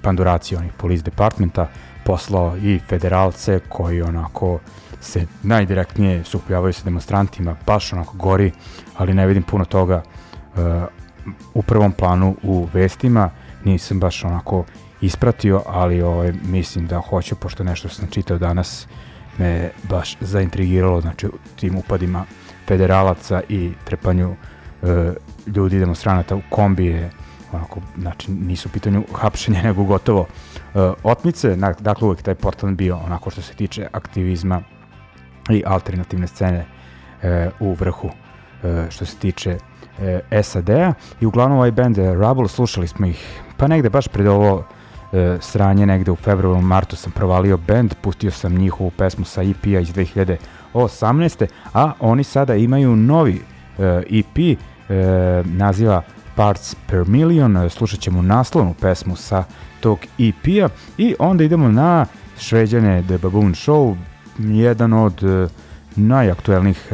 panduracije 0.02 0.58
onih 0.58 0.74
police 0.78 1.04
departmenta 1.04 1.68
poslao 2.06 2.58
i 2.58 2.80
federalce 2.90 3.60
koji 3.70 4.02
onako 4.02 4.60
se 5.02 5.26
najdirektnije 5.44 6.24
supljavaju 6.24 6.74
sa 6.74 6.84
demonstrantima, 6.84 7.56
baš 7.66 7.94
onako 7.94 8.18
gori, 8.18 8.52
ali 8.98 9.14
ne 9.14 9.28
vidim 9.28 9.44
puno 9.44 9.66
toga 9.66 10.04
e, 10.04 10.60
u 11.54 11.62
prvom 11.62 11.92
planu 11.92 12.36
u 12.44 12.68
vestima, 12.74 13.30
nisam 13.66 14.00
baš 14.00 14.24
onako 14.24 14.66
ispratio, 15.02 15.62
ali 15.66 16.02
ovaj, 16.02 16.34
mislim 16.44 16.88
da 16.88 17.02
hoću, 17.10 17.36
pošto 17.36 17.64
nešto 17.64 17.90
sam 17.90 18.08
čitao 18.08 18.38
danas, 18.38 18.88
me 19.40 19.72
baš 19.90 20.18
zaintrigiralo, 20.22 21.02
znači 21.02 21.28
tim 21.56 21.78
upadima 21.78 22.26
federalaca 22.68 23.42
i 23.50 23.72
trepanju 23.84 24.36
e, 24.84 25.14
ljudi 25.56 25.80
demonstranata 25.80 26.36
u 26.36 26.42
kombije, 26.50 27.10
onako, 27.52 27.80
znači 27.98 28.32
nisu 28.32 28.70
u 28.70 28.72
pitanju 28.72 29.04
hapšenja, 29.16 29.62
nego 29.68 29.84
gotovo 29.84 30.28
e, 30.76 30.80
otmice, 31.04 31.56
dakle 31.80 32.08
uvek 32.08 32.22
taj 32.22 32.36
Portland 32.36 32.78
bio 32.78 32.98
onako 32.98 33.30
što 33.30 33.42
se 33.42 33.54
tiče 33.54 33.88
aktivizma 33.92 34.62
i 35.50 35.64
alternativne 35.66 36.28
scene 36.28 36.66
e, 37.22 37.50
u 37.60 37.74
vrhu 37.74 38.10
e, 38.64 38.86
što 38.90 39.06
se 39.06 39.18
tiče 39.18 39.58
e, 40.32 40.44
SAD-a 40.44 40.94
i 41.22 41.26
uglavnom 41.26 41.58
ovaj 41.58 41.72
band 41.72 41.98
Rubble, 41.98 42.48
slušali 42.48 42.88
smo 42.88 43.06
ih 43.06 43.42
pa 43.58 43.68
negde 43.68 43.90
baš 43.90 44.08
pred 44.08 44.28
ovo 44.28 44.66
e, 45.14 45.38
sranje 45.42 45.86
negde 45.86 46.12
u 46.12 46.16
februaru, 46.16 46.62
martu 46.62 46.96
sam 46.96 47.12
provalio 47.12 47.58
band, 47.58 47.94
pustio 48.02 48.32
sam 48.32 48.58
njihovu 48.58 48.92
pesmu 48.92 49.26
sa 49.26 49.42
EP-a 49.44 49.80
iz 49.80 49.94
2018. 50.74 51.48
A 51.74 51.92
oni 52.00 52.24
sada 52.24 52.56
imaju 52.56 52.96
novi 52.96 53.42
e, 53.80 54.02
EP, 54.10 54.38
e, 54.38 54.58
naziva 55.46 56.02
Parts 56.36 56.76
Per 56.88 57.08
Million, 57.08 57.70
slušat 57.70 58.00
ćemo 58.00 58.22
naslovnu 58.22 58.74
pesmu 58.82 59.16
sa 59.16 59.44
tog 59.80 60.00
EP-a 60.20 60.70
i 60.98 61.16
onda 61.20 61.44
idemo 61.44 61.68
na 61.68 62.06
Šveđane 62.38 63.04
The 63.04 63.18
Baboon 63.18 63.54
Show, 63.54 63.96
jedan 64.38 64.94
od 64.94 65.24
e, 65.24 65.48
najaktuelnijih 65.96 66.94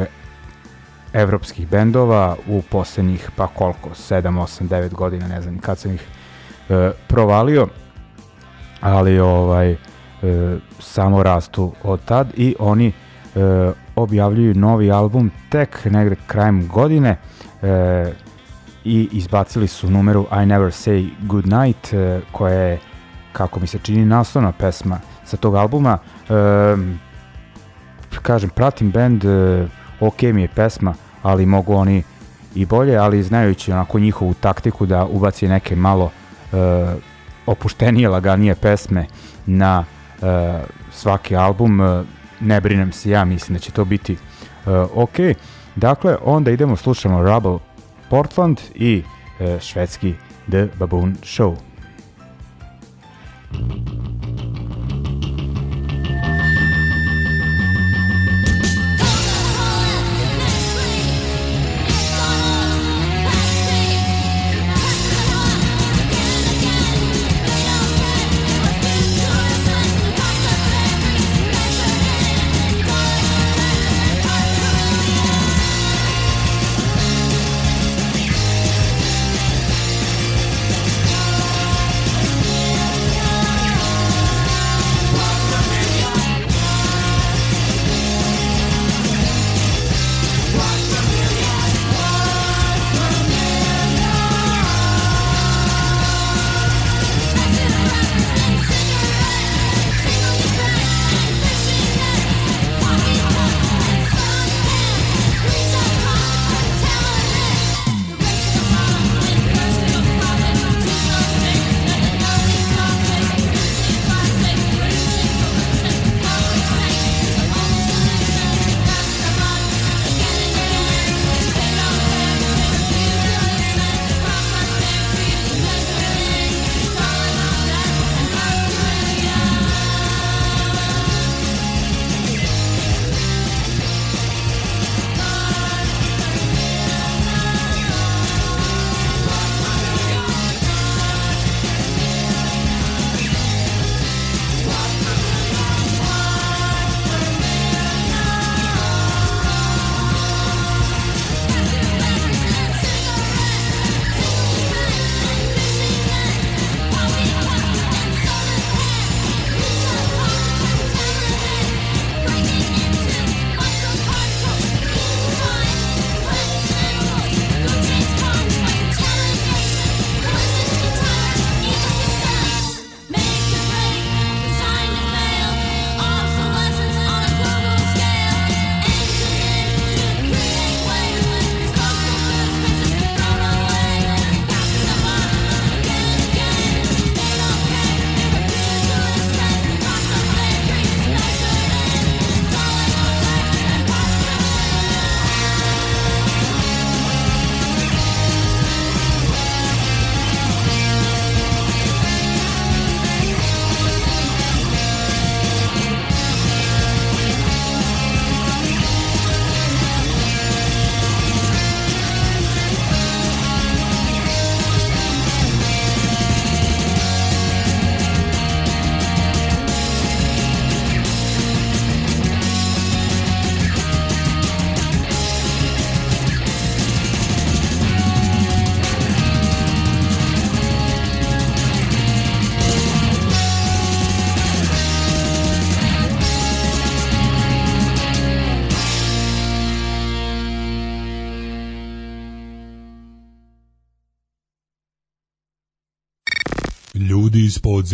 evropskih 1.14 1.68
bendova 1.68 2.36
u 2.48 2.62
poslednjih 2.62 3.30
pa 3.36 3.48
koliko, 3.48 3.90
7, 3.90 4.22
8, 4.22 4.68
9 4.68 4.94
godina, 4.94 5.28
ne 5.28 5.42
znam 5.42 5.60
kad 5.60 5.80
sam 5.80 5.94
ih 5.94 6.08
e, 6.70 6.92
provalio, 7.08 7.68
ali 8.86 9.20
ovaj 9.20 9.72
e, 9.72 9.78
samo 10.80 11.24
rastu 11.24 11.74
od 11.84 12.06
tad 12.06 12.28
i 12.38 12.56
oni 12.60 12.88
e, 12.88 12.92
objavljuju 13.96 14.54
novi 14.54 14.92
album 14.92 15.32
tek 15.50 15.86
negde 15.86 16.16
krajem 16.28 16.68
godine 16.68 17.18
e, 17.62 18.12
i 18.84 19.10
izbacili 19.12 19.68
su 19.68 19.90
numeru 19.90 20.26
I 20.44 20.46
Never 20.46 20.72
Say 20.72 21.10
Goodnight 21.22 21.94
e, 21.94 22.22
koja 22.32 22.54
je 22.54 22.80
kako 23.34 23.60
mi 23.60 23.68
se 23.68 23.80
čini 23.80 24.06
naslovna 24.06 24.52
pesma 24.52 25.00
sa 25.26 25.38
tog 25.38 25.56
albuma. 25.56 25.98
E, 26.30 26.34
kažem 28.22 28.50
pratim 28.50 28.92
band 28.92 29.26
e, 29.26 29.68
ok 30.00 30.22
mi 30.22 30.42
je 30.42 30.48
pesma 30.48 30.94
ali 31.24 31.46
mogu 31.46 31.74
oni 31.74 32.04
i 32.56 32.66
bolje 32.66 32.98
ali 32.98 33.24
znajući 33.24 33.72
onako 33.72 34.00
njihovu 34.00 34.34
taktiku 34.34 34.86
da 34.86 35.06
ubaci 35.06 35.48
neke 35.48 35.76
malo 35.76 36.12
e, 36.54 37.15
opuštenije, 37.46 38.10
laganije 38.10 38.56
pesme 38.56 39.06
na 39.46 39.86
e, 40.22 40.26
svaki 40.92 41.36
album, 41.36 41.82
e, 41.82 42.04
ne 42.40 42.62
brinem 42.62 42.92
se 42.92 43.10
ja, 43.10 43.26
mislim 43.26 43.54
da 43.54 43.60
će 43.60 43.72
to 43.72 43.86
biti 43.86 44.14
e, 44.14 44.18
ok. 44.96 45.16
Dakle, 45.76 46.18
onda 46.24 46.52
idemo, 46.52 46.76
slušamo 46.76 47.24
Rubble 47.24 47.58
Portland 48.10 48.60
i 48.76 49.04
e, 49.40 49.60
švedski 49.60 50.14
The 50.50 50.68
Baboon 50.80 51.16
Show. 51.24 51.56
Thank 53.52 53.90
you. 53.90 54.05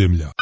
Iz 0.02 0.41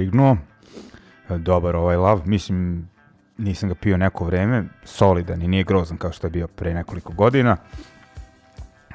podrignuo. 0.00 0.36
E, 1.30 1.38
dobar 1.38 1.76
ovaj 1.76 1.96
lav, 1.96 2.22
mislim, 2.24 2.88
nisam 3.38 3.68
ga 3.68 3.74
pio 3.74 3.96
neko 3.96 4.24
vreme, 4.24 4.64
solidan 4.84 5.42
i 5.42 5.48
nije 5.48 5.64
grozan 5.64 5.98
kao 5.98 6.12
što 6.12 6.26
je 6.26 6.30
bio 6.30 6.48
pre 6.48 6.74
nekoliko 6.74 7.12
godina. 7.12 7.56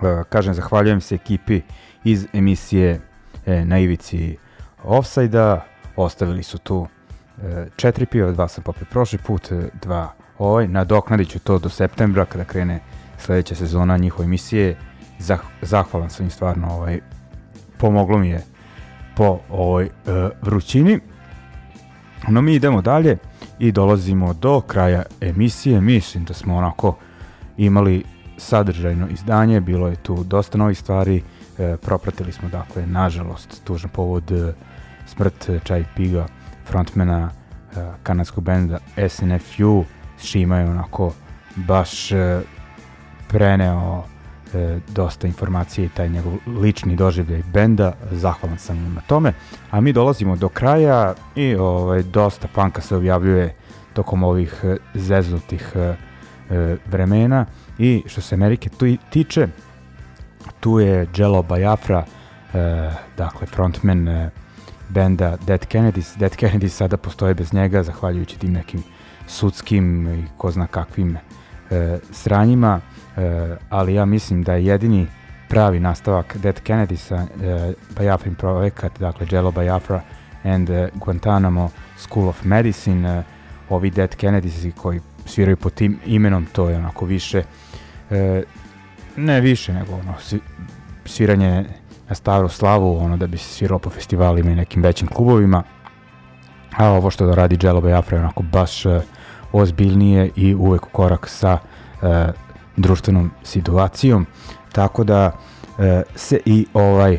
E, 0.02 0.23
kažem, 0.30 0.53
zahvaljujem 0.53 1.02
se 1.02 1.15
ekipi 1.15 1.61
iz 2.03 2.27
emisije 2.34 3.02
e, 3.45 3.65
na 3.65 3.80
ivici 3.80 4.38
Offside-a, 4.84 5.61
ostavili 5.95 6.44
su 6.44 6.57
tu 6.57 6.88
četiri 7.76 8.06
piva, 8.06 8.32
dva 8.32 8.48
sam 8.48 8.64
popio 8.64 8.86
prošli 8.91 9.19
put, 9.19 9.52
dva 9.82 10.14
ovaj, 10.38 10.68
nadoknadit 10.68 11.30
ću 11.30 11.40
to 11.40 11.60
do 11.60 11.69
septembra 11.69 12.26
kada 12.26 12.44
krene 12.44 12.80
sledeća 13.18 13.56
sezona 13.56 13.98
njihove 13.98 14.26
emisije. 14.26 14.77
Zah, 15.19 15.40
zahvalan 15.61 16.10
sam 16.10 16.26
im 16.26 16.30
stvarno, 16.30 16.68
ovaj, 16.68 16.99
pomoglo 17.77 18.18
mi 18.18 18.30
je 18.30 18.55
po 19.16 19.40
ovoj 19.50 19.86
uh, 19.86 20.14
vrućini. 20.42 21.00
No 22.28 22.42
mi 22.42 22.54
idemo 22.54 22.82
dalje 22.82 23.18
i 23.60 23.72
dolazimo 23.72 24.34
do 24.34 24.62
kraja 24.62 25.04
emisije. 25.22 25.82
Mislim 25.82 26.26
da 26.26 26.34
smo 26.34 26.58
onako 26.58 26.96
imali 27.58 28.04
sadržajno 28.38 29.08
izdanje, 29.08 29.62
bilo 29.62 29.88
je 29.88 29.96
tu 29.96 30.24
dosta 30.24 30.58
novih 30.58 30.80
stvari, 30.80 31.24
e, 31.58 31.78
propratili 31.78 32.32
smo 32.32 32.50
dakle, 32.50 32.88
nažalost, 32.88 33.64
tužan 33.64 33.90
povod 33.90 34.32
e, 34.32 34.54
smrt 35.06 35.50
Čaj 35.64 35.86
Piga, 35.96 36.26
frontmana 36.66 37.30
e, 37.30 37.92
kanadskog 38.04 38.44
benda 38.44 38.80
SNFU, 39.10 39.86
Šima 40.24 40.58
je 40.58 40.70
onako 40.70 41.14
baš 41.56 42.12
e, 42.12 42.42
preneo 43.28 44.04
e, 44.54 44.80
dosta 44.88 45.28
informacije 45.28 45.86
i 45.86 45.90
taj 45.90 46.10
njegov 46.10 46.34
lični 46.62 46.96
doživljaj 46.96 47.44
benda, 47.54 47.94
zahvalan 48.12 48.58
sam 48.58 48.78
mu 48.78 48.90
na 48.90 49.02
tome, 49.02 49.34
a 49.72 49.82
mi 49.82 49.94
dolazimo 49.94 50.36
do 50.36 50.50
kraja 50.50 51.14
i 51.36 51.56
ovaj, 51.56 52.04
dosta 52.04 52.48
panka 52.56 52.82
se 52.82 52.96
objavljuje 52.96 53.56
tokom 53.94 54.24
ovih 54.24 54.62
e, 54.64 54.78
zeznutih 54.94 55.72
e, 55.76 55.80
e, 55.80 56.78
vremena. 56.86 57.46
I 57.78 58.04
što 58.06 58.22
se 58.22 58.36
Amerike 58.36 58.70
tu 58.70 58.86
tiče, 59.10 59.48
tu 60.60 60.80
je 60.80 61.08
Jello 61.18 61.44
Biafra, 61.44 62.06
e, 62.54 62.92
dakle 63.18 63.48
frontman 63.48 64.08
e, 64.08 64.30
benda 64.90 65.38
Dead 65.48 65.66
Kennedys. 65.68 66.18
Dead 66.18 66.32
Kennedys 66.36 66.70
sada 66.70 66.98
postoje 66.98 67.34
bez 67.34 67.54
njega, 67.54 67.84
zahvaljujući 67.84 68.40
tim 68.40 68.54
nekim 68.54 68.84
sudskim 69.28 70.08
i 70.08 70.26
ko 70.38 70.52
zna 70.52 70.68
kakvim 70.68 71.18
e, 71.18 71.98
sranjima, 72.12 72.82
e, 73.18 73.56
ali 73.70 73.94
ja 73.94 74.06
mislim 74.06 74.44
da 74.44 74.54
je 74.54 74.66
jedini 74.66 75.08
pravi 75.50 75.80
nastavak 75.80 76.38
Dead 76.38 76.62
Kennedysa, 76.62 77.26
e, 77.44 77.74
Biafrin 78.00 78.36
projekat, 78.36 79.00
dakle 79.00 79.28
Jello 79.32 79.52
Biafra 79.52 80.02
and 80.44 80.70
uh, 80.70 80.76
Guantanamo 80.94 81.70
School 81.98 82.28
of 82.28 82.44
Medicine, 82.44 83.20
uh, 83.20 83.26
ovi 83.70 83.90
Dead 83.90 84.16
Kennedys 84.16 84.72
koji 84.78 85.00
sviraju 85.26 85.58
pod 85.58 85.74
tim 85.74 86.00
imenom, 86.06 86.46
to 86.46 86.70
je 86.70 86.78
onako 86.78 87.06
više, 87.06 87.44
e, 88.12 88.44
ne 89.16 89.42
više 89.42 89.74
nego 89.74 89.94
ono, 89.94 90.14
sviranje 91.06 91.66
na 92.10 92.16
staru 92.16 92.50
slavu, 92.50 92.98
ono 92.98 93.18
da 93.18 93.28
bi 93.28 93.38
se 93.38 93.54
sviralo 93.54 93.80
po 93.80 93.90
festivalima 93.90 94.52
i 94.52 94.56
nekim 94.56 94.84
većim 94.84 95.08
klubovima, 95.08 95.64
a 96.78 96.90
ovo 96.90 97.10
što 97.10 97.26
da 97.26 97.36
radi 97.36 97.58
Jello 97.62 97.82
Biafra 97.82 98.18
je 98.18 98.24
onako 98.24 98.44
baš 98.44 98.86
e, 98.86 99.02
ozbiljnije 99.52 100.32
i 100.36 100.56
uvek 100.56 100.86
u 100.86 100.90
korak 100.90 101.28
sa 101.28 101.58
e, 102.02 102.32
društvenom 102.78 103.32
situacijom, 103.44 104.26
tako 104.72 105.04
da 105.04 105.32
e, 105.80 106.04
se 106.16 106.40
i 106.46 106.66
ovaj 106.74 107.14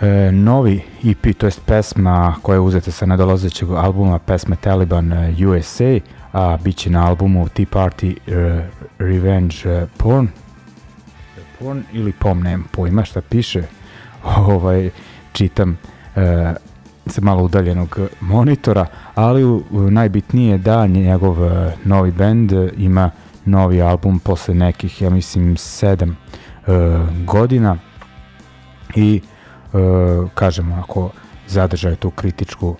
e, 0.00 0.32
novi 0.32 0.82
EP, 1.04 1.38
to 1.38 1.46
jest 1.46 1.60
pesma 1.66 2.34
koja 2.42 2.54
je 2.54 2.60
uzeta 2.60 2.90
sa 2.90 3.06
nadolazećeg 3.06 3.70
albuma, 3.70 4.18
pesme 4.18 4.56
Taliban 4.56 5.12
e, 5.12 5.46
USA, 5.46 5.98
a 6.32 6.56
bit 6.64 6.76
će 6.76 6.90
na 6.90 7.06
albumu 7.06 7.48
Tea 7.48 7.66
Party 7.66 8.16
uh, 8.16 8.64
Revenge 8.98 9.56
uh, 9.64 9.88
Porn. 9.96 10.28
Porn 11.58 11.82
ili 11.92 12.12
POM, 12.12 12.42
nemam 12.42 12.68
pojma 12.72 13.04
šta 13.04 13.20
piše. 13.20 13.62
Ovaj, 14.36 14.90
čitam 15.32 15.70
uh, 16.16 16.22
sa 17.06 17.20
malo 17.20 17.42
udaljenog 17.42 17.98
monitora, 18.20 18.86
ali 19.14 19.44
u, 19.44 19.62
u 19.70 19.80
najbitnije 19.80 20.58
da 20.58 20.86
njegov 20.86 21.42
uh, 21.42 21.52
novi 21.84 22.10
band 22.10 22.52
uh, 22.52 22.70
ima 22.76 23.10
novi 23.44 23.82
album 23.82 24.18
posle 24.18 24.54
nekih, 24.54 25.02
ja 25.02 25.10
mislim, 25.10 25.56
sedam 25.56 26.10
uh, 26.10 26.74
godina 27.24 27.76
i 28.94 29.20
uh, 29.72 30.30
kažem 30.34 30.72
onako 30.72 31.10
zadržaju 31.46 31.96
tu 31.96 32.10
kritičku 32.10 32.68
uh, 32.68 32.76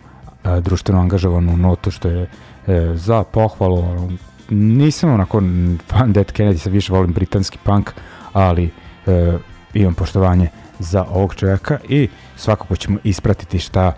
društveno 0.61 1.01
angažovanu 1.01 1.57
notu 1.57 1.91
što 1.91 2.09
je 2.09 2.29
e, 2.67 2.91
za 2.95 3.25
pohvalu. 3.25 4.11
Nisam 4.51 5.13
onako 5.13 5.43
fan 5.89 6.13
Dead 6.13 6.33
Kennedy, 6.33 6.57
sa 6.57 6.71
više 6.71 6.93
volim 6.93 7.13
britanski 7.13 7.59
punk, 7.65 7.91
ali 8.33 8.71
e, 9.07 9.39
imam 9.75 9.95
poštovanje 9.95 10.49
za 10.79 11.05
ovog 11.05 11.35
čovjeka 11.35 11.79
i 11.89 12.09
svakako 12.37 12.77
ćemo 12.77 12.99
ispratiti 13.05 13.59
šta 13.59 13.87
e, 13.87 13.95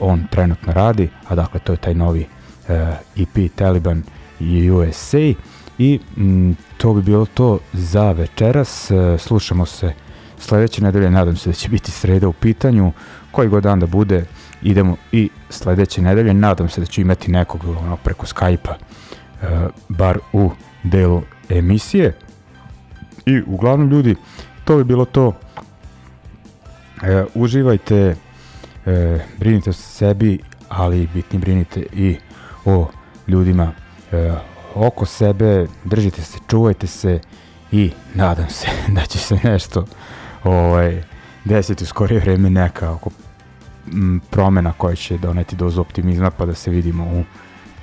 on 0.00 0.26
trenutno 0.30 0.72
radi, 0.72 1.08
a 1.28 1.34
dakle 1.34 1.60
to 1.60 1.72
je 1.72 1.76
taj 1.76 1.94
novi 1.94 2.26
e, 2.68 2.96
EP 3.16 3.52
Taliban 3.54 4.02
USA 4.72 5.32
i 5.78 6.00
m, 6.16 6.56
to 6.76 6.94
bi 6.94 7.02
bilo 7.02 7.26
to 7.26 7.58
za 7.72 8.12
večeras. 8.12 8.90
E, 8.90 9.18
slušamo 9.18 9.66
se 9.66 9.92
sledeće 10.38 10.82
nedelje, 10.82 11.10
nadam 11.10 11.36
se 11.36 11.50
da 11.50 11.54
će 11.54 11.68
biti 11.68 11.90
sreda 11.90 12.28
u 12.28 12.32
pitanju, 12.32 12.92
koji 13.30 13.48
god 13.48 13.62
dan 13.62 13.80
da 13.80 13.86
bude, 13.86 14.24
idemo 14.62 14.96
i 15.12 15.28
sledeće 15.50 16.02
nedelje, 16.02 16.34
nadam 16.34 16.68
se 16.68 16.80
da 16.80 16.86
ću 16.86 17.00
imati 17.00 17.30
nekog 17.30 17.64
ono, 17.64 17.96
preko 17.96 18.26
Skype-a, 18.26 18.74
e, 18.74 19.68
bar 19.88 20.18
u 20.32 20.50
delu 20.82 21.22
emisije. 21.48 22.16
I 23.26 23.42
uglavnom 23.46 23.90
ljudi, 23.90 24.16
to 24.64 24.76
bi 24.76 24.84
bilo 24.84 25.04
to. 25.04 25.32
E, 27.02 27.24
uživajte, 27.34 28.16
e, 28.86 29.18
brinite 29.38 29.70
o 29.70 29.72
sebi, 29.72 30.38
ali 30.68 31.08
bitni 31.14 31.38
brinite 31.38 31.86
i 31.92 32.16
o 32.64 32.88
ljudima 33.28 33.72
e, 34.12 34.34
oko 34.74 35.06
sebe, 35.06 35.66
držite 35.84 36.22
se, 36.22 36.38
čuvajte 36.48 36.86
se 36.86 37.20
i 37.72 37.90
nadam 38.14 38.50
se 38.50 38.66
da 38.94 39.00
će 39.00 39.18
se 39.18 39.38
nešto 39.44 39.84
ovaj, 40.44 41.02
desiti 41.44 41.84
u 41.84 41.86
skorije 41.86 42.20
vreme 42.20 42.50
neka 42.50 42.92
oko 42.92 43.10
promena 44.30 44.72
koja 44.72 44.94
će 44.94 45.18
doneti 45.18 45.56
dozu 45.56 45.80
optimizma 45.80 46.30
pa 46.30 46.46
da 46.46 46.54
se 46.54 46.70
vidimo 46.70 47.04
u 47.04 47.24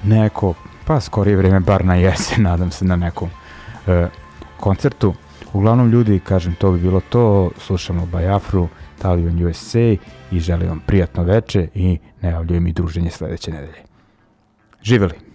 neko, 0.04 0.54
pa 0.86 1.02
skorije 1.02 1.38
vreme, 1.38 1.60
bar 1.60 1.86
na 1.86 1.96
jesen, 1.96 2.44
nadam 2.50 2.72
se 2.72 2.86
na 2.86 2.96
nekom 2.96 3.30
e, 3.88 4.08
koncertu. 4.60 5.14
Uglavnom 5.54 5.90
ljudi, 5.90 6.20
kažem, 6.20 6.56
to 6.56 6.72
bi 6.72 6.80
bilo 6.80 7.02
to, 7.10 7.52
slušamo 7.58 8.06
Bajafru, 8.06 8.68
Taliban 9.02 9.46
USA 9.46 9.96
i 10.32 10.40
želim 10.40 10.70
vam 10.70 10.80
prijatno 10.86 11.24
veče 11.24 11.68
i 11.74 11.98
najavljujem 12.22 12.68
i 12.68 12.74
druženje 12.74 13.12
sledeće 13.12 13.52
nedelje. 13.52 13.84
Živeli! 14.84 15.31